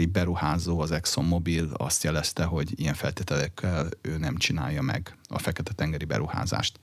beruházó, 0.05 0.79
az 0.79 0.91
ExxonMobil 0.91 1.69
azt 1.73 2.03
jelezte, 2.03 2.43
hogy 2.43 2.79
ilyen 2.79 2.93
feltételekkel 2.93 3.89
ő 4.01 4.17
nem 4.17 4.37
csinálja 4.37 4.81
meg 4.81 5.17
a 5.27 5.39
Fekete-tengeri 5.39 6.05
beruházást. 6.05 6.79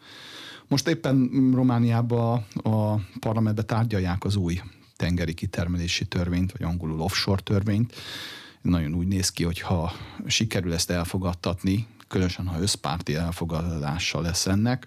Most 0.68 0.88
éppen 0.88 1.50
Romániában 1.54 2.46
a 2.62 2.94
parlamentbe 3.20 3.62
tárgyalják 3.62 4.24
az 4.24 4.36
új 4.36 4.60
tengeri 4.96 5.34
kitermelési 5.34 6.04
törvényt, 6.04 6.52
vagy 6.52 6.62
angolul 6.62 7.00
offshore 7.00 7.42
törvényt. 7.42 7.94
Nagyon 8.62 8.94
úgy 8.94 9.06
néz 9.06 9.30
ki, 9.30 9.44
hogy 9.44 9.60
ha 9.60 9.92
sikerül 10.26 10.72
ezt 10.72 10.90
elfogadtatni, 10.90 11.86
különösen 12.08 12.46
ha 12.46 12.60
összpárti 12.60 13.14
elfogadása 13.14 14.20
lesz 14.20 14.46
ennek, 14.46 14.86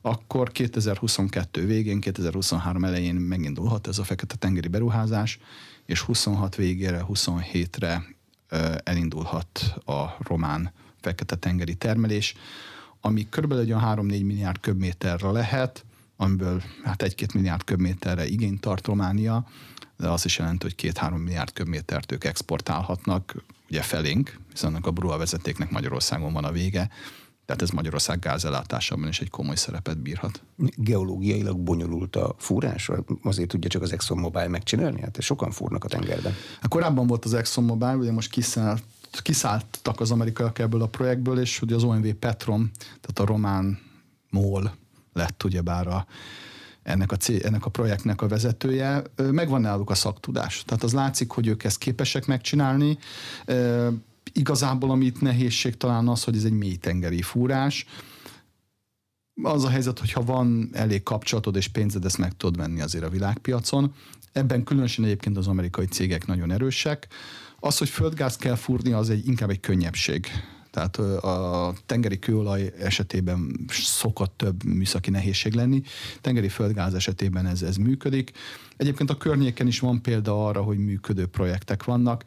akkor 0.00 0.50
2022 0.50 1.66
végén, 1.66 2.00
2023 2.00 2.84
elején 2.84 3.14
megindulhat 3.14 3.86
ez 3.86 3.98
a 3.98 4.04
Fekete-tengeri 4.04 4.68
beruházás, 4.68 5.38
és 5.90 6.00
26 6.00 6.54
végére, 6.54 7.04
27-re 7.08 8.04
elindulhat 8.82 9.74
a 9.84 10.16
román 10.18 10.72
fekete-tengeri 11.00 11.74
termelés, 11.74 12.34
ami 13.00 13.28
körülbelül 13.28 13.64
egy 13.64 13.82
3-4 13.82 14.02
milliárd 14.02 14.60
köbméterre 14.60 15.30
lehet, 15.30 15.84
amiből 16.16 16.62
hát 16.84 17.02
1-2 17.06 17.34
milliárd 17.34 17.64
köbméterre 17.64 18.26
igényt 18.26 18.60
tart 18.60 18.86
Románia, 18.86 19.46
de 19.96 20.08
az 20.08 20.24
is 20.24 20.38
jelenti, 20.38 20.66
hogy 20.66 20.92
2-3 20.94 21.22
milliárd 21.22 21.52
köbmétert 21.52 22.12
ők 22.12 22.24
exportálhatnak, 22.24 23.34
ugye 23.68 23.82
felénk, 23.82 24.38
hiszen 24.50 24.68
annak 24.70 24.86
a 24.86 24.90
Brua 24.90 25.16
vezetéknek 25.16 25.70
Magyarországon 25.70 26.32
van 26.32 26.44
a 26.44 26.52
vége, 26.52 26.90
tehát 27.50 27.64
ez 27.64 27.76
Magyarország 27.76 28.18
gázellátásában 28.18 29.08
is 29.08 29.20
egy 29.20 29.30
komoly 29.30 29.54
szerepet 29.54 29.98
bírhat. 29.98 30.42
Geológiailag 30.76 31.58
bonyolult 31.58 32.16
a 32.16 32.34
fúrás? 32.38 32.90
Azért 33.22 33.48
tudja 33.48 33.68
csak 33.68 33.82
az 33.82 33.92
ExxonMobil 33.92 34.48
megcsinálni? 34.48 35.00
Hát 35.00 35.20
sokan 35.20 35.50
fúrnak 35.50 35.84
a 35.84 35.88
tengerben. 35.88 36.34
Hát 36.60 36.68
korábban 36.68 37.06
volt 37.06 37.24
az 37.24 37.34
ExxonMobil, 37.34 37.96
ugye 37.98 38.12
most 38.12 38.30
kiszállt 38.30 38.82
kiszálltak 39.22 40.00
az 40.00 40.10
amerikaiak 40.10 40.58
ebből 40.58 40.82
a 40.82 40.86
projektből, 40.86 41.40
és 41.40 41.62
ugye 41.62 41.74
az 41.74 41.82
OMV 41.82 42.06
Petrom, 42.12 42.70
tehát 42.78 43.18
a 43.18 43.32
román 43.32 43.78
MOL 44.30 44.72
lett 45.12 45.44
ugyebár 45.44 45.86
a, 45.86 46.06
ennek 46.82 47.12
a, 47.12 47.16
cél, 47.16 47.40
ennek 47.42 47.66
a 47.66 47.70
projektnek 47.70 48.22
a 48.22 48.28
vezetője, 48.28 49.02
megvan 49.16 49.60
náluk 49.60 49.90
a 49.90 49.94
szaktudás. 49.94 50.62
Tehát 50.66 50.82
az 50.82 50.92
látszik, 50.92 51.30
hogy 51.30 51.46
ők 51.46 51.64
ezt 51.64 51.78
képesek 51.78 52.26
megcsinálni 52.26 52.98
igazából 54.32 54.90
amit 54.90 55.20
nehézség 55.20 55.76
talán 55.76 56.08
az, 56.08 56.24
hogy 56.24 56.36
ez 56.36 56.44
egy 56.44 56.52
mélytengeri 56.52 57.22
fúrás. 57.22 57.86
Az 59.42 59.64
a 59.64 59.68
helyzet, 59.68 59.98
hogyha 59.98 60.24
van 60.24 60.68
elég 60.72 61.02
kapcsolatod 61.02 61.56
és 61.56 61.68
pénzed, 61.68 62.04
ezt 62.04 62.18
meg 62.18 62.36
tudod 62.36 62.56
venni 62.56 62.80
azért 62.80 63.04
a 63.04 63.08
világpiacon. 63.08 63.94
Ebben 64.32 64.64
különösen 64.64 65.04
egyébként 65.04 65.36
az 65.36 65.46
amerikai 65.46 65.86
cégek 65.86 66.26
nagyon 66.26 66.50
erősek. 66.50 67.08
Az, 67.60 67.78
hogy 67.78 67.88
földgáz 67.88 68.36
kell 68.36 68.54
fúrni, 68.54 68.92
az 68.92 69.10
egy, 69.10 69.26
inkább 69.26 69.50
egy 69.50 69.60
könnyebbség. 69.60 70.26
Tehát 70.70 70.96
a 70.96 71.74
tengeri 71.86 72.18
kőolaj 72.18 72.72
esetében 72.78 73.66
szokott 73.68 74.36
több 74.36 74.64
műszaki 74.64 75.10
nehézség 75.10 75.52
lenni, 75.52 75.82
tengeri 76.20 76.48
földgáz 76.48 76.94
esetében 76.94 77.46
ez, 77.46 77.62
ez 77.62 77.76
működik. 77.76 78.32
Egyébként 78.76 79.10
a 79.10 79.16
környéken 79.16 79.66
is 79.66 79.80
van 79.80 80.02
példa 80.02 80.46
arra, 80.46 80.62
hogy 80.62 80.78
működő 80.78 81.26
projektek 81.26 81.84
vannak. 81.84 82.24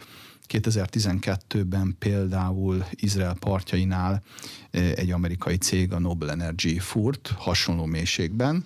2012-ben 0.49 1.95
például 1.99 2.86
Izrael 2.91 3.36
partjainál 3.39 4.23
egy 4.71 5.12
amerikai 5.12 5.58
cég, 5.58 5.93
a 5.93 5.99
Noble 5.99 6.32
Energy 6.32 6.79
furt 6.79 7.34
hasonló 7.38 7.86
mélységben, 7.86 8.65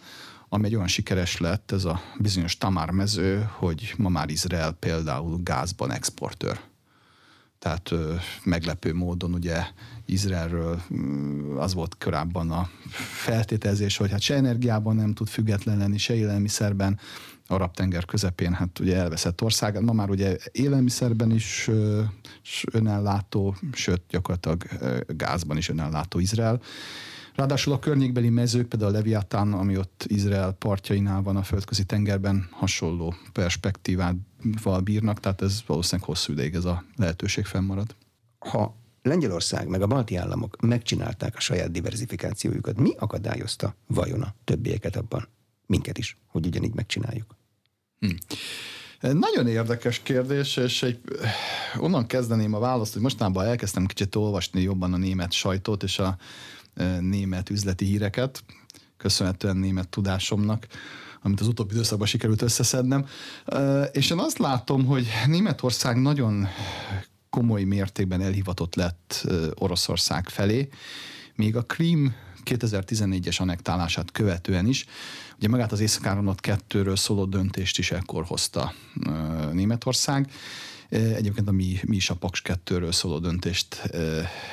ami 0.49 0.65
egy 0.65 0.75
olyan 0.75 0.87
sikeres 0.87 1.37
lett, 1.37 1.71
ez 1.71 1.85
a 1.85 2.01
bizonyos 2.19 2.57
Tamar 2.57 2.91
mező, 2.91 3.49
hogy 3.51 3.93
ma 3.97 4.09
már 4.09 4.29
Izrael 4.29 4.71
például 4.71 5.39
gázban 5.43 5.91
exportőr. 5.91 6.59
Tehát 7.59 7.91
ö, 7.91 8.15
meglepő 8.43 8.93
módon 8.93 9.33
ugye 9.33 9.63
Izraelről 10.05 10.81
az 11.57 11.73
volt 11.73 11.97
korábban 12.03 12.51
a 12.51 12.69
feltételezés, 13.23 13.97
hogy 13.97 14.11
hát 14.11 14.21
se 14.21 14.35
energiában 14.35 14.95
nem 14.95 15.13
tud 15.13 15.27
független 15.27 15.77
lenni, 15.77 15.97
se 15.97 16.15
élelmiszerben, 16.15 16.99
Arab-tenger 17.47 18.05
közepén, 18.05 18.53
hát 18.53 18.79
ugye 18.79 18.95
elveszett 18.95 19.41
ország. 19.41 19.83
Ma 19.83 19.93
már 19.93 20.09
ugye 20.09 20.37
élelmiszerben 20.51 21.31
is 21.31 21.69
önellátó, 22.71 23.55
sőt 23.71 24.01
gyakorlatilag 24.09 24.63
gázban 25.07 25.57
is 25.57 25.69
önellátó 25.69 26.19
Izrael. 26.19 26.61
Ráadásul 27.35 27.73
a 27.73 27.79
környékbeli 27.79 28.29
mezők, 28.29 28.67
például 28.67 28.91
a 28.91 28.93
Leviatán, 28.93 29.53
ami 29.53 29.77
ott 29.77 30.05
Izrael 30.07 30.51
partjainál 30.51 31.21
van 31.21 31.35
a 31.35 31.43
földközi 31.43 31.83
tengerben, 31.83 32.47
hasonló 32.51 33.13
perspektívával 33.31 34.79
bírnak, 34.83 35.19
tehát 35.19 35.41
ez 35.41 35.63
valószínűleg 35.65 36.09
hosszú 36.09 36.31
ideig 36.31 36.55
ez 36.55 36.65
a 36.65 36.83
lehetőség 36.95 37.45
fennmarad. 37.45 37.95
Ha 38.39 38.75
Lengyelország 39.01 39.67
meg 39.67 39.81
a 39.81 39.87
balti 39.87 40.15
államok 40.15 40.61
megcsinálták 40.61 41.35
a 41.35 41.39
saját 41.39 41.71
diversifikációjukat, 41.71 42.79
mi 42.79 42.93
akadályozta 42.97 43.75
vajon 43.87 44.21
a 44.21 44.33
többieket 44.43 44.95
abban? 44.95 45.27
Minket 45.65 45.97
is, 45.97 46.17
hogy 46.27 46.45
ugyanígy 46.45 46.73
megcsináljuk. 46.73 47.36
Hm. 47.99 48.09
Nagyon 48.99 49.47
érdekes 49.47 49.99
kérdés, 49.99 50.57
és 50.57 50.83
egy, 50.83 50.99
onnan 51.77 52.07
kezdeném 52.07 52.53
a 52.53 52.59
választ, 52.59 52.93
hogy 52.93 53.01
mostanában 53.01 53.45
elkezdtem 53.45 53.85
kicsit 53.85 54.15
olvasni 54.15 54.61
jobban 54.61 54.93
a 54.93 54.97
német 54.97 55.31
sajtót, 55.31 55.83
és 55.83 55.99
a 55.99 56.17
német 56.99 57.49
üzleti 57.49 57.85
híreket, 57.85 58.43
köszönhetően 58.97 59.57
német 59.57 59.89
tudásomnak, 59.89 60.67
amit 61.21 61.39
az 61.39 61.47
utóbbi 61.47 61.73
időszakban 61.73 62.07
sikerült 62.07 62.41
összeszednem. 62.41 63.05
És 63.91 64.09
én 64.09 64.19
azt 64.19 64.37
látom, 64.37 64.85
hogy 64.85 65.07
Németország 65.27 66.01
nagyon 66.01 66.47
komoly 67.29 67.63
mértékben 67.63 68.21
elhivatott 68.21 68.75
lett 68.75 69.27
Oroszország 69.53 70.29
felé, 70.29 70.69
még 71.35 71.55
a 71.55 71.61
Krím 71.61 72.15
2014-es 72.49 73.39
anektálását 73.39 74.11
követően 74.11 74.67
is. 74.67 74.85
Ugye 75.37 75.47
magát 75.47 75.71
az 75.71 75.79
Észak-Áramlat 75.79 76.39
2-ről 76.43 76.95
szóló 76.95 77.25
döntést 77.25 77.77
is 77.77 77.91
ekkor 77.91 78.23
hozta 78.23 78.73
Németország, 79.51 80.29
Egyébként 80.89 81.47
a 81.47 81.51
mi, 81.51 81.79
mi 81.85 81.95
is 81.95 82.09
a 82.09 82.15
Paks 82.15 82.41
2-ről 82.45 82.91
szóló 82.91 83.19
döntést 83.19 83.75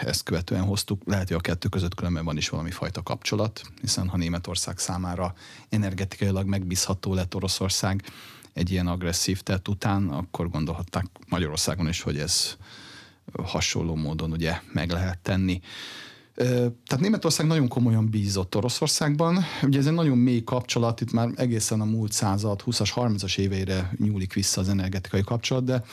ezt 0.04 0.22
követően 0.22 0.62
hoztuk. 0.62 1.02
Lehet, 1.07 1.28
hogy 1.28 1.37
a 1.37 1.40
kettő 1.40 1.68
között 1.68 1.94
különben 1.94 2.24
van 2.24 2.37
is 2.37 2.48
valami 2.48 2.70
fajta 2.70 3.02
kapcsolat, 3.02 3.62
hiszen 3.80 4.09
ha 4.09 4.16
Németország 4.16 4.78
számára 4.78 5.35
energetikailag 5.68 6.46
megbízható 6.46 7.14
lett 7.14 7.35
Oroszország 7.35 8.02
egy 8.52 8.70
ilyen 8.70 8.87
agresszív 8.87 9.40
tett 9.40 9.68
után, 9.68 10.09
akkor 10.09 10.50
gondolhatták 10.50 11.07
Magyarországon 11.28 11.88
is, 11.88 12.00
hogy 12.00 12.18
ez 12.18 12.57
hasonló 13.42 13.94
módon 13.94 14.33
ugye 14.33 14.61
meg 14.72 14.90
lehet 14.90 15.18
tenni. 15.18 15.61
Tehát 16.37 16.99
Németország 17.01 17.47
nagyon 17.47 17.68
komolyan 17.68 18.11
bízott 18.11 18.57
Oroszországban. 18.57 19.44
Ugye 19.62 19.79
ez 19.79 19.87
egy 19.87 19.92
nagyon 19.92 20.18
mély 20.18 20.42
kapcsolat, 20.44 21.01
itt 21.01 21.12
már 21.12 21.29
egészen 21.37 21.81
a 21.81 21.85
múlt 21.85 22.12
század, 22.12 22.62
20-as, 22.66 22.90
30-as 22.94 23.38
éveire 23.38 23.92
nyúlik 23.99 24.33
vissza 24.33 24.61
az 24.61 24.68
energetikai 24.68 25.23
kapcsolat, 25.23 25.64
de 25.64 25.85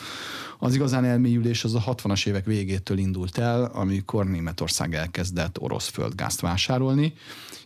az 0.60 0.76
igazán 0.76 1.06
elmélyülés 1.06 1.64
az 1.64 1.76
a 1.76 1.84
60-as 1.86 2.28
évek 2.28 2.46
végétől 2.46 2.98
indult 2.98 3.38
el, 3.38 3.64
amikor 3.64 4.26
Németország 4.26 4.96
elkezdett 4.96 5.60
orosz 5.60 5.88
földgázt 5.88 6.42
vásárolni. 6.42 7.14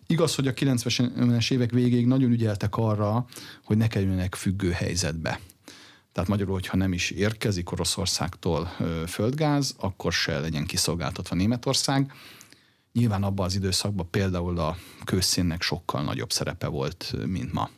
Igaz, 0.08 0.36
hogy 0.36 0.48
a 0.48 0.54
90-es 0.54 1.52
évek 1.52 1.72
végéig 1.72 2.06
nagyon 2.06 2.32
ügyeltek 2.32 2.76
arra, 2.76 3.26
hogy 3.64 3.78
ne 3.78 3.88
kerüljenek 3.88 4.36
függő 4.36 4.72
helyzetbe. 4.72 5.40
Tehát 6.14 6.30
magyarul, 6.30 6.54
hogyha 6.54 6.78
nem 6.78 6.94
is 6.94 7.10
érkezik 7.10 7.72
Oroszországtól 7.72 8.72
földgáz, 9.08 9.76
akkor 9.78 10.14
se 10.14 10.40
legyen 10.40 10.66
kiszolgáltatva 10.66 11.36
Németország. 11.36 12.12
Nyilván 12.96 13.24
abban 13.24 13.46
az 13.46 13.56
időszakban 13.56 14.10
például 14.10 14.60
a 14.60 14.78
kőszénnek 15.04 15.62
sokkal 15.62 16.04
nagyobb 16.04 16.32
szerepe 16.32 16.68
volt, 16.68 17.14
mint 17.26 17.54
ma. 17.54 17.70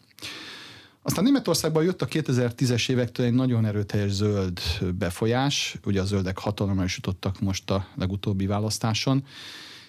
Aztán 1.02 1.24
Németországban 1.24 1.84
jött 1.84 2.02
a 2.02 2.06
2010-es 2.06 2.90
évektől 2.90 3.26
egy 3.26 3.34
nagyon 3.34 3.66
erőteljes 3.66 4.12
zöld 4.12 4.60
befolyás, 4.98 5.78
ugye 5.86 6.02
a 6.02 6.06
zöldek 6.06 6.38
hatalomra 6.38 6.84
is 6.84 6.96
jutottak 6.96 7.40
most 7.40 7.70
a 7.70 7.88
legutóbbi 7.96 8.46
választáson, 8.46 9.24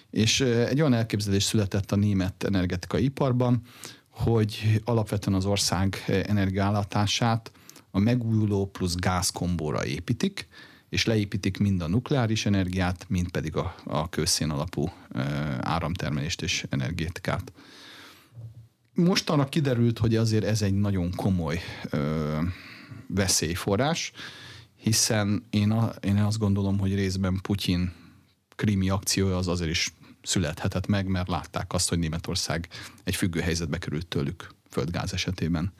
és 0.09 0.41
egy 0.41 0.79
olyan 0.79 0.93
elképzelés 0.93 1.43
született 1.43 1.91
a 1.91 1.95
német 1.95 2.43
energetikai 2.43 3.03
iparban, 3.03 3.61
hogy 4.09 4.81
alapvetően 4.83 5.37
az 5.37 5.45
ország 5.45 6.03
energiállátását 6.27 7.51
a 7.91 7.99
megújuló 7.99 8.65
plusz 8.65 8.95
gázkombóra 8.95 9.85
építik, 9.85 10.47
és 10.89 11.05
leépítik 11.05 11.57
mind 11.57 11.81
a 11.81 11.87
nukleáris 11.87 12.45
energiát, 12.45 13.05
mind 13.09 13.31
pedig 13.31 13.55
a, 13.55 13.75
a 13.83 14.09
kőszén 14.09 14.49
alapú 14.49 14.91
áramtermelést 15.59 16.41
és 16.41 16.65
energetikát. 16.69 17.51
Mostanra 18.93 19.49
kiderült, 19.49 19.99
hogy 19.99 20.15
azért 20.15 20.43
ez 20.45 20.61
egy 20.61 20.73
nagyon 20.73 21.15
komoly 21.15 21.59
ö, 21.89 22.37
veszélyforrás, 23.07 24.11
hiszen 24.75 25.45
én, 25.49 25.71
a, 25.71 25.89
én 26.01 26.17
azt 26.17 26.37
gondolom, 26.37 26.79
hogy 26.79 26.95
részben 26.95 27.39
Putyin 27.41 27.93
krimi 28.55 28.89
akciója 28.89 29.37
az 29.37 29.47
azért 29.47 29.69
is 29.69 29.93
születhetett 30.21 30.87
meg, 30.87 31.07
mert 31.07 31.27
látták 31.27 31.73
azt, 31.73 31.89
hogy 31.89 31.99
Németország 31.99 32.67
egy 33.03 33.15
függő 33.15 33.39
helyzetbe 33.39 33.77
került 33.77 34.07
tőlük 34.07 34.55
földgáz 34.69 35.13
esetében. 35.13 35.73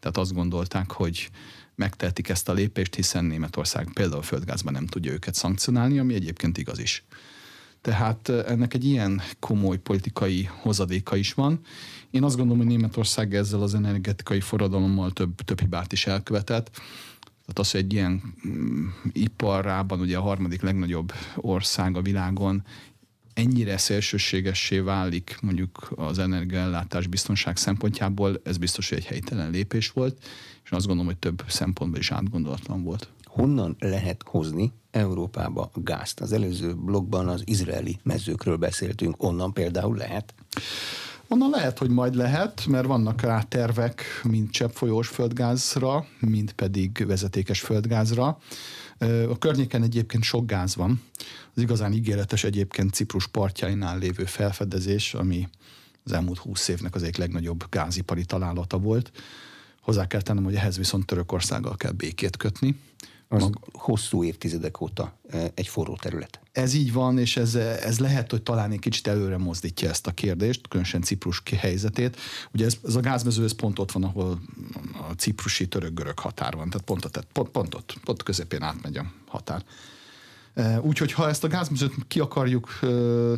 Tehát 0.00 0.16
azt 0.16 0.32
gondolták, 0.32 0.90
hogy 0.90 1.30
megtehetik 1.74 2.28
ezt 2.28 2.48
a 2.48 2.52
lépést, 2.52 2.94
hiszen 2.94 3.24
Németország 3.24 3.88
például 3.92 4.22
földgázban 4.22 4.72
nem 4.72 4.86
tudja 4.86 5.12
őket 5.12 5.34
szankcionálni, 5.34 5.98
ami 5.98 6.14
egyébként 6.14 6.58
igaz 6.58 6.78
is. 6.78 7.04
Tehát 7.80 8.28
ennek 8.28 8.74
egy 8.74 8.84
ilyen 8.84 9.22
komoly 9.38 9.78
politikai 9.78 10.44
hozadéka 10.44 11.16
is 11.16 11.34
van. 11.34 11.60
Én 12.10 12.22
azt 12.22 12.36
gondolom, 12.36 12.58
hogy 12.58 12.76
Németország 12.76 13.34
ezzel 13.34 13.62
az 13.62 13.74
energetikai 13.74 14.40
forradalommal 14.40 15.10
több, 15.10 15.34
több 15.34 15.60
hibát 15.60 15.92
is 15.92 16.06
elkövetett. 16.06 16.70
Tehát 17.20 17.58
az, 17.58 17.70
hogy 17.70 17.80
egy 17.80 17.92
ilyen 17.92 18.34
mm, 18.48 18.86
iparában, 19.12 20.00
ugye 20.00 20.16
a 20.16 20.22
harmadik 20.22 20.62
legnagyobb 20.62 21.12
ország 21.36 21.96
a 21.96 22.02
világon 22.02 22.64
ennyire 23.34 23.76
szélsőségessé 23.76 24.78
válik 24.78 25.38
mondjuk 25.40 25.92
az 25.96 26.18
energiaellátás 26.18 27.06
biztonság 27.06 27.56
szempontjából, 27.56 28.40
ez 28.44 28.56
biztos, 28.56 28.88
hogy 28.88 28.98
egy 28.98 29.06
helytelen 29.06 29.50
lépés 29.50 29.90
volt, 29.90 30.24
és 30.64 30.70
azt 30.70 30.86
gondolom, 30.86 31.10
hogy 31.10 31.18
több 31.18 31.44
szempontból 31.48 32.00
is 32.00 32.10
átgondolatlan 32.10 32.82
volt. 32.82 33.08
Honnan 33.24 33.76
lehet 33.78 34.22
hozni 34.26 34.72
Európába 34.90 35.70
gázt? 35.74 36.20
Az 36.20 36.32
előző 36.32 36.74
blogban 36.74 37.28
az 37.28 37.42
izraeli 37.44 37.98
mezőkről 38.02 38.56
beszéltünk, 38.56 39.22
onnan 39.22 39.52
például 39.52 39.96
lehet? 39.96 40.34
Onnan 41.28 41.50
lehet, 41.50 41.78
hogy 41.78 41.90
majd 41.90 42.14
lehet, 42.14 42.66
mert 42.66 42.86
vannak 42.86 43.20
rá 43.20 43.42
tervek, 43.42 44.04
mind 44.22 44.50
cseppfolyós 44.50 45.08
földgázra, 45.08 46.06
mind 46.20 46.52
pedig 46.52 47.04
vezetékes 47.06 47.60
földgázra. 47.60 48.38
A 49.28 49.38
környéken 49.38 49.82
egyébként 49.82 50.22
sok 50.22 50.46
gáz 50.46 50.76
van. 50.76 51.02
Az 51.54 51.62
igazán 51.62 51.92
ígéretes 51.92 52.44
egyébként 52.44 52.94
Ciprus 52.94 53.26
partjainál 53.26 53.98
lévő 53.98 54.24
felfedezés, 54.24 55.14
ami 55.14 55.48
az 56.04 56.12
elmúlt 56.12 56.38
húsz 56.38 56.68
évnek 56.68 56.94
az 56.94 57.02
egyik 57.02 57.16
legnagyobb 57.16 57.64
gázipari 57.70 58.24
találata 58.24 58.78
volt. 58.78 59.12
Hozzá 59.82 60.06
kell 60.06 60.22
tennem, 60.22 60.44
hogy 60.44 60.54
ehhez 60.54 60.76
viszont 60.76 61.06
Törökországgal 61.06 61.76
kell 61.76 61.92
békét 61.92 62.36
kötni. 62.36 62.80
Az 63.28 63.42
Mag... 63.42 63.58
hosszú 63.72 64.24
évtizedek 64.24 64.80
óta 64.80 65.18
egy 65.54 65.68
forró 65.68 65.96
terület. 65.96 66.40
Ez 66.52 66.74
így 66.74 66.92
van, 66.92 67.18
és 67.18 67.36
ez, 67.36 67.54
ez 67.54 67.98
lehet, 67.98 68.30
hogy 68.30 68.42
talán 68.42 68.70
egy 68.70 68.78
kicsit 68.78 69.06
előre 69.06 69.36
mozdítja 69.36 69.88
ezt 69.88 70.06
a 70.06 70.10
kérdést, 70.10 70.68
különösen 70.68 71.02
Ciprus 71.02 71.42
helyzetét. 71.56 72.16
Ugye 72.54 72.64
ez, 72.64 72.76
ez 72.84 72.94
a 72.94 73.00
gázmező, 73.00 73.44
ez 73.44 73.54
pont 73.54 73.78
ott 73.78 73.92
van, 73.92 74.04
ahol 74.04 74.40
a 75.08 75.12
ciprusi 75.12 75.68
török-görög 75.68 76.18
határ 76.18 76.54
van, 76.54 76.70
tehát 76.70 76.86
pont, 76.86 77.10
tehát 77.10 77.28
pont, 77.32 77.48
pont 77.48 77.74
ott, 77.74 77.96
pont 78.04 78.22
közepén 78.22 78.62
átmegy 78.62 78.96
a 78.96 79.12
határ. 79.26 79.64
Úgyhogy 80.80 81.12
ha 81.12 81.28
ezt 81.28 81.44
a 81.44 81.48
gázműzőt 81.48 81.94
ki 82.08 82.20
akarjuk 82.20 82.78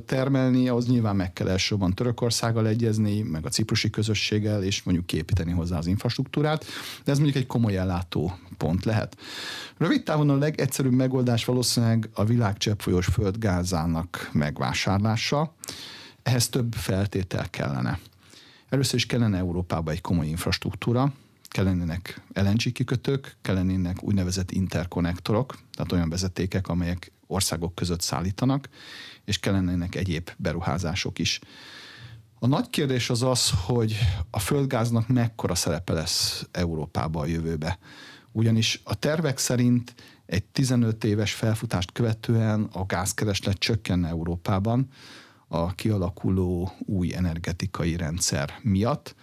termelni, 0.07 0.69
az 0.69 0.87
nyilván 0.87 1.17
meg 1.17 1.33
kell 1.33 1.49
elsősorban 1.49 1.95
Törökországgal 1.95 2.67
egyezni, 2.67 3.23
meg 3.23 3.47
a 3.47 3.49
ciprusi 3.49 3.91
közösséggel, 3.91 4.63
és 4.63 4.83
mondjuk 4.83 5.07
képíteni 5.07 5.53
hozzá 5.53 5.79
az 5.79 5.87
infrastruktúrát, 5.87 6.65
de 7.05 7.13
ez 7.13 7.19
mondjuk 7.19 7.43
egy 7.43 7.47
komoly 7.47 7.77
ellátó 7.77 8.39
pont 8.57 8.85
lehet. 8.85 9.17
Rövid 9.77 10.03
távon 10.03 10.31
a 10.31 10.37
legegyszerűbb 10.37 10.93
megoldás 10.93 11.45
valószínűleg 11.45 12.09
a 12.15 12.25
világ 12.25 12.57
cseppfolyós 12.57 13.07
földgázának 13.07 14.31
megvásárlása. 14.33 15.55
Ehhez 16.23 16.49
több 16.49 16.73
feltétel 16.73 17.51
kellene. 17.51 17.99
Először 18.69 18.95
is 18.95 19.07
kellene 19.07 19.39
Európába 19.39 19.91
egy 19.91 20.01
komoly 20.01 20.27
infrastruktúra, 20.27 21.13
kellenének 21.55 22.21
LNG 22.33 22.73
kikötők, 22.73 23.37
kellenének 23.43 24.03
úgynevezett 24.03 24.51
interkonnektorok, 24.51 25.59
tehát 25.73 25.93
olyan 25.93 26.09
vezetékek, 26.09 26.69
amelyek 26.69 27.13
országok 27.27 27.75
között 27.75 28.01
szállítanak, 28.01 28.69
és 29.25 29.39
kellenének 29.39 29.95
egyéb 29.95 30.31
beruházások 30.37 31.19
is. 31.19 31.41
A 32.39 32.47
nagy 32.47 32.71
kérdés 32.71 33.11
az 33.11 33.23
az, 33.23 33.51
hogy 33.65 33.99
a 34.31 34.39
földgáznak 34.39 35.09
mekkora 35.09 35.55
szerepe 35.55 35.93
lesz 35.93 36.47
Európába 36.51 37.21
a 37.21 37.27
jövőbe. 37.27 37.79
Ugyanis 38.33 38.81
a 38.85 38.95
tervek 38.95 39.39
szerint 39.39 39.95
egy 40.27 40.45
15 40.45 41.05
éves 41.05 41.33
felfutást 41.33 41.93
követően 41.93 42.69
a 42.73 42.87
gázkereslet 42.87 43.59
csökkenne 43.59 44.09
Európában 44.09 44.89
a 45.49 45.75
kialakuló 45.75 46.73
új 46.79 47.15
energetikai 47.15 47.97
rendszer 47.97 48.59
miatt, 48.63 49.15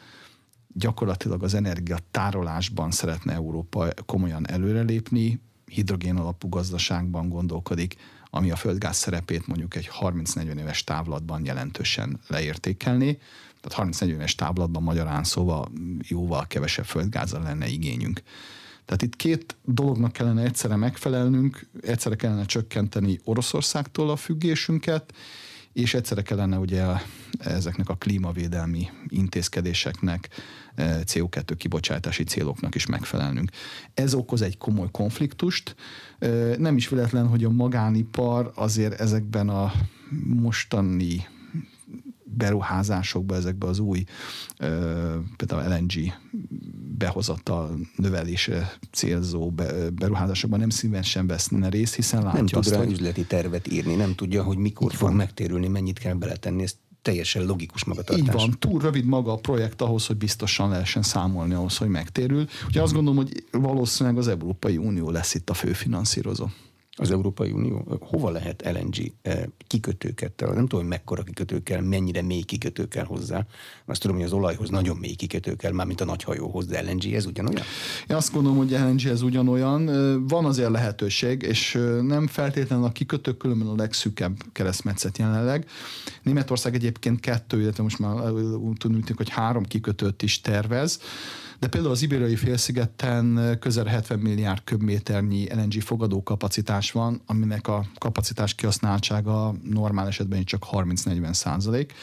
gyakorlatilag 0.73 1.43
az 1.43 1.53
energiatárolásban 1.53 2.91
szeretne 2.91 3.33
Európa 3.33 3.87
komolyan 4.05 4.49
előrelépni, 4.49 5.41
hidrogén 5.65 6.15
alapú 6.15 6.49
gazdaságban 6.49 7.29
gondolkodik, 7.29 7.95
ami 8.29 8.51
a 8.51 8.55
földgáz 8.55 8.97
szerepét 8.97 9.47
mondjuk 9.47 9.75
egy 9.75 9.89
30-40 9.99 10.59
éves 10.59 10.83
távlatban 10.83 11.45
jelentősen 11.45 12.19
leértékelni. 12.27 13.17
Tehát 13.61 13.93
30-40 13.93 14.05
éves 14.05 14.35
távlatban 14.35 14.83
magyarán 14.83 15.23
szóval 15.23 15.71
jóval 16.01 16.47
kevesebb 16.47 16.85
földgázra 16.85 17.41
lenne 17.41 17.67
igényünk. 17.67 18.21
Tehát 18.85 19.01
itt 19.01 19.15
két 19.15 19.55
dolognak 19.65 20.11
kellene 20.11 20.43
egyszerre 20.43 20.75
megfelelnünk, 20.75 21.67
egyszerre 21.81 22.15
kellene 22.15 22.45
csökkenteni 22.45 23.19
Oroszországtól 23.23 24.09
a 24.09 24.15
függésünket, 24.15 25.13
és 25.73 25.93
egyszerre 25.93 26.21
kellene 26.21 26.57
ugye 26.57 26.85
ezeknek 27.39 27.89
a 27.89 27.95
klímavédelmi 27.95 28.87
intézkedéseknek, 29.07 30.29
eh, 30.75 30.99
CO2 31.05 31.55
kibocsátási 31.57 32.23
céloknak 32.23 32.75
is 32.75 32.85
megfelelnünk. 32.85 33.51
Ez 33.93 34.13
okoz 34.13 34.41
egy 34.41 34.57
komoly 34.57 34.89
konfliktust. 34.91 35.75
Eh, 36.19 36.55
nem 36.57 36.75
is 36.75 36.89
véletlen, 36.89 37.27
hogy 37.27 37.43
a 37.43 37.49
magánipar 37.49 38.51
azért 38.55 38.99
ezekben 38.99 39.49
a 39.49 39.71
mostani 40.23 41.27
beruházásokba, 42.23 43.35
ezekbe 43.35 43.67
az 43.67 43.79
új 43.79 44.03
például 45.35 45.77
LNG 45.77 46.13
behozattal 47.01 47.79
növelése 47.95 48.77
célzó 48.91 49.53
beruházásokban. 49.93 50.59
Nem 50.59 50.69
szívesen 50.69 51.27
veszne 51.27 51.69
részt, 51.69 51.95
hiszen 51.95 52.23
látja 52.23 52.37
Nem 52.37 52.47
tud 52.47 52.57
azt, 52.57 52.69
rá 52.69 52.77
hogy... 52.77 52.91
üzleti 52.91 53.23
tervet 53.23 53.71
írni, 53.71 53.95
nem 53.95 54.15
tudja, 54.15 54.43
hogy 54.43 54.57
mikor 54.57 54.93
fog 54.93 55.11
megtérülni, 55.11 55.67
mennyit 55.67 55.99
kell 55.99 56.13
beletenni, 56.13 56.63
ezt 56.63 56.77
teljesen 57.01 57.45
logikus 57.45 57.83
magatartás. 57.83 58.25
Így 58.25 58.31
van, 58.31 58.55
túl 58.59 58.81
rövid 58.81 59.05
maga 59.05 59.31
a 59.31 59.35
projekt 59.35 59.81
ahhoz, 59.81 60.05
hogy 60.05 60.17
biztosan 60.17 60.69
lehessen 60.69 61.01
számolni 61.01 61.53
ahhoz, 61.53 61.77
hogy 61.77 61.87
megtérül. 61.87 62.47
Ugye 62.67 62.81
azt 62.81 62.93
gondolom, 62.93 63.17
hogy 63.17 63.43
valószínűleg 63.51 64.17
az 64.17 64.27
Európai 64.27 64.77
Unió 64.77 65.09
lesz 65.09 65.33
itt 65.33 65.49
a 65.49 65.53
főfinanszírozó 65.53 66.47
az 67.01 67.11
Európai 67.11 67.51
Unió, 67.51 67.97
hova 67.99 68.29
lehet 68.29 68.71
LNG 68.71 69.11
eh, 69.21 69.43
kikötőket, 69.67 70.39
nem 70.39 70.53
tudom, 70.55 70.79
hogy 70.79 70.89
mekkora 70.89 71.23
kikötőkkel, 71.23 71.81
mennyire 71.81 72.21
mély 72.21 72.41
kikötőkkel 72.41 73.05
hozzá. 73.05 73.45
Azt 73.85 74.01
tudom, 74.01 74.15
hogy 74.15 74.25
az 74.25 74.31
olajhoz 74.31 74.69
nagyon 74.69 74.97
mély 74.97 75.13
kikötőkkel, 75.13 75.71
már 75.71 75.85
mint 75.85 76.01
a 76.01 76.05
nagy 76.05 76.23
hajóhoz, 76.23 76.65
de 76.65 76.81
LNG 76.81 77.13
ez 77.13 77.25
ugyanolyan? 77.25 77.63
Én 78.07 78.15
azt 78.15 78.33
gondolom, 78.33 78.57
hogy 78.57 78.71
LNG 78.71 79.05
ez 79.05 79.21
ugyanolyan. 79.21 79.85
Van 80.27 80.45
azért 80.45 80.69
lehetőség, 80.69 81.41
és 81.41 81.79
nem 82.01 82.27
feltétlenül 82.27 82.85
a 82.85 82.91
kikötők 82.91 83.37
különben 83.37 83.67
a 83.67 83.75
legszűkebb 83.75 84.37
keresztmetszet 84.51 85.17
jelenleg. 85.17 85.65
Németország 86.23 86.75
egyébként 86.75 87.19
kettő, 87.19 87.61
illetve 87.61 87.83
most 87.83 87.99
már 87.99 88.17
tudni, 88.77 89.01
hogy 89.15 89.29
három 89.29 89.63
kikötőt 89.63 90.21
is 90.21 90.41
tervez. 90.41 90.99
De 91.61 91.67
például 91.67 91.93
az 91.93 92.01
Ibériai 92.01 92.35
félszigeten 92.35 93.57
közel 93.59 93.85
70 93.85 94.19
milliárd 94.19 94.63
köbméternyi 94.63 95.53
LNG 95.53 95.81
fogadó 95.81 96.23
kapacitás 96.23 96.91
van, 96.91 97.21
aminek 97.25 97.67
a 97.67 97.85
kapacitás 97.97 98.55
kihasználtsága 98.55 99.55
normál 99.63 100.07
esetben 100.07 100.43
csak 100.43 100.65
30-40 100.71 101.33
százalék. 101.33 101.93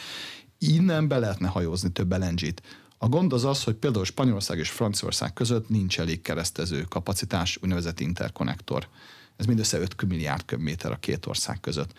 Innen 0.59 1.09
be 1.09 1.19
lehetne 1.19 1.49
hajózni 1.49 1.91
több 1.91 2.13
LNG-t. 2.13 2.63
A 2.99 3.09
gond 3.09 3.33
az 3.33 3.45
az, 3.45 3.65
hogy 3.65 3.75
például 3.75 4.05
Spanyolország 4.05 4.59
és 4.59 4.71
Franciaország 4.71 5.33
között 5.33 5.69
nincs 5.69 6.01
elég 6.01 6.23
keresztező 6.23 6.83
kapacitás, 6.83 7.59
úgynevezett 7.63 8.01
interkonnektor. 8.01 8.89
Ez 9.37 9.47
mindössze 9.47 9.79
5 9.79 10.07
milliárd 10.09 10.45
köbméter 10.45 10.91
a 10.91 10.97
két 10.97 11.27
ország 11.27 11.61
között. 11.61 11.93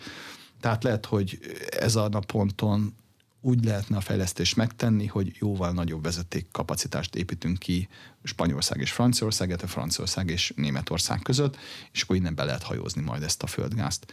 Tehát 0.60 0.84
lehet, 0.84 1.06
hogy 1.06 1.38
ez 1.70 1.96
a 1.96 2.08
ponton 2.26 2.94
úgy 3.40 3.64
lehetne 3.64 3.96
a 3.96 4.00
fejlesztést 4.00 4.56
megtenni, 4.56 5.06
hogy 5.06 5.36
jóval 5.38 5.72
nagyobb 5.72 6.02
vezeték 6.02 6.46
kapacitást 6.52 7.14
építünk 7.14 7.58
ki 7.58 7.88
Spanyolország 8.22 8.80
és 8.80 8.92
Franciaország, 8.92 9.48
illetve 9.48 9.66
Franciaország 9.66 10.30
és 10.30 10.52
Németország 10.56 11.20
között, 11.22 11.56
és 11.92 12.02
akkor 12.02 12.16
innen 12.16 12.34
be 12.34 12.44
lehet 12.44 12.62
hajózni 12.62 13.02
majd 13.02 13.22
ezt 13.22 13.42
a 13.42 13.46
földgázt. 13.46 14.12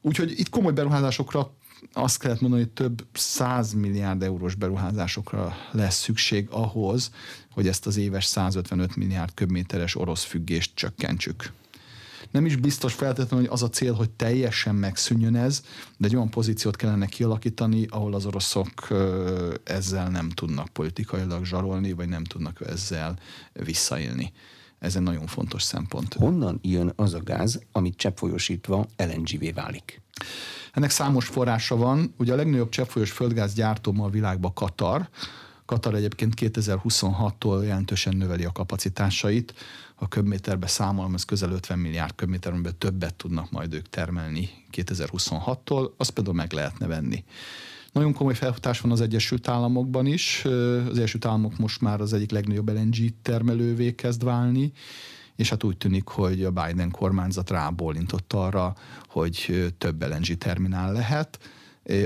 Úgyhogy 0.00 0.38
itt 0.38 0.48
komoly 0.48 0.72
beruházásokra 0.72 1.54
azt 1.92 2.18
kellett 2.18 2.40
mondani, 2.40 2.62
hogy 2.62 2.72
több 2.72 3.06
száz 3.12 3.72
milliárd 3.72 4.22
eurós 4.22 4.54
beruházásokra 4.54 5.56
lesz 5.70 6.00
szükség 6.00 6.48
ahhoz, 6.50 7.10
hogy 7.50 7.68
ezt 7.68 7.86
az 7.86 7.96
éves 7.96 8.24
155 8.24 8.96
milliárd 8.96 9.34
köbméteres 9.34 9.96
orosz 9.96 10.24
függést 10.24 10.70
csökkentsük 10.74 11.52
nem 12.30 12.46
is 12.46 12.56
biztos 12.56 12.94
feltétlenül, 12.94 13.46
hogy 13.46 13.54
az 13.54 13.62
a 13.62 13.68
cél, 13.68 13.92
hogy 13.92 14.10
teljesen 14.10 14.74
megszűnjön 14.74 15.36
ez, 15.36 15.62
de 15.96 16.06
egy 16.06 16.14
olyan 16.14 16.30
pozíciót 16.30 16.76
kellene 16.76 17.06
kialakítani, 17.06 17.86
ahol 17.86 18.14
az 18.14 18.26
oroszok 18.26 18.88
ezzel 19.64 20.08
nem 20.08 20.28
tudnak 20.28 20.68
politikailag 20.68 21.44
zsarolni, 21.44 21.92
vagy 21.92 22.08
nem 22.08 22.24
tudnak 22.24 22.60
ezzel 22.66 23.18
visszaélni. 23.52 24.32
Ez 24.78 24.96
egy 24.96 25.02
nagyon 25.02 25.26
fontos 25.26 25.62
szempont. 25.62 26.14
Honnan 26.14 26.58
jön 26.62 26.92
az 26.96 27.14
a 27.14 27.22
gáz, 27.22 27.60
amit 27.72 27.96
cseppfolyósítva 27.96 28.86
LNG-vé 28.96 29.50
válik? 29.50 30.00
Ennek 30.72 30.90
számos 30.90 31.26
forrása 31.26 31.76
van. 31.76 32.14
Ugye 32.18 32.32
a 32.32 32.36
legnagyobb 32.36 32.68
cseppfolyós 32.68 33.10
földgáz 33.10 33.54
gyártó 33.54 33.92
ma 33.92 34.04
a 34.04 34.10
világban 34.10 34.52
Katar. 34.52 35.08
Katar 35.64 35.94
egyébként 35.94 36.34
2026-tól 36.40 37.62
jelentősen 37.62 38.16
növeli 38.16 38.44
a 38.44 38.52
kapacitásait 38.52 39.54
a 40.04 40.08
köbméterbe 40.08 40.66
számolom, 40.66 41.14
ez 41.14 41.24
közel 41.24 41.50
50 41.50 41.78
milliárd 41.78 42.14
köbméter, 42.14 42.52
amiben 42.52 42.78
többet 42.78 43.14
tudnak 43.14 43.50
majd 43.50 43.74
ők 43.74 43.88
termelni 43.88 44.48
2026-tól, 44.72 45.90
azt 45.96 46.10
például 46.10 46.36
meg 46.36 46.52
lehetne 46.52 46.86
venni. 46.86 47.24
Nagyon 47.92 48.12
komoly 48.12 48.34
felfutás 48.34 48.80
van 48.80 48.92
az 48.92 49.00
Egyesült 49.00 49.48
Államokban 49.48 50.06
is. 50.06 50.44
Az 50.88 50.98
Egyesült 50.98 51.24
Államok 51.24 51.58
most 51.58 51.80
már 51.80 52.00
az 52.00 52.12
egyik 52.12 52.30
legnagyobb 52.30 52.68
LNG 52.68 52.96
termelővé 53.22 53.94
kezd 53.94 54.24
válni, 54.24 54.72
és 55.36 55.50
hát 55.50 55.64
úgy 55.64 55.76
tűnik, 55.76 56.06
hogy 56.08 56.44
a 56.44 56.50
Biden 56.50 56.90
kormányzat 56.90 57.50
rábólintott 57.50 58.32
arra, 58.32 58.74
hogy 59.08 59.66
több 59.78 60.02
LNG 60.02 60.38
terminál 60.38 60.92
lehet 60.92 61.38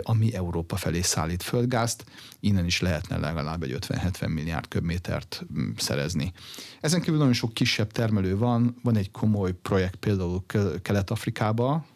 ami 0.02 0.34
Európa 0.34 0.76
felé 0.76 1.00
szállít 1.00 1.42
földgázt, 1.42 2.04
innen 2.40 2.64
is 2.64 2.80
lehetne 2.80 3.16
legalább 3.16 3.62
egy 3.62 3.76
50-70 3.80 4.28
milliárd 4.28 4.68
köbmétert 4.68 5.44
mm, 5.58 5.70
szerezni. 5.76 6.32
Ezen 6.80 7.00
kívül 7.00 7.18
nagyon 7.18 7.32
sok 7.32 7.54
kisebb 7.54 7.92
termelő 7.92 8.36
van, 8.36 8.76
van 8.82 8.96
egy 8.96 9.10
komoly 9.10 9.52
projekt 9.52 9.96
például 9.96 10.44
Kelet-Afrikába, 10.82 11.86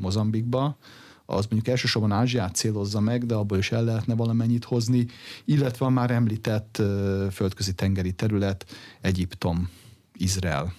Mozambikba, 0.00 0.78
az 1.26 1.46
mondjuk 1.46 1.68
elsősorban 1.68 2.12
Ázsiát 2.12 2.54
célozza 2.54 3.00
meg, 3.00 3.26
de 3.26 3.34
abból 3.34 3.58
is 3.58 3.72
el 3.72 3.84
lehetne 3.84 4.14
valamennyit 4.14 4.64
hozni, 4.64 5.06
illetve 5.44 5.86
a 5.86 5.88
már 5.88 6.10
említett 6.10 6.82
földközi 7.30 7.72
tengeri 7.72 8.12
terület, 8.12 8.66
Egyiptom, 9.00 9.70
Izrael. 10.14 10.72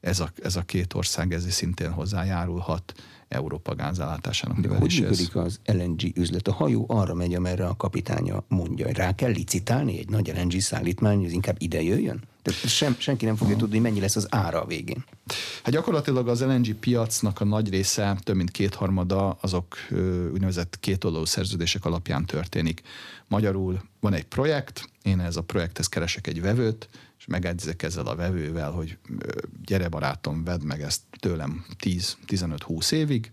Ez 0.00 0.20
a, 0.20 0.30
ez 0.42 0.56
a 0.56 0.62
két 0.62 0.94
ország 0.94 1.32
ez 1.32 1.52
szintén 1.52 1.90
hozzájárulhat 1.90 2.92
Európa 3.32 3.74
gázállátásának 3.74 4.60
De 4.60 4.68
hogy 4.68 4.98
működik 5.00 5.36
az 5.36 5.60
LNG 5.66 6.00
üzlet? 6.14 6.48
A 6.48 6.52
hajó 6.52 6.84
arra 6.88 7.14
megy, 7.14 7.34
amerre 7.34 7.66
a 7.66 7.76
kapitánya 7.76 8.44
mondja. 8.48 8.92
Rá 8.92 9.14
kell 9.14 9.30
licitálni 9.30 9.98
egy 9.98 10.08
nagy 10.08 10.32
LNG 10.36 10.60
szállítmány, 10.60 11.20
hogy 11.20 11.32
inkább 11.32 11.56
ide 11.58 11.82
jöjjön? 11.82 12.22
Tehát 12.42 12.60
sem, 12.68 12.96
senki 12.98 13.24
nem 13.24 13.36
fogja 13.36 13.56
tudni, 13.56 13.78
mennyi 13.78 14.00
lesz 14.00 14.16
az 14.16 14.26
ára 14.30 14.62
a 14.62 14.66
végén. 14.66 15.04
Hát 15.62 15.74
gyakorlatilag 15.74 16.28
az 16.28 16.40
LNG 16.40 16.74
piacnak 16.74 17.40
a 17.40 17.44
nagy 17.44 17.70
része, 17.70 18.16
több 18.22 18.36
mint 18.36 18.50
kétharmada, 18.50 19.38
azok 19.40 19.76
úgynevezett 20.32 20.76
kétoldalú 20.80 21.24
szerződések 21.24 21.84
alapján 21.84 22.26
történik. 22.26 22.82
Magyarul 23.28 23.82
van 24.00 24.12
egy 24.12 24.24
projekt, 24.24 24.88
én 25.02 25.20
ez 25.20 25.36
a 25.36 25.42
projekthez 25.42 25.86
keresek 25.86 26.26
egy 26.26 26.40
vevőt, 26.40 26.88
és 27.22 27.28
megegyezek 27.28 27.82
ezzel 27.82 28.06
a 28.06 28.14
vevővel, 28.14 28.70
hogy 28.70 28.98
gyere 29.64 29.88
barátom, 29.88 30.44
vedd 30.44 30.62
meg 30.62 30.82
ezt 30.82 31.00
tőlem 31.18 31.64
10-15-20 31.80 32.92
évig, 32.92 33.30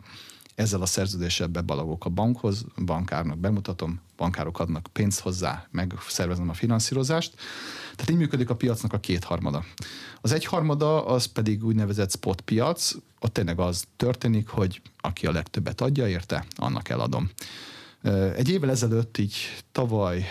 ezzel 0.55 0.81
a 0.81 0.85
szerződéssel 0.85 1.47
bebalagok 1.47 2.05
a 2.05 2.09
bankhoz, 2.09 2.65
bankárnak 2.85 3.37
bemutatom, 3.37 4.01
bankárok 4.17 4.59
adnak 4.59 4.87
pénzt 4.93 5.19
hozzá, 5.19 5.67
megszervezem 5.71 6.49
a 6.49 6.53
finanszírozást. 6.53 7.33
Tehát 7.95 8.11
így 8.11 8.17
működik 8.17 8.49
a 8.49 8.55
piacnak 8.55 8.93
a 8.93 8.99
kétharmada. 8.99 9.65
Az 10.21 10.31
egyharmada 10.31 11.05
az 11.05 11.25
pedig 11.25 11.65
úgynevezett 11.65 12.11
spot 12.11 12.41
piac, 12.41 12.95
ott 13.19 13.33
tényleg 13.33 13.59
az 13.59 13.83
történik, 13.97 14.47
hogy 14.47 14.81
aki 14.97 15.27
a 15.27 15.31
legtöbbet 15.31 15.81
adja 15.81 16.07
érte, 16.07 16.45
annak 16.55 16.89
eladom. 16.89 17.29
Egy 18.35 18.49
évvel 18.49 18.69
ezelőtt 18.69 19.17
így 19.17 19.35
tavaly 19.71 20.25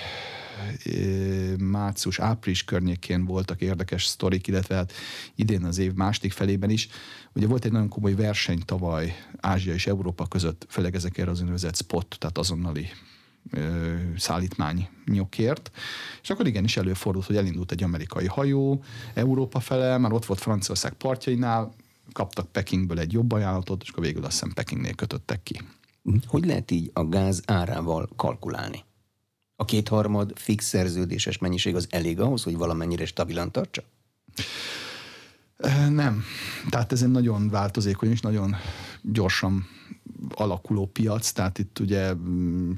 március-április 1.59 2.64
környékén 2.64 3.24
voltak 3.24 3.61
érdekes 3.61 4.04
sztorik, 4.04 4.46
illetve 4.46 4.74
hát 4.74 4.92
idén 5.34 5.64
az 5.64 5.78
év 5.78 5.92
második 5.92 6.32
felében 6.32 6.70
is. 6.70 6.88
Ugye 7.32 7.46
volt 7.46 7.64
egy 7.64 7.72
nagyon 7.72 7.88
komoly 7.88 8.14
verseny 8.14 8.62
tavaly 8.64 9.14
Ázsia 9.40 9.74
és 9.74 9.86
Európa 9.86 10.26
között, 10.26 10.66
főleg 10.68 10.94
ezekért 10.94 11.28
az 11.28 11.40
úgynevezett 11.40 11.76
spot, 11.76 12.16
tehát 12.18 12.38
azonnali 12.38 12.88
szállítmányokért. 14.16 15.70
És 16.22 16.30
akkor 16.30 16.46
igenis 16.46 16.76
előfordult, 16.76 17.26
hogy 17.26 17.36
elindult 17.36 17.72
egy 17.72 17.82
amerikai 17.82 18.26
hajó 18.26 18.82
Európa 19.14 19.61
fele, 19.61 19.98
már 19.98 20.12
ott 20.12 20.26
volt 20.26 20.40
Franciaország 20.40 20.92
partjainál, 20.92 21.74
kaptak 22.12 22.52
Pekingből 22.52 22.98
egy 22.98 23.12
jobb 23.12 23.32
ajánlatot, 23.32 23.82
és 23.82 23.88
akkor 23.88 24.04
végül 24.04 24.24
azt 24.24 24.32
hiszem 24.32 24.52
Pekingnél 24.52 24.94
kötöttek 24.94 25.42
ki. 25.42 25.61
Hogy 26.26 26.44
lehet 26.44 26.70
így 26.70 26.90
a 26.92 27.09
gáz 27.09 27.42
árával 27.46 28.09
kalkulálni? 28.16 28.84
A 29.61 29.64
kétharmad 29.64 30.32
fix 30.34 30.64
szerződéses 30.64 31.38
mennyiség 31.38 31.74
az 31.74 31.86
elég 31.90 32.20
ahhoz, 32.20 32.42
hogy 32.42 32.56
valamennyire 32.56 33.06
stabilan 33.06 33.52
tartsa? 33.52 33.82
Nem. 35.88 36.24
Tehát 36.70 36.92
ez 36.92 37.02
egy 37.02 37.11
nagyon 37.11 37.48
változékony 37.48 38.11
és 38.11 38.20
nagyon 38.20 38.56
gyorsan 39.02 39.66
alakuló 40.34 40.86
piac, 40.86 41.30
tehát 41.30 41.58
itt 41.58 41.78
ugye 41.78 42.14
mm, 42.14 42.72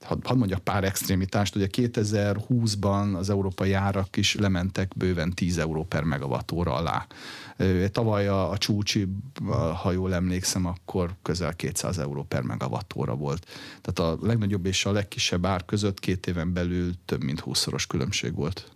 hadd 0.00 0.18
had 0.26 0.38
mondjak 0.38 0.60
pár 0.60 0.84
extrémitást, 0.84 1.56
ugye 1.56 1.66
2020-ban 1.72 3.16
az 3.16 3.30
európai 3.30 3.72
árak 3.72 4.16
is 4.16 4.34
lementek 4.34 4.96
bőven 4.96 5.30
10 5.30 5.58
euró 5.58 5.84
per 5.84 6.02
megavattóra 6.02 6.74
alá. 6.74 7.06
Tavaly 7.92 8.28
a, 8.28 8.50
a 8.50 8.58
csúcsi, 8.58 9.08
ha 9.82 9.92
jól 9.92 10.14
emlékszem, 10.14 10.66
akkor 10.66 11.14
közel 11.22 11.54
200 11.54 11.98
euró 11.98 12.22
per 12.22 12.42
megavattóra 12.42 13.14
volt. 13.14 13.46
Tehát 13.80 14.12
a 14.12 14.26
legnagyobb 14.26 14.66
és 14.66 14.84
a 14.84 14.92
legkisebb 14.92 15.46
ár 15.46 15.64
között 15.64 16.00
két 16.00 16.26
éven 16.26 16.52
belül 16.52 16.92
több 17.04 17.22
mint 17.22 17.42
20-szoros 17.46 17.84
különbség 17.88 18.34
volt. 18.34 18.70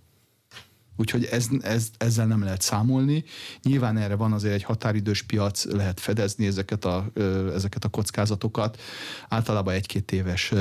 Úgyhogy 0.96 1.24
ez, 1.24 1.48
ez, 1.60 1.90
ezzel 1.98 2.26
nem 2.26 2.42
lehet 2.42 2.60
számolni. 2.60 3.24
Nyilván 3.62 3.96
erre 3.96 4.14
van 4.14 4.32
azért 4.32 4.54
egy 4.54 4.62
határidős 4.62 5.22
piac, 5.22 5.64
lehet 5.64 6.00
fedezni 6.00 6.46
ezeket 6.46 6.84
a, 6.84 7.06
ezeket 7.54 7.84
a 7.84 7.88
kockázatokat. 7.88 8.80
Általában 9.28 9.74
egy-két 9.74 10.12
éves 10.12 10.52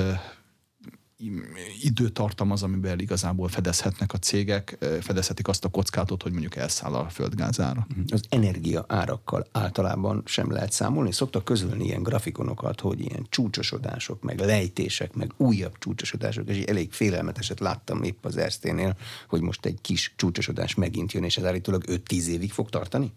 időtartam 1.81 2.51
az, 2.51 2.63
amiben 2.63 2.99
igazából 2.99 3.47
fedezhetnek 3.47 4.13
a 4.13 4.17
cégek, 4.17 4.77
fedezhetik 5.01 5.47
azt 5.47 5.65
a 5.65 5.69
kockázatot, 5.69 6.21
hogy 6.23 6.31
mondjuk 6.31 6.55
elszáll 6.55 6.93
a 6.93 7.09
földgázára. 7.09 7.87
Az 8.07 8.23
energia 8.29 8.85
árakkal 8.87 9.47
általában 9.51 10.21
sem 10.25 10.51
lehet 10.51 10.71
számolni. 10.71 11.11
Szoktak 11.11 11.45
közölni 11.45 11.85
ilyen 11.85 12.03
grafikonokat, 12.03 12.81
hogy 12.81 12.99
ilyen 12.99 13.25
csúcsosodások, 13.29 14.21
meg 14.21 14.39
lejtések, 14.39 15.13
meg 15.13 15.33
újabb 15.37 15.77
csúcsosodások, 15.77 16.49
és 16.49 16.63
elég 16.63 16.91
félelmeteset 16.91 17.59
láttam 17.59 18.03
épp 18.03 18.25
az 18.25 18.37
Erzténél, 18.37 18.97
hogy 19.27 19.41
most 19.41 19.65
egy 19.65 19.81
kis 19.81 20.13
csúcsosodás 20.15 20.75
megint 20.75 21.11
jön, 21.11 21.23
és 21.23 21.37
ez 21.37 21.45
állítólag 21.45 21.83
5-10 21.87 22.25
évig 22.25 22.51
fog 22.51 22.69
tartani? 22.69 23.11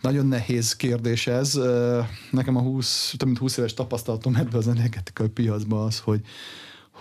Nagyon 0.00 0.26
nehéz 0.26 0.76
kérdés 0.76 1.26
ez. 1.26 1.58
Nekem 2.30 2.56
a 2.56 2.60
20, 2.60 3.14
több 3.16 3.26
mint 3.26 3.38
20 3.38 3.56
éves 3.56 3.74
tapasztalatom 3.74 4.36
ebben 4.36 4.54
az 4.54 4.68
energetikai 4.68 5.28
piacban 5.28 5.86
az, 5.86 5.98
hogy 5.98 6.20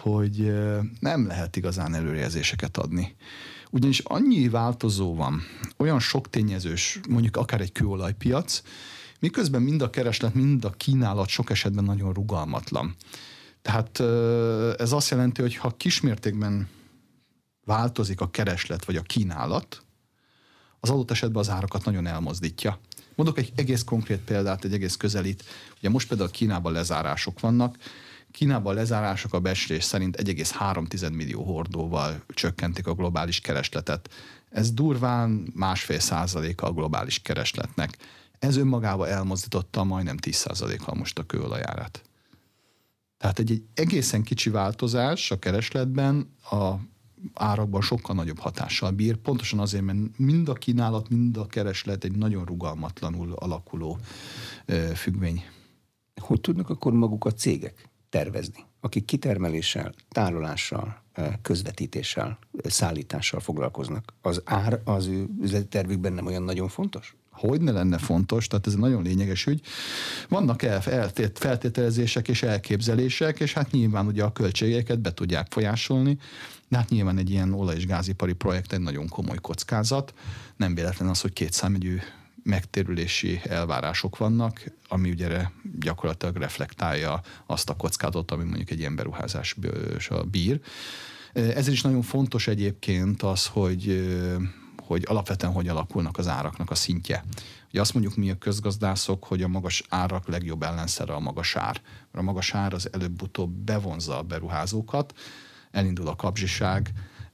hogy 0.02 0.54
nem 1.00 1.28
lehet 1.28 1.56
igazán 1.56 1.94
előrejelzéseket 1.94 2.78
adni. 2.78 3.16
Ugyanis 3.70 4.00
annyi 4.00 4.50
változó 4.50 5.16
van, 5.16 5.42
olyan 5.78 6.00
sok 6.00 6.30
tényezős, 6.30 7.00
mondjuk 7.10 7.38
akár 7.38 7.62
egy 7.62 7.72
kőolajpiac, 7.72 8.62
miközben 9.20 9.62
mind 9.62 9.82
a 9.82 9.90
kereslet, 9.90 10.34
mind 10.34 10.66
a 10.66 10.70
kínálat 10.70 11.28
sok 11.28 11.50
esetben 11.50 11.84
nagyon 11.84 12.14
rugalmatlan. 12.14 12.96
Tehát 13.62 14.00
ez 14.80 14.92
azt 14.92 15.10
jelenti, 15.10 15.42
hogy 15.42 15.56
ha 15.56 15.76
kismértékben 15.78 16.70
változik 17.66 18.22
a 18.22 18.30
kereslet 18.30 18.86
vagy 18.86 18.96
a 18.96 19.02
kínálat, 19.02 19.84
az 20.80 20.90
adott 20.90 21.12
esetben 21.12 21.42
az 21.42 21.50
árakat 21.50 21.86
nagyon 21.86 22.08
elmozdítja. 22.08 22.80
Mondok 23.16 23.38
egy 23.38 23.52
egész 23.56 23.84
konkrét 23.84 24.20
példát, 24.20 24.64
egy 24.64 24.74
egész 24.74 24.96
közelít. 24.96 25.44
Ugye 25.78 25.90
most 25.90 26.08
például 26.08 26.30
Kínában 26.30 26.72
lezárások 26.72 27.40
vannak, 27.40 27.78
Kínában 28.32 28.76
lezárások 28.76 29.34
a 29.34 29.40
becslés 29.40 29.84
szerint 29.84 30.18
1,3 30.22 31.14
millió 31.14 31.44
hordóval 31.44 32.24
csökkentik 32.28 32.88
a 32.88 32.94
globális 32.94 33.40
keresletet. 33.40 34.10
Ez 34.50 34.72
durván 34.72 35.52
másfél 35.56 36.00
százaléka 36.00 36.68
a 36.68 36.74
globális 36.74 37.20
keresletnek. 37.22 37.98
Ez 38.40 38.56
önmagában 38.56 39.08
elmozdította 39.08 39.84
majdnem 39.84 40.18
10 40.18 40.36
százalékkal 40.36 40.96
most 40.96 41.20
a 41.20 41.24
kőolajárát. 41.24 42.02
Tehát 43.18 43.40
egy, 43.40 43.52
egy 43.52 43.64
egészen 43.74 44.24
kicsi 44.24 44.50
változás 44.50 45.32
a 45.32 45.40
keresletben 45.40 46.36
a 46.50 46.74
árakban 47.34 47.82
sokkal 47.82 48.16
nagyobb 48.16 48.40
hatással 48.40 48.92
bír, 48.92 49.16
pontosan 49.16 49.60
azért, 49.60 49.84
mert 49.84 50.18
mind 50.18 50.50
a 50.50 50.54
kínálat, 50.54 51.10
mind 51.10 51.38
a 51.38 51.48
kereslet 51.48 52.04
egy 52.04 52.18
nagyon 52.18 52.46
rugalmatlanul 52.46 53.34
alakuló 53.34 53.98
ö, 54.66 54.92
függvény. 54.96 55.44
Hogy 56.22 56.42
tudnak 56.42 56.70
akkor 56.70 56.94
maguk 56.94 57.26
a 57.26 57.32
cégek 57.32 57.90
tervezni, 58.12 58.66
akik 58.80 59.06
kitermeléssel, 59.06 59.94
tárolással, 60.10 61.02
közvetítéssel, 61.42 62.40
szállítással 62.64 63.40
foglalkoznak. 63.40 64.14
Az 64.22 64.42
ár 64.46 64.82
az 64.84 65.08
ő 65.08 65.28
üzleti 65.42 65.68
tervükben 65.68 66.14
nem 66.14 66.26
olyan 66.26 66.44
nagyon 66.44 66.68
fontos? 66.68 67.16
hogy 67.32 67.62
ne 67.62 67.72
lenne 67.72 67.98
fontos, 67.98 68.48
tehát 68.48 68.68
ez 68.68 68.76
nagyon 68.76 69.04
lényeges 69.04 69.46
ügy. 69.46 69.62
Vannak 70.30 70.62
el, 70.62 70.82
feltételezések 71.34 72.28
és 72.28 72.44
elképzelések, 72.44 73.40
és 73.40 73.54
hát 73.54 73.72
nyilván 73.72 74.08
ugye 74.08 74.24
a 74.24 74.32
költségeket 74.32 75.00
be 75.00 75.14
tudják 75.14 75.48
folyásolni, 75.50 76.18
de 76.68 76.78
hát 76.78 76.90
nyilván 76.90 77.18
egy 77.18 77.30
ilyen 77.30 77.54
olaj- 77.54 77.76
és 77.76 77.86
gázipari 77.86 78.34
projekt 78.34 78.74
egy 78.74 78.80
nagyon 78.80 79.08
komoly 79.08 79.38
kockázat. 79.38 80.14
Nem 80.56 80.76
véletlen 80.76 81.10
az, 81.10 81.22
hogy 81.22 81.34
két 81.34 81.54
számegyű 81.54 81.98
megtérülési 82.44 83.42
elvárások 83.44 84.18
vannak, 84.18 84.64
ami 84.88 85.10
ugye 85.10 85.46
gyakorlatilag 85.80 86.36
reflektálja 86.36 87.22
azt 87.46 87.70
a 87.70 87.76
kockázatot, 87.76 88.32
ami 88.32 88.44
mondjuk 88.44 88.70
egy 88.70 88.80
ilyen 88.80 88.96
beruházás 88.96 89.56
bír. 90.32 90.60
Ezért 91.34 91.68
is 91.68 91.82
nagyon 91.82 92.02
fontos 92.02 92.48
egyébként 92.48 93.22
az, 93.22 93.46
hogy 93.46 94.10
hogy 94.92 95.06
alapvetően 95.08 95.54
hogy 95.54 95.68
alakulnak 95.68 96.18
az 96.18 96.28
áraknak 96.28 96.72
a 96.72 96.76
szintje. 96.76 97.24
Ugye 97.70 97.82
azt 97.82 97.94
mondjuk 97.94 98.16
mi 98.16 98.30
a 98.30 98.38
közgazdászok, 98.38 99.24
hogy 99.24 99.44
a 99.44 99.48
magas 99.48 99.84
árak 99.90 100.28
legjobb 100.28 100.64
ellenszere 100.64 101.14
a 101.14 101.20
magas 101.20 101.56
ár. 101.56 101.82
Mert 101.84 102.12
a 102.12 102.22
magas 102.22 102.54
ár 102.54 102.74
az 102.74 102.90
előbb-utóbb 102.94 103.52
bevonza 103.52 104.18
a 104.18 104.22
beruházókat, 104.22 105.14
elindul 105.72 106.08
a 106.08 106.16
kapzsiság, 106.16 106.90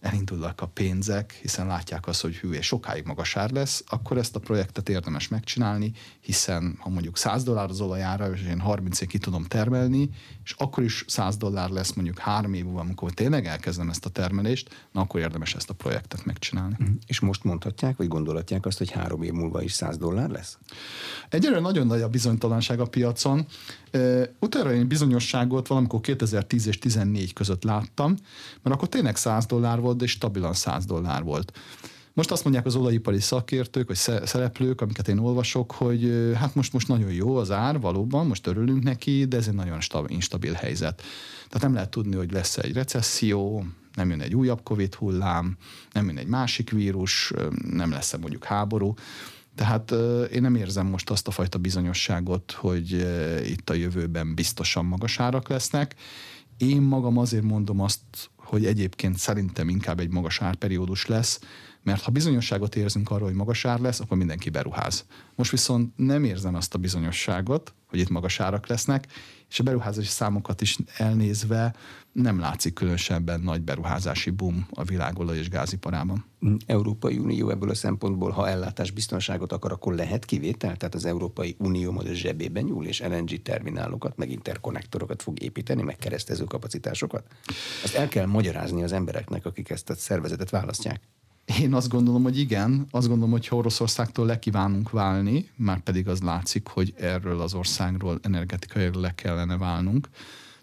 elindulnak 0.08 0.62
a 0.62 0.66
pénzek, 0.66 1.40
hiszen 1.42 1.68
látják 1.68 2.08
azt, 2.08 2.22
hogy 2.22 2.36
hű, 2.36 2.52
és 2.52 2.66
sokáig 2.66 3.06
magas 3.06 3.36
ár 3.36 3.52
lesz, 3.52 3.84
akkor 3.88 4.18
ezt 4.18 4.36
a 4.36 4.40
projektet 4.40 4.90
érdemes 4.90 5.28
megcsinálni, 5.28 5.92
hiszen 6.20 6.78
ha 6.80 6.90
mondjuk 6.90 7.18
100 7.18 7.44
dollár 7.44 7.70
az 7.70 7.82
olajára, 7.82 8.32
és 8.34 8.42
én 8.42 8.60
30 8.60 9.08
ki 9.08 9.18
tudom 9.18 9.44
termelni, 9.44 10.10
és 10.44 10.56
akkor 10.58 10.84
is 10.84 11.06
100 11.08 11.38
dollár 11.38 11.70
lesz 11.70 11.94
mondjuk 11.94 12.20
három 12.20 12.54
év 12.54 12.64
múlva, 12.64 12.80
amikor 12.80 13.12
tényleg 13.12 13.46
elkezdem 13.46 13.90
ezt 13.90 14.06
a 14.06 14.10
termelést, 14.10 14.88
na 14.92 15.02
akkor 15.02 15.20
érdemes 15.20 15.56
ezt 15.56 15.70
a 15.70 15.74
projektet 15.74 16.26
megcsinálni. 16.26 16.76
Uh-huh. 16.80 16.96
És 17.06 17.20
most 17.20 17.44
mondhatják, 17.44 17.98
vagy 17.98 18.08
gondolhatják 18.08 18.66
azt, 18.66 18.78
hogy 18.78 18.92
három 18.92 19.22
év 19.22 19.32
múlva 19.32 19.62
is 19.62 19.72
100 19.72 19.98
dollár 19.98 20.30
lesz? 20.30 20.58
Egyelőre 21.30 21.60
nagyon 21.60 21.88
nagy 21.88 22.02
a 22.02 22.10
bizonytalanság 22.10 22.80
a 22.80 22.86
piacon. 22.86 23.46
Utána 24.40 24.74
én 24.74 24.88
bizonyosságot 24.88 25.68
valamikor 25.68 26.02
2010 26.02 26.68
és 26.68 26.78
2014 26.78 27.34
között 27.34 27.64
láttam, 27.64 28.16
mert 28.62 28.76
akkor 28.76 28.90
tényleg 28.90 29.16
100 29.16 29.46
dollár 29.46 29.80
volt, 29.80 29.97
és 30.02 30.12
stabilan 30.12 30.54
100 30.54 30.86
dollár 30.86 31.24
volt. 31.24 31.52
Most 32.14 32.32
azt 32.32 32.44
mondják 32.44 32.66
az 32.66 32.76
olajipari 32.76 33.20
szakértők, 33.20 33.88
vagy 33.88 34.22
szereplők, 34.28 34.82
amiket 34.82 35.08
én 35.08 35.18
olvasok, 35.18 35.72
hogy 35.72 36.32
hát 36.36 36.56
most, 36.56 36.74
most 36.74 36.88
nagyon 36.88 37.12
jó 37.12 37.36
az 37.36 37.52
ár, 37.52 37.80
valóban, 37.80 38.28
most 38.28 38.48
örülünk 38.48 38.84
neki, 38.84 39.26
de 39.26 39.38
ez 39.38 39.48
egy 39.48 39.54
nagyon 39.54 39.80
instabil 40.08 40.54
helyzet. 40.54 41.02
Tehát 41.48 41.62
nem 41.62 41.74
lehet 41.74 41.90
tudni, 41.90 42.16
hogy 42.16 42.32
lesz 42.32 42.58
egy 42.58 42.74
recesszió, 42.74 43.66
nem 43.94 44.10
jön 44.10 44.22
egy 44.22 44.36
újabb 44.36 44.64
Covid 44.64 44.94
hullám, 44.94 45.58
nem 45.92 46.06
jön 46.06 46.18
egy 46.18 46.28
másik 46.28 46.70
vírus, 46.70 47.34
nem 47.72 47.92
lesz 47.92 48.14
-e 48.14 48.18
mondjuk 48.18 48.44
háború. 48.44 48.94
Tehát 49.56 49.92
én 50.32 50.42
nem 50.42 50.56
érzem 50.56 50.88
most 50.88 51.10
azt 51.10 51.28
a 51.28 51.32
fajta 51.32 51.58
bizonyosságot, 51.58 52.52
hogy 52.52 53.08
itt 53.46 53.70
a 53.70 53.74
jövőben 53.74 54.36
biztosan 54.36 54.86
magas 54.86 55.20
árak 55.20 55.48
lesznek. 55.48 55.96
Én 56.58 56.82
magam 56.82 57.18
azért 57.18 57.44
mondom 57.44 57.82
azt, 57.82 58.02
hogy 58.48 58.66
egyébként 58.66 59.18
szerintem 59.18 59.70
inkább 59.70 60.00
egy 60.00 60.10
magas 60.10 60.42
árperiódus 60.42 61.06
lesz, 61.06 61.40
mert 61.84 62.02
ha 62.02 62.12
bizonyosságot 62.12 62.76
érzünk 62.76 63.12
arról, 63.12 63.28
hogy 63.28 63.38
magas 63.38 63.66
ár 63.66 63.80
lesz, 63.80 64.00
akkor 64.00 64.18
mindenki 64.18 64.50
beruház. 64.50 65.06
Most 65.36 65.52
viszont 65.52 65.94
nem 65.96 66.24
érzem 66.24 66.56
azt 66.56 66.74
a 66.74 66.78
bizonyosságot, 66.78 67.74
hogy 67.86 68.00
itt 68.00 68.10
magas 68.10 68.40
árak 68.40 68.68
lesznek, 68.68 69.08
és 69.50 69.60
a 69.60 69.64
beruházási 69.64 70.08
számokat 70.08 70.62
is 70.62 70.78
elnézve 70.98 71.76
nem 72.12 72.40
látszik 72.40 72.74
különösebben 72.74 73.40
nagy 73.40 73.62
beruházási 73.62 74.30
boom 74.30 74.68
a 74.72 74.84
világolaj 74.84 75.38
és 75.38 75.50
gáziparában. 75.50 76.26
Európai 76.66 77.18
Unió 77.18 77.50
ebből 77.50 77.70
a 77.70 77.76
szempontból, 77.76 78.32
ha 78.32 78.48
ellátás 78.48 78.92
biztonságot 78.92 79.52
akar, 79.52 79.72
akkor 79.72 79.96
lehet 79.96 80.26
kivétel? 80.26 80.76
Tehát 80.76 80.96
az 80.96 81.06
Európai 81.06 81.56
Unió 81.60 81.92
majd 81.92 82.08
a 82.08 82.14
zsebében 82.14 82.64
nyúl, 82.64 82.86
és 82.86 83.02
LNG 83.02 83.42
terminálokat, 83.42 84.18
meg 84.18 84.32
interkonnektorokat 84.32 85.22
fog 85.22 85.42
építeni, 85.42 85.82
meg 85.82 85.96
keresztező 85.96 86.44
kapacitásokat? 86.44 87.24
Ezt 87.84 87.96
el 87.96 88.08
kell 88.08 88.26
magyarázni 88.26 88.84
az 88.84 88.92
embereknek, 88.92 89.46
akik 89.46 89.70
ezt 89.70 89.90
a 89.90 89.96
szervezetet 89.96 90.50
választják. 90.50 91.02
Én 91.48 91.74
azt 91.74 91.90
gondolom, 91.90 92.24
hogy 92.24 92.40
igen. 92.40 92.88
Azt 92.92 93.08
gondolom, 93.08 93.32
hogy 93.32 93.48
ha 93.48 93.56
Oroszországtól 93.56 94.26
lekívánunk 94.26 94.90
válni, 94.90 95.50
már 95.56 95.80
pedig 95.80 96.08
az 96.08 96.22
látszik, 96.22 96.68
hogy 96.68 96.94
erről 96.98 97.42
az 97.42 97.54
országról 97.54 98.20
energetikai 98.22 98.90
le 98.94 99.16
kellene 99.16 99.58
válnunk, 99.58 100.10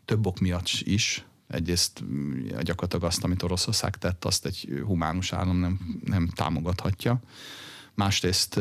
több 0.04 0.26
ok 0.26 0.38
miatt 0.38 0.68
is. 0.80 1.24
Egyrészt 1.48 2.02
gyakorlatilag 2.62 3.04
azt, 3.04 3.24
amit 3.24 3.42
Oroszország 3.42 3.96
tett, 3.96 4.24
azt 4.24 4.46
egy 4.46 4.82
humánus 4.86 5.32
állam 5.32 5.56
nem, 5.56 6.00
nem 6.04 6.28
támogathatja 6.34 7.20
másrészt 7.94 8.60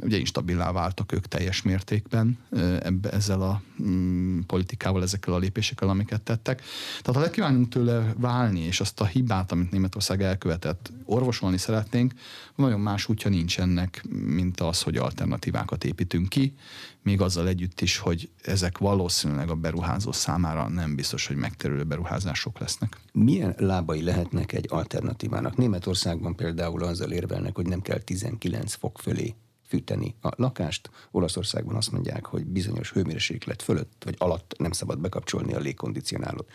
ugye 0.00 0.18
instabilá 0.18 0.72
váltak 0.72 1.12
ők 1.12 1.26
teljes 1.26 1.62
mértékben 1.62 2.38
ebbe, 2.82 3.10
ezzel 3.10 3.42
a 3.42 3.62
mm, 3.82 4.40
politikával, 4.40 5.02
ezekkel 5.02 5.34
a 5.34 5.38
lépésekkel, 5.38 5.88
amiket 5.88 6.22
tettek. 6.22 6.62
Tehát 7.00 7.20
ha 7.20 7.20
lekívánunk 7.20 7.68
tőle 7.68 8.14
válni, 8.16 8.60
és 8.60 8.80
azt 8.80 9.00
a 9.00 9.04
hibát, 9.04 9.52
amit 9.52 9.70
Németország 9.70 10.22
elkövetett, 10.22 10.92
orvosolni 11.04 11.58
szeretnénk, 11.58 12.12
nagyon 12.54 12.80
más 12.80 13.08
útja 13.08 13.30
nincs 13.30 13.60
ennek, 13.60 14.04
mint 14.08 14.60
az, 14.60 14.82
hogy 14.82 14.96
alternatívákat 14.96 15.84
építünk 15.84 16.28
ki, 16.28 16.54
még 17.02 17.20
azzal 17.20 17.48
együtt 17.48 17.80
is, 17.80 17.98
hogy 17.98 18.30
ezek 18.42 18.78
valószínűleg 18.78 19.50
a 19.50 19.54
beruházó 19.54 20.12
számára 20.12 20.68
nem 20.68 20.94
biztos, 20.94 21.26
hogy 21.26 21.36
megterülő 21.36 21.84
beruházások 21.84 22.58
lesznek. 22.58 23.00
Milyen 23.12 23.54
lábai 23.58 24.02
lehetnek 24.02 24.52
egy 24.52 24.66
alternatívának? 24.68 25.56
Németországban 25.56 26.36
például 26.36 26.82
azzal 26.82 27.10
érvelnek, 27.10 27.54
hogy 27.54 27.66
nem 27.66 27.80
kell 27.80 27.98
19 27.98 28.74
fok 28.74 28.98
fölé 28.98 29.34
fűteni 29.68 30.14
a 30.20 30.30
lakást. 30.36 30.90
Olaszországban 31.10 31.76
azt 31.76 31.92
mondják, 31.92 32.26
hogy 32.26 32.44
bizonyos 32.44 32.92
hőmérséklet 32.92 33.62
fölött 33.62 34.02
vagy 34.04 34.14
alatt 34.18 34.54
nem 34.58 34.72
szabad 34.72 35.00
bekapcsolni 35.00 35.54
a 35.54 35.58
légkondicionálót. 35.58 36.50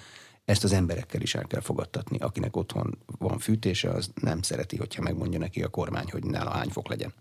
Ezt 0.45 0.63
az 0.63 0.73
emberekkel 0.73 1.21
is 1.21 1.35
el 1.35 1.47
kell 1.47 1.61
fogadtatni. 1.61 2.17
Akinek 2.17 2.55
otthon 2.55 2.97
van 3.19 3.39
fűtése, 3.39 3.89
az 3.89 4.11
nem 4.21 4.41
szereti, 4.41 4.77
hogyha 4.77 5.01
megmondja 5.01 5.39
neki 5.39 5.63
a 5.63 5.67
kormány, 5.67 6.07
hogy 6.11 6.23
nála 6.23 6.49
hány 6.49 6.69
fok 6.69 6.87
legyen. 6.87 7.13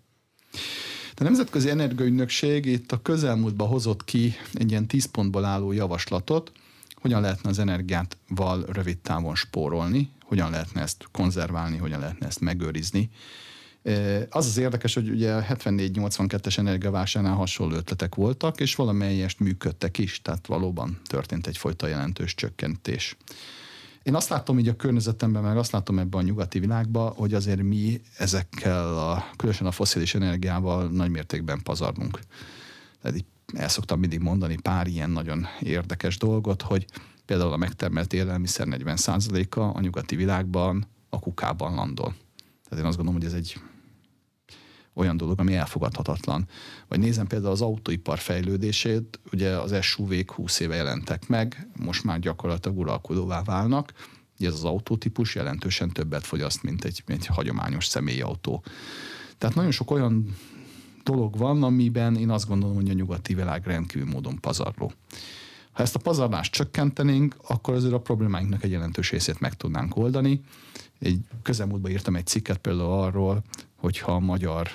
A 1.17 1.23
Nemzetközi 1.23 1.71
Energiaügynökség 1.71 2.67
itt 2.67 2.93
a 2.93 3.03
közelmúltban 3.03 3.69
hozott 3.69 4.05
ki 4.05 4.35
egy 4.55 4.71
ilyen 4.71 4.87
tíz 4.87 5.05
pontból 5.05 5.45
álló 5.45 5.73
javaslatot, 5.73 6.53
hogyan 6.95 7.21
lehetne 7.21 7.49
az 7.49 7.59
energiát 7.59 8.17
val 8.29 8.65
rövid 8.73 8.99
távon 8.99 9.35
spórolni, 9.35 10.11
hogyan 10.23 10.51
lehetne 10.51 10.81
ezt 10.81 11.09
konzerválni, 11.11 11.77
hogyan 11.77 12.01
lehetne 12.01 12.27
ezt 12.27 12.41
megőrizni. 12.41 13.11
Az 14.31 14.47
az 14.47 14.57
érdekes, 14.57 14.95
hogy 14.95 15.09
ugye 15.09 15.33
a 15.35 15.43
74-82-es 15.43 16.59
energiavásárnál 16.59 17.35
hasonló 17.35 17.75
ötletek 17.75 18.15
voltak, 18.15 18.61
és 18.61 18.75
valamelyest 18.75 19.41
működtek 19.41 19.99
is, 19.99 20.23
tehát 20.23 20.47
valóban 20.47 21.01
történt 21.05 21.47
egyfajta 21.47 21.87
jelentős 21.87 22.35
csökkentés. 22.35 23.17
Én 24.03 24.15
azt 24.15 24.29
látom 24.29 24.59
így 24.59 24.69
a 24.69 24.77
környezetemben, 24.77 25.43
meg 25.43 25.57
azt 25.57 25.73
látom 25.73 25.99
ebben 25.99 26.21
a 26.21 26.25
nyugati 26.25 26.59
világban, 26.59 27.13
hogy 27.13 27.35
azért 27.35 27.63
mi 27.63 28.01
ezekkel, 28.19 28.99
a, 28.99 29.25
különösen 29.37 29.67
a 29.67 29.71
foszilis 29.71 30.15
energiával 30.15 30.89
nagy 30.89 31.11
mértékben 31.11 31.63
pazarlunk. 31.63 32.19
Tehát 33.03 33.17
így 33.17 33.25
el 33.55 33.69
szoktam 33.69 34.01
mindig 34.01 34.21
mondani 34.21 34.57
pár 34.57 34.87
ilyen 34.87 35.11
nagyon 35.11 35.47
érdekes 35.61 36.19
dolgot, 36.19 36.63
hogy 36.63 36.87
például 37.27 37.53
a 37.53 37.57
megtermelt 37.57 38.13
élelmiszer 38.13 38.67
40%-a 38.71 39.61
a 39.61 39.81
nyugati 39.81 40.17
világban 40.17 40.87
a 41.09 41.19
kukában 41.19 41.75
landol. 41.75 42.15
Tehát 42.69 42.85
én 42.85 42.91
azt 42.91 42.97
gondolom, 42.97 43.21
hogy 43.21 43.31
ez 43.31 43.37
egy 43.37 43.61
olyan 44.95 45.17
dolog, 45.17 45.41
ami 45.41 45.55
elfogadhatatlan. 45.55 46.49
Vagy 46.89 46.99
nézem 46.99 47.27
például 47.27 47.53
az 47.53 47.61
autóipar 47.61 48.19
fejlődését, 48.19 49.21
ugye 49.33 49.51
az 49.51 49.83
SUV-k 49.83 50.33
20 50.33 50.61
éve 50.61 50.75
jelentek 50.75 51.29
meg, 51.29 51.69
most 51.77 52.05
már 52.05 52.19
gyakorlatilag 52.19 52.79
uralkodóvá 52.79 53.43
válnak, 53.43 53.93
ugye 54.39 54.49
ez 54.49 54.55
az 54.55 54.65
autótípus 54.65 55.35
jelentősen 55.35 55.91
többet 55.91 56.25
fogyaszt, 56.25 56.63
mint 56.63 56.85
egy, 56.85 57.03
mint 57.07 57.21
egy 57.21 57.27
hagyományos 57.27 57.87
személyautó. 57.87 58.63
Tehát 59.39 59.57
nagyon 59.57 59.71
sok 59.71 59.91
olyan 59.91 60.37
dolog 61.03 61.39
van, 61.39 61.63
amiben 61.63 62.17
én 62.17 62.31
azt 62.31 62.49
gondolom, 62.49 62.75
hogy 62.75 62.91
a 62.91 62.93
nyugati 62.93 63.35
világ 63.35 63.67
rendkívül 63.67 64.09
módon 64.09 64.41
pazarló. 64.41 64.93
Ha 65.73 65.83
ezt 65.83 65.95
a 65.95 65.99
pazarlást 65.99 66.53
csökkentenénk, 66.53 67.37
akkor 67.47 67.75
azért 67.75 67.93
a 67.93 68.01
problémáinknak 68.01 68.63
egy 68.63 68.71
jelentős 68.71 69.11
részét 69.11 69.41
meg 69.41 69.55
tudnánk 69.55 69.97
oldani. 69.97 70.41
Egy 70.99 71.19
közelmúltban 71.43 71.91
írtam 71.91 72.17
egy 72.17 72.27
cikket 72.27 72.59
például 72.59 72.93
arról, 72.93 73.43
hogyha 73.83 74.13
a 74.13 74.19
magyar 74.19 74.69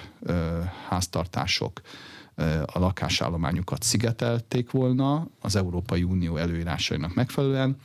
háztartások 0.87 1.81
a 2.65 2.79
lakásállományukat 2.79 3.83
szigetelték 3.83 4.71
volna 4.71 5.27
az 5.41 5.55
Európai 5.55 6.03
Unió 6.03 6.37
előírásainak 6.37 7.13
megfelelően, 7.13 7.77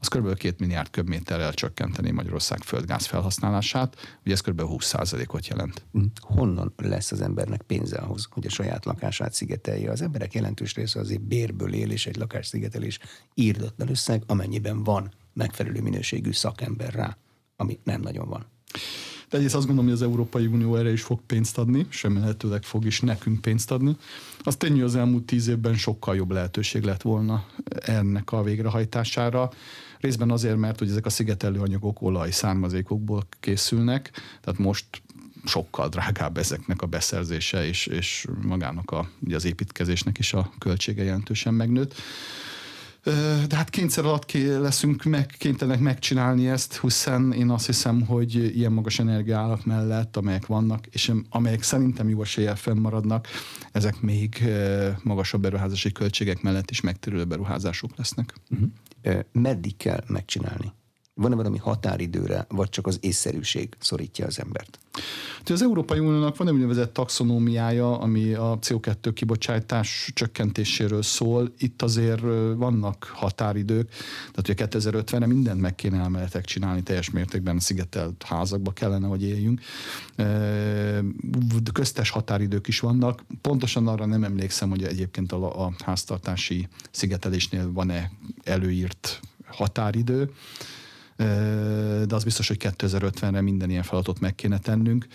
az 0.00 0.08
kb. 0.08 0.34
2 0.34 0.54
milliárd 0.58 0.90
köbméterrel 0.90 1.52
csökkenteni 1.52 2.10
Magyarország 2.10 2.62
földgáz 2.62 3.06
felhasználását, 3.06 4.18
ugye 4.24 4.32
ez 4.32 4.40
kb. 4.40 4.60
20%-ot 4.64 5.46
jelent. 5.46 5.82
Hm. 5.92 6.02
Honnan 6.20 6.72
lesz 6.76 7.12
az 7.12 7.20
embernek 7.20 7.62
pénze 7.62 7.96
ahhoz, 7.96 8.28
hogy 8.30 8.46
a 8.46 8.50
saját 8.50 8.84
lakását 8.84 9.32
szigetelje? 9.32 9.90
Az 9.90 10.02
emberek 10.02 10.34
jelentős 10.34 10.74
része 10.74 11.00
azért 11.00 11.22
bérből 11.22 11.74
él, 11.74 11.90
és 11.90 12.06
egy 12.06 12.16
lakásszigetelés 12.16 12.98
írdatlan 13.34 13.88
összeg, 13.88 14.22
amennyiben 14.26 14.82
van 14.82 15.12
megfelelő 15.32 15.80
minőségű 15.80 16.32
szakember 16.32 16.92
rá, 16.92 17.16
ami 17.56 17.78
nem 17.84 18.00
nagyon 18.00 18.28
van. 18.28 18.46
De 19.30 19.36
egyrészt 19.36 19.54
azt 19.54 19.66
gondolom, 19.66 19.90
hogy 19.90 20.00
az 20.00 20.06
Európai 20.06 20.46
Unió 20.46 20.76
erre 20.76 20.92
is 20.92 21.02
fog 21.02 21.20
pénzt 21.26 21.58
adni, 21.58 21.86
lehetőleg 22.02 22.62
fog 22.62 22.84
is 22.84 23.00
nekünk 23.00 23.40
pénzt 23.40 23.70
adni. 23.70 23.96
Az 24.42 24.56
tényleg 24.56 24.82
az 24.82 24.96
elmúlt 24.96 25.24
tíz 25.24 25.48
évben 25.48 25.74
sokkal 25.74 26.16
jobb 26.16 26.30
lehetőség 26.30 26.82
lett 26.82 27.02
volna 27.02 27.44
ennek 27.80 28.32
a 28.32 28.42
végrehajtására. 28.42 29.50
Részben 30.00 30.30
azért, 30.30 30.56
mert 30.56 30.78
hogy 30.78 30.90
ezek 30.90 31.06
a 31.06 31.10
szigetelő 31.10 31.60
anyagok 31.60 32.02
olaj 32.02 32.30
származékokból 32.30 33.26
készülnek, 33.40 34.10
tehát 34.40 34.60
most 34.60 34.86
sokkal 35.44 35.88
drágább 35.88 36.38
ezeknek 36.38 36.82
a 36.82 36.86
beszerzése, 36.86 37.66
és, 37.66 37.86
és 37.86 38.26
magának 38.42 38.90
a, 38.90 39.10
ugye 39.20 39.36
az 39.36 39.44
építkezésnek 39.44 40.18
is 40.18 40.32
a 40.32 40.52
költsége 40.58 41.02
jelentősen 41.02 41.54
megnőtt. 41.54 41.94
De 43.48 43.56
hát 43.56 43.70
kényszer 43.70 44.04
alatt 44.04 44.32
leszünk 44.32 45.02
meg, 45.02 45.34
kénytelenek 45.38 45.80
megcsinálni 45.80 46.48
ezt, 46.48 46.80
hiszen 46.80 47.32
én 47.32 47.50
azt 47.50 47.66
hiszem, 47.66 48.06
hogy 48.06 48.56
ilyen 48.56 48.72
magas 48.72 48.98
energiállak 48.98 49.64
mellett, 49.64 50.16
amelyek 50.16 50.46
vannak, 50.46 50.86
és 50.86 51.12
amelyek 51.28 51.62
szerintem 51.62 52.08
jó 52.08 52.22
eséllyel 52.22 52.56
fennmaradnak, 52.56 53.26
ezek 53.72 54.00
még 54.00 54.44
magasabb 55.02 55.40
beruházási 55.40 55.92
költségek 55.92 56.42
mellett 56.42 56.70
is 56.70 56.80
megtérülő 56.80 57.24
beruházások 57.24 57.90
lesznek. 57.96 58.34
Uh-huh. 58.50 58.68
Meddig 59.32 59.76
kell 59.76 60.04
megcsinálni? 60.06 60.72
Van-e 61.18 61.34
valami 61.34 61.58
határidőre, 61.58 62.46
vagy 62.48 62.68
csak 62.68 62.86
az 62.86 62.98
észszerűség 63.00 63.76
szorítja 63.78 64.26
az 64.26 64.40
embert? 64.40 64.78
Az 65.44 65.62
Európai 65.62 65.98
Uniónak 65.98 66.36
van 66.36 66.48
egy 66.48 66.54
úgynevezett 66.54 66.92
taxonómiája, 66.92 67.98
ami 67.98 68.32
a 68.32 68.58
CO2 68.60 69.10
kibocsátás 69.14 70.10
csökkentéséről 70.14 71.02
szól. 71.02 71.52
Itt 71.58 71.82
azért 71.82 72.20
vannak 72.56 73.12
határidők, 73.14 73.88
tehát 74.32 74.38
ugye 74.38 74.54
2050-re 74.78 75.26
mindent 75.26 75.60
meg 75.60 75.74
kéne 75.74 75.98
elméletek 75.98 76.44
csinálni 76.44 76.82
teljes 76.82 77.10
mértékben 77.10 77.58
szigetelt 77.58 78.22
házakba 78.22 78.72
kellene, 78.72 79.06
hogy 79.06 79.22
éljünk. 79.22 79.60
Köztes 81.72 82.10
határidők 82.10 82.68
is 82.68 82.80
vannak. 82.80 83.24
Pontosan 83.40 83.86
arra 83.86 84.06
nem 84.06 84.24
emlékszem, 84.24 84.70
hogy 84.70 84.84
egyébként 84.84 85.32
a, 85.32 85.66
a 85.66 85.72
háztartási 85.84 86.68
szigetelésnél 86.90 87.72
van-e 87.72 88.10
előírt 88.44 89.20
határidő 89.46 90.30
de 92.06 92.14
az 92.14 92.24
biztos, 92.24 92.48
hogy 92.48 92.56
2050-re 92.60 93.40
minden 93.40 93.70
ilyen 93.70 93.82
feladatot 93.82 94.20
meg 94.20 94.34
kéne 94.34 94.58
tennünk. 94.58 95.06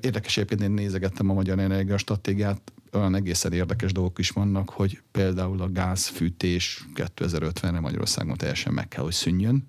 Érdekes 0.00 0.36
egyébként 0.36 0.60
én 0.62 0.70
nézegettem 0.70 1.30
a 1.30 1.34
Magyar 1.34 1.58
Energia 1.58 1.98
Stratégiát, 1.98 2.72
olyan 2.92 3.14
egészen 3.14 3.52
érdekes 3.52 3.92
dolgok 3.92 4.18
is 4.18 4.30
vannak, 4.30 4.70
hogy 4.70 5.02
például 5.10 5.60
a 5.60 5.72
gázfűtés 5.72 6.84
2050-re 6.94 7.80
Magyarországon 7.80 8.36
teljesen 8.36 8.72
meg 8.72 8.88
kell, 8.88 9.02
hogy 9.02 9.12
szűnjön. 9.12 9.66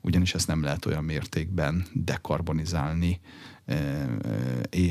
ugyanis 0.00 0.34
ezt 0.34 0.46
nem 0.46 0.62
lehet 0.62 0.86
olyan 0.86 1.04
mértékben 1.04 1.86
dekarbonizálni 1.92 3.20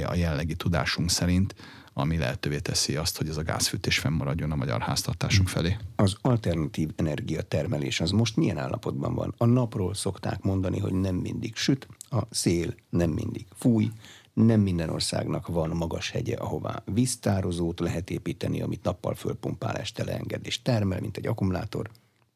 a 0.06 0.16
jellegi 0.16 0.56
tudásunk 0.56 1.10
szerint, 1.10 1.56
ami 2.00 2.18
lehetővé 2.18 2.60
teszi 2.60 2.96
azt, 2.96 3.18
hogy 3.18 3.28
ez 3.28 3.38
a 3.38 3.44
gázfűtés 3.44 4.00
fennmaradjon 4.00 4.52
a 4.52 4.56
magyar 4.56 4.82
háztartásunk 4.82 5.48
felé. 5.48 5.78
Az 5.96 6.16
alternatív 6.22 6.90
energiatermelés 6.96 8.00
az 8.00 8.12
most 8.12 8.36
milyen 8.36 8.58
állapotban 8.58 9.14
van? 9.16 9.34
A 9.38 9.46
napról 9.46 9.94
szokták 9.94 10.42
mondani, 10.42 10.80
hogy 10.80 10.94
nem 10.94 11.16
mindig 11.16 11.56
süt, 11.56 11.88
a 12.10 12.22
szél 12.30 12.74
nem 12.90 13.10
mindig 13.10 13.46
fúj, 13.56 13.92
nem 14.34 14.62
minden 14.62 14.90
országnak 14.90 15.48
van 15.48 15.70
magas 15.70 16.10
hegye, 16.12 16.36
ahová 16.36 16.84
víztározót 16.86 17.80
lehet 17.80 18.10
építeni, 18.10 18.62
amit 18.62 18.84
nappal 18.84 19.16
fölpumpál, 19.16 19.76
este 19.76 20.04
leenged 20.04 20.46
és 20.46 20.62
termel, 20.62 21.00
mint 21.00 21.18
egy 21.18 21.28
akkumulátor. 21.28 21.90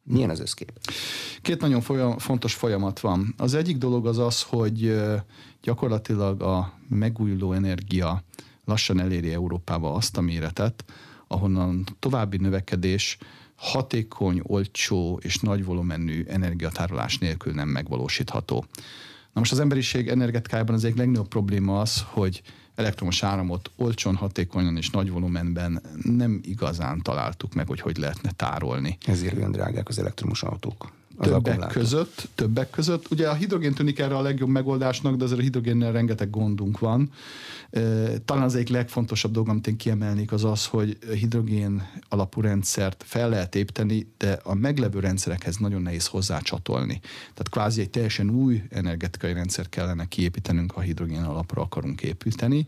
Milyen 0.04 0.30
az 0.30 0.40
összkép? 0.40 0.72
Két 1.42 1.62
nagyon 1.62 1.82
folyam, 1.82 2.18
fontos 2.18 2.54
folyamat 2.54 3.00
van. 3.00 3.34
Az 3.38 3.54
egyik 3.54 3.78
dolog 3.78 4.08
az 4.08 4.18
az, 4.18 4.42
hogy 4.42 5.02
gyakorlatilag 5.62 6.42
a 6.42 6.74
megújuló 6.90 7.54
energia 7.54 8.24
lassan 8.66 9.00
eléri 9.00 9.34
Európába 9.34 9.94
azt 9.94 10.18
a 10.18 10.22
méretet, 10.22 10.86
ahonnan 11.28 11.84
további 12.00 12.38
növekedés 12.38 13.18
hatékony, 13.56 14.42
olcsó 14.44 15.20
és 15.22 15.40
nagy 15.40 15.66
volumenű 15.66 16.24
energiatárolás 16.28 17.18
nélkül 17.18 17.54
nem 17.54 17.68
megvalósítható. 17.68 18.66
Na 19.34 19.40
most 19.40 19.52
az 19.52 19.60
emberiség 19.60 20.08
energetikájában 20.08 20.76
az 20.76 20.84
egyik 20.84 20.98
legnagyobb 20.98 21.28
probléma 21.28 21.80
az, 21.80 22.04
hogy 22.08 22.42
elektromos 22.76 23.24
áramot 23.24 23.72
olcsón, 23.76 24.16
hatékonyan 24.16 24.78
és 24.78 24.90
nagy 24.90 25.12
volumenben 25.12 25.82
nem 26.02 26.40
igazán 26.44 27.02
találtuk 27.02 27.54
meg, 27.54 27.68
hogy 27.68 27.80
hogy 27.80 27.98
lehetne 27.98 28.32
tárolni. 28.32 28.98
Ezért 29.06 29.38
olyan 29.38 29.52
drágák 29.52 29.88
az 29.88 30.00
elektromos 30.00 30.44
autók 30.44 30.92
többek 31.20 31.68
között, 31.68 32.30
többek 32.36 32.70
között. 32.70 33.12
Ugye 33.12 33.30
a 33.30 33.34
hidrogén 33.34 33.74
tűnik 33.74 34.00
erre 34.00 34.16
a 34.16 34.22
legjobb 34.22 34.50
megoldásnak, 34.50 35.16
de 35.16 35.24
azért 35.24 35.40
a 35.40 35.44
hidrogénnel 35.44 35.92
rengeteg 35.92 36.30
gondunk 36.30 36.80
van. 36.80 37.12
Talán 38.26 38.44
az 38.44 38.56
egyik 38.56 38.70
legfontosabb 38.70 39.32
dolog, 39.32 39.50
amit 39.50 39.68
én 39.68 39.78
kiemelnék, 39.78 40.32
az 40.32 40.44
az, 40.44 40.66
hogy 40.66 40.98
hidrogén 41.14 41.88
alapú 42.10 42.42
rendszert 42.42 43.04
fel 43.08 43.30
lehet 43.30 43.56
építeni, 43.56 44.08
de 44.18 44.40
a 44.44 44.54
meglevő 44.54 45.00
rendszerekhez 45.00 45.58
nagyon 45.58 45.82
nehéz 45.82 46.08
hozzácsatolni. 46.08 47.00
Tehát 47.20 47.50
kvázi 47.50 47.82
egy 47.82 47.90
teljesen 47.90 48.30
új 48.30 48.64
energetikai 48.70 49.34
rendszer 49.34 49.70
kellene 49.70 50.06
kiépítenünk, 50.06 50.72
ha 50.72 50.82
hidrogén 50.82 51.24
alapra 51.24 51.62
akarunk 51.62 52.02
építeni 52.02 52.68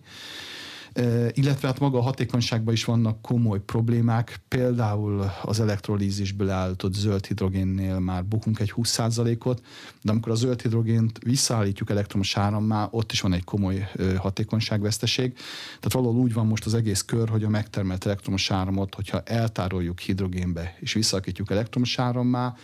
illetve 1.32 1.68
hát 1.68 1.80
maga 1.80 1.98
a 1.98 2.02
hatékonyságban 2.02 2.74
is 2.74 2.86
vannak 2.86 3.22
komoly 3.22 3.60
problémák, 3.60 4.40
például 4.48 5.32
az 5.44 5.60
elektrolízisből 5.60 6.50
állított 6.50 6.94
zöld 6.94 7.26
hidrogénnél 7.26 8.00
már 8.00 8.26
bukunk 8.26 8.60
egy 8.60 8.74
20%-ot, 8.76 9.62
de 10.02 10.12
amikor 10.12 10.32
a 10.32 10.36
zöld 10.36 10.62
hidrogént 10.62 11.20
visszaállítjuk 11.24 11.90
elektromos 11.90 12.38
árammá, 12.38 12.88
ott 12.92 13.12
is 13.12 13.22
van 13.22 13.34
egy 13.34 13.44
komoly 13.44 13.90
hatékonyságveszteség. 14.18 15.34
Tehát 15.66 15.94
valahol 15.94 16.22
úgy 16.22 16.34
van 16.34 16.48
most 16.48 16.66
az 16.66 16.74
egész 16.74 17.02
kör, 17.02 17.30
hogy 17.30 17.44
a 17.44 17.50
megtermelt 17.50 18.06
elektromos 18.06 18.52
áramot, 18.52 18.96
hogyha 18.96 19.22
eltároljuk 19.22 20.00
hidrogénbe 20.00 20.76
és 20.80 20.94
visszaakítjuk 20.94 21.52
elektromos 21.52 22.00
árammá, 22.00 22.56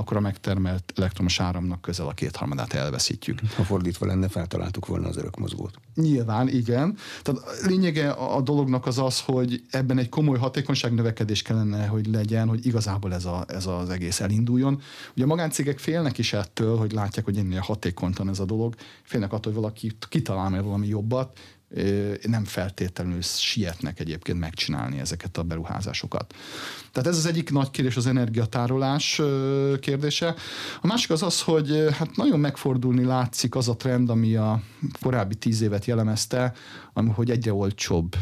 akkor 0.00 0.16
a 0.16 0.20
megtermelt 0.20 0.92
elektromos 0.96 1.40
áramnak 1.40 1.80
közel 1.80 2.06
a 2.06 2.12
kétharmadát 2.12 2.72
elveszítjük. 2.72 3.40
Ha 3.56 3.62
fordítva 3.62 4.06
lenne, 4.06 4.28
feltaláltuk 4.28 4.86
volna 4.86 5.08
az 5.08 5.16
örökmozgót. 5.16 5.74
Nyilván, 5.94 6.48
igen. 6.48 6.96
Tehát 7.22 7.40
lényege 7.66 8.10
a 8.10 8.40
dolognak 8.40 8.86
az 8.86 8.98
az, 8.98 9.20
hogy 9.20 9.64
ebben 9.70 9.98
egy 9.98 10.08
komoly 10.08 10.38
hatékonyság 10.38 10.94
növekedés 10.94 11.42
kellene, 11.42 11.86
hogy 11.86 12.06
legyen, 12.06 12.48
hogy 12.48 12.66
igazából 12.66 13.14
ez, 13.14 13.24
a, 13.24 13.44
ez 13.48 13.66
az 13.66 13.90
egész 13.90 14.20
elinduljon. 14.20 14.80
Ugye 15.14 15.24
a 15.24 15.26
magáncégek 15.26 15.78
félnek 15.78 16.18
is 16.18 16.32
ettől, 16.32 16.76
hogy 16.76 16.92
látják, 16.92 17.24
hogy 17.24 17.36
ennél 17.36 17.60
hatékonytan 17.60 18.28
ez 18.28 18.38
a 18.38 18.44
dolog, 18.44 18.74
félnek 19.02 19.32
attól, 19.32 19.52
hogy 19.52 19.62
valaki 19.62 19.92
kitalál 20.08 20.62
valami 20.62 20.86
jobbat, 20.86 21.38
nem 22.22 22.44
feltétlenül 22.44 23.22
sietnek 23.22 24.00
egyébként 24.00 24.38
megcsinálni 24.38 24.98
ezeket 24.98 25.36
a 25.36 25.42
beruházásokat. 25.42 26.34
Tehát 26.92 27.08
ez 27.08 27.16
az 27.16 27.26
egyik 27.26 27.50
nagy 27.50 27.70
kérdés 27.70 27.96
az 27.96 28.06
energiatárolás 28.06 29.20
kérdése. 29.80 30.34
A 30.80 30.86
másik 30.86 31.10
az 31.10 31.22
az, 31.22 31.42
hogy 31.42 31.86
hát 31.98 32.16
nagyon 32.16 32.40
megfordulni 32.40 33.04
látszik 33.04 33.54
az 33.54 33.68
a 33.68 33.76
trend, 33.76 34.10
ami 34.10 34.34
a 34.34 34.62
korábbi 35.00 35.34
tíz 35.34 35.60
évet 35.60 35.84
jellemezte, 35.84 36.52
ami, 36.92 37.08
hogy 37.08 37.30
egyre 37.30 37.52
olcsóbb 37.52 38.16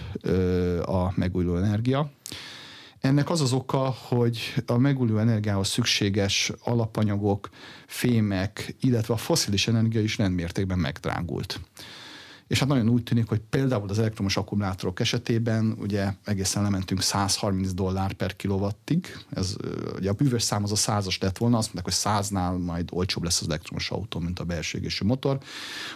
a 0.83 1.13
megújuló 1.15 1.57
energia. 1.57 2.11
Ennek 3.01 3.31
az 3.31 3.41
az 3.41 3.53
oka, 3.53 3.95
hogy 4.09 4.55
a 4.67 4.77
megújuló 4.77 5.19
energiához 5.19 5.69
szükséges 5.69 6.53
alapanyagok, 6.63 7.49
fémek, 7.87 8.75
illetve 8.81 9.15
a 9.15 9.17
foszilis 9.17 9.69
energia 9.69 10.01
is 10.01 10.19
rendmértékben 10.19 10.79
megdrágult 10.79 11.61
és 12.49 12.59
hát 12.59 12.69
nagyon 12.69 12.89
úgy 12.89 13.03
tűnik, 13.03 13.29
hogy 13.29 13.41
például 13.51 13.89
az 13.89 13.99
elektromos 13.99 14.37
akkumulátorok 14.37 15.01
esetében 15.01 15.77
ugye 15.79 16.13
egészen 16.25 16.63
lementünk 16.63 17.03
130 17.03 17.73
dollár 17.73 18.13
per 18.13 18.37
kilowattig, 18.37 19.17
ez 19.31 19.57
ugye 19.97 20.11
a 20.11 20.13
bűvös 20.13 20.43
szám 20.43 20.63
az 20.63 20.73
a 20.73 20.77
százas 20.77 21.19
lett 21.19 21.39
volna, 21.39 21.57
azt 21.57 21.67
mondták, 21.67 21.85
hogy 21.85 22.03
száznál 22.03 22.57
majd 22.57 22.89
olcsóbb 22.93 23.23
lesz 23.23 23.41
az 23.41 23.49
elektromos 23.49 23.91
autó, 23.91 24.21
mint 24.21 24.39
a 24.39 24.45
belső 24.45 24.81
motor. 25.05 25.39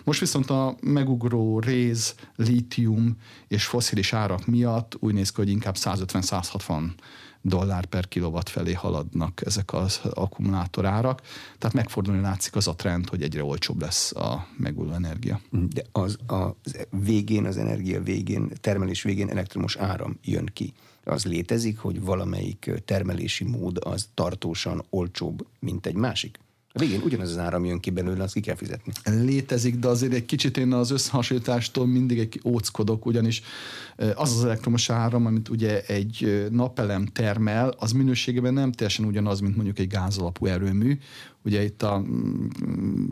Most 0.04 0.20
viszont 0.20 0.50
a 0.50 0.76
megugró 0.80 1.58
réz, 1.58 2.14
lítium 2.36 3.16
és 3.48 3.64
foszilis 3.64 4.12
árak 4.12 4.46
miatt 4.46 4.96
úgy 4.98 5.14
néz 5.14 5.30
ki, 5.30 5.40
hogy 5.40 5.50
inkább 5.50 5.76
150-160 5.78 6.90
dollár 7.42 7.84
per 7.84 8.08
kilowatt 8.08 8.48
felé 8.48 8.72
haladnak 8.72 9.46
ezek 9.46 9.72
az 9.72 10.00
akkumulátorárak. 10.10 11.20
Tehát 11.58 11.76
megfordulni 11.76 12.20
látszik 12.20 12.56
az 12.56 12.68
a 12.68 12.74
trend, 12.74 13.08
hogy 13.08 13.22
egyre 13.22 13.44
olcsóbb 13.44 13.80
lesz 13.80 14.14
a 14.14 14.46
megújuló 14.56 14.92
energia. 14.92 15.40
De 15.50 15.84
az 15.92 16.18
a 16.26 16.56
végén, 16.90 17.44
az 17.44 17.56
energia 17.56 18.02
végén, 18.02 18.52
termelés 18.60 19.02
végén 19.02 19.30
elektromos 19.30 19.76
áram 19.76 20.18
jön 20.22 20.50
ki. 20.52 20.72
Az 21.04 21.24
létezik, 21.24 21.78
hogy 21.78 22.02
valamelyik 22.02 22.70
termelési 22.84 23.44
mód 23.44 23.78
az 23.84 24.08
tartósan 24.14 24.84
olcsóbb, 24.90 25.46
mint 25.58 25.86
egy 25.86 25.94
másik? 25.94 26.38
Végén 26.72 27.00
ugyanaz 27.04 27.30
az 27.30 27.38
áram 27.38 27.64
jön 27.64 27.80
ki 27.80 27.90
belőle, 27.90 28.22
azt 28.22 28.34
ki 28.34 28.40
kell 28.40 28.54
fizetni. 28.54 28.92
Létezik, 29.04 29.76
de 29.76 29.88
azért 29.88 30.12
egy 30.12 30.24
kicsit 30.24 30.56
én 30.56 30.72
az 30.72 30.90
összehasonlítástól 30.90 31.86
mindig 31.86 32.18
egy 32.18 32.40
óckodok, 32.44 33.06
ugyanis 33.06 33.42
az 34.14 34.36
az 34.36 34.44
elektromos 34.44 34.90
áram, 34.90 35.26
amit 35.26 35.48
ugye 35.48 35.80
egy 35.80 36.46
napelem 36.50 37.06
termel, 37.06 37.74
az 37.78 37.92
minőségében 37.92 38.54
nem 38.54 38.72
teljesen 38.72 39.04
ugyanaz, 39.04 39.40
mint 39.40 39.54
mondjuk 39.54 39.78
egy 39.78 39.88
gázalapú 39.88 40.46
erőmű. 40.46 40.98
Ugye 41.44 41.64
itt 41.64 41.82
a 41.82 41.98
mm, 41.98 42.46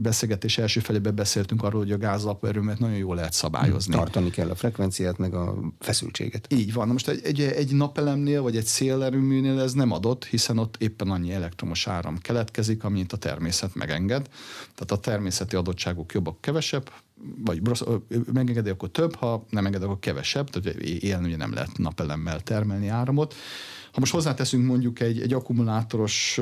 beszélgetés 0.02 0.58
első 0.58 0.80
felében 0.80 1.14
beszéltünk 1.14 1.62
arról, 1.62 1.80
hogy 1.80 1.92
a 1.92 1.98
gázalapú 1.98 2.46
erőmet 2.46 2.78
nagyon 2.78 2.96
jól 2.96 3.14
lehet 3.14 3.32
szabályozni. 3.32 3.94
Tartani 3.94 4.30
kell 4.30 4.50
a 4.50 4.54
frekvenciát, 4.54 5.18
meg 5.18 5.34
a 5.34 5.58
feszültséget. 5.78 6.46
Így 6.52 6.72
van. 6.72 6.86
Na 6.86 6.92
most 6.92 7.08
egy, 7.08 7.24
egy, 7.24 7.40
egy 7.40 7.72
napelemnél, 7.72 8.42
vagy 8.42 8.56
egy 8.56 8.64
szélerőműnél 8.64 9.60
ez 9.60 9.72
nem 9.72 9.92
adott, 9.92 10.24
hiszen 10.24 10.58
ott 10.58 10.76
éppen 10.78 11.10
annyi 11.10 11.32
elektromos 11.32 11.86
áram 11.86 12.18
keletkezik, 12.18 12.84
amint 12.84 13.12
a 13.12 13.16
természet 13.16 13.74
megenged. 13.74 14.28
Tehát 14.74 14.90
a 14.90 14.98
természeti 14.98 15.56
adottságok 15.56 16.12
jobbak, 16.12 16.40
kevesebb, 16.40 16.90
vagy 17.44 17.62
megengedi, 18.32 18.70
akkor 18.70 18.88
több, 18.88 19.14
ha 19.14 19.44
nem 19.50 19.66
enged, 19.66 19.82
akkor 19.82 19.98
kevesebb, 19.98 20.50
tehát 20.50 20.78
éjjel 20.78 21.22
ugye 21.22 21.36
nem 21.36 21.52
lehet 21.52 21.78
napelemmel 21.78 22.40
termelni 22.40 22.88
áramot. 22.88 23.34
Most 24.00 24.12
hozzáteszünk 24.12 24.66
mondjuk 24.66 25.00
egy, 25.00 25.20
egy 25.20 25.32
akkumulátoros 25.32 26.40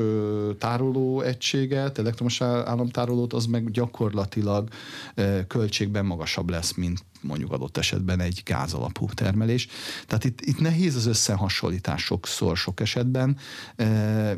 tároló 0.57 1.21
egységet, 1.21 1.97
elektromos 1.97 2.41
államtárolót, 2.41 3.33
az 3.33 3.45
meg 3.45 3.71
gyakorlatilag 3.71 4.67
költségben 5.47 6.05
magasabb 6.05 6.49
lesz, 6.49 6.73
mint 6.73 7.05
mondjuk 7.21 7.51
adott 7.51 7.77
esetben 7.77 8.19
egy 8.19 8.41
gázalapú 8.45 9.05
termelés. 9.13 9.67
Tehát 10.07 10.23
itt, 10.23 10.41
itt 10.41 10.59
nehéz 10.59 10.95
az 10.95 11.05
összehasonlítás 11.05 12.03
sokszor, 12.03 12.57
sok 12.57 12.79
esetben. 12.79 13.37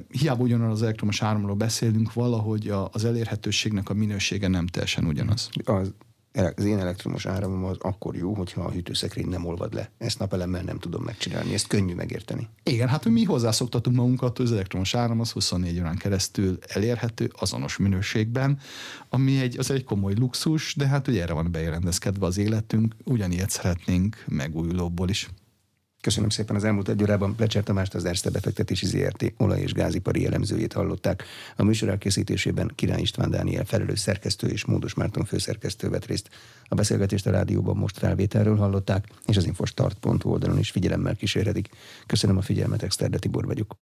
Hiába 0.08 0.44
ugyanaz 0.44 0.72
az 0.72 0.82
elektromos 0.82 1.22
áramról 1.22 1.56
beszélünk, 1.56 2.14
valahogy 2.14 2.70
a, 2.70 2.90
az 2.92 3.06
elérhetőségnek 3.06 3.90
a 3.90 3.94
minősége 3.94 4.48
nem 4.48 4.68
teljesen 4.68 5.06
ugyanaz. 5.06 5.50
Az 5.64 5.94
az 6.34 6.66
én 6.66 6.80
elektromos 6.80 7.26
áramom 7.26 7.64
az 7.64 7.78
akkor 7.80 8.16
jó, 8.16 8.34
hogyha 8.34 8.62
a 8.62 8.72
hűtőszekrény 8.72 9.28
nem 9.28 9.46
olvad 9.46 9.74
le. 9.74 9.90
Ezt 9.98 10.20
napelemmel 10.20 10.62
nem 10.62 10.80
tudom 10.80 11.04
megcsinálni, 11.04 11.54
ezt 11.54 11.68
könnyű 11.68 11.94
megérteni. 11.94 12.48
Igen, 12.64 12.88
hát 12.88 13.06
mi 13.06 13.24
hozzászoktatunk 13.24 13.96
magunkat, 13.96 14.38
hogy 14.38 14.46
az 14.46 14.52
elektromos 14.52 14.96
áram 14.96 15.20
az 15.20 15.32
24 15.32 15.80
órán 15.80 15.98
keresztül 15.98 16.58
elérhető 16.68 17.32
azonos 17.40 17.78
minőségben, 17.78 18.60
ami 19.10 19.40
egy, 19.40 19.58
az 19.58 19.72
egy 19.72 19.84
komoly 19.84 20.14
luxus, 20.14 20.76
de 20.76 20.88
hát 20.88 21.08
ugye 21.08 21.22
erre 21.22 21.34
van 21.34 21.52
beérendezkedve 21.52 22.26
az 22.26 22.38
életünk, 22.38 22.96
ugyanilyet 23.04 23.50
szeretnénk 23.50 24.24
megújulóból 24.28 25.10
is. 25.10 25.30
Köszönöm 26.02 26.30
szépen 26.30 26.56
az 26.56 26.64
elmúlt 26.64 26.90
egy 26.90 27.02
órában. 27.02 27.36
Plecser 27.36 27.64
Tamást 27.64 27.94
az 27.94 28.06
Erste 28.06 28.30
befektetési 28.30 28.86
ZRT 28.86 29.34
olaj- 29.38 29.62
és 29.62 29.74
gázipari 29.74 30.26
elemzőjét 30.26 30.74
hallották. 30.74 31.24
A 31.56 31.64
műsor 31.64 31.90
elkészítésében 31.90 32.72
Király 32.76 33.02
István 33.02 33.30
Dániel 33.30 33.66
felelős 33.66 34.00
szerkesztő 34.00 34.48
és 34.48 34.66
Módos 34.66 34.94
Márton 34.94 35.26
főszerkesztő 35.26 35.90
vett 35.90 36.06
részt. 36.06 36.30
A 36.68 36.76
beszélgetést 36.76 37.28
a 37.28 37.32
rádióban 37.32 37.78
most 37.78 37.98
felvételről 37.98 38.56
hallották, 38.56 39.08
és 39.26 39.38
az 39.38 39.46
infostart.hu 39.46 40.30
oldalon 40.30 40.58
is 40.58 40.72
figyelemmel 40.72 41.16
kísérhetik. 41.16 41.70
Köszönöm 42.06 42.38
a 42.38 42.42
figyelmet, 42.42 42.84
Exterde 42.84 43.18
Tibor 43.18 43.46
vagyok. 43.46 43.76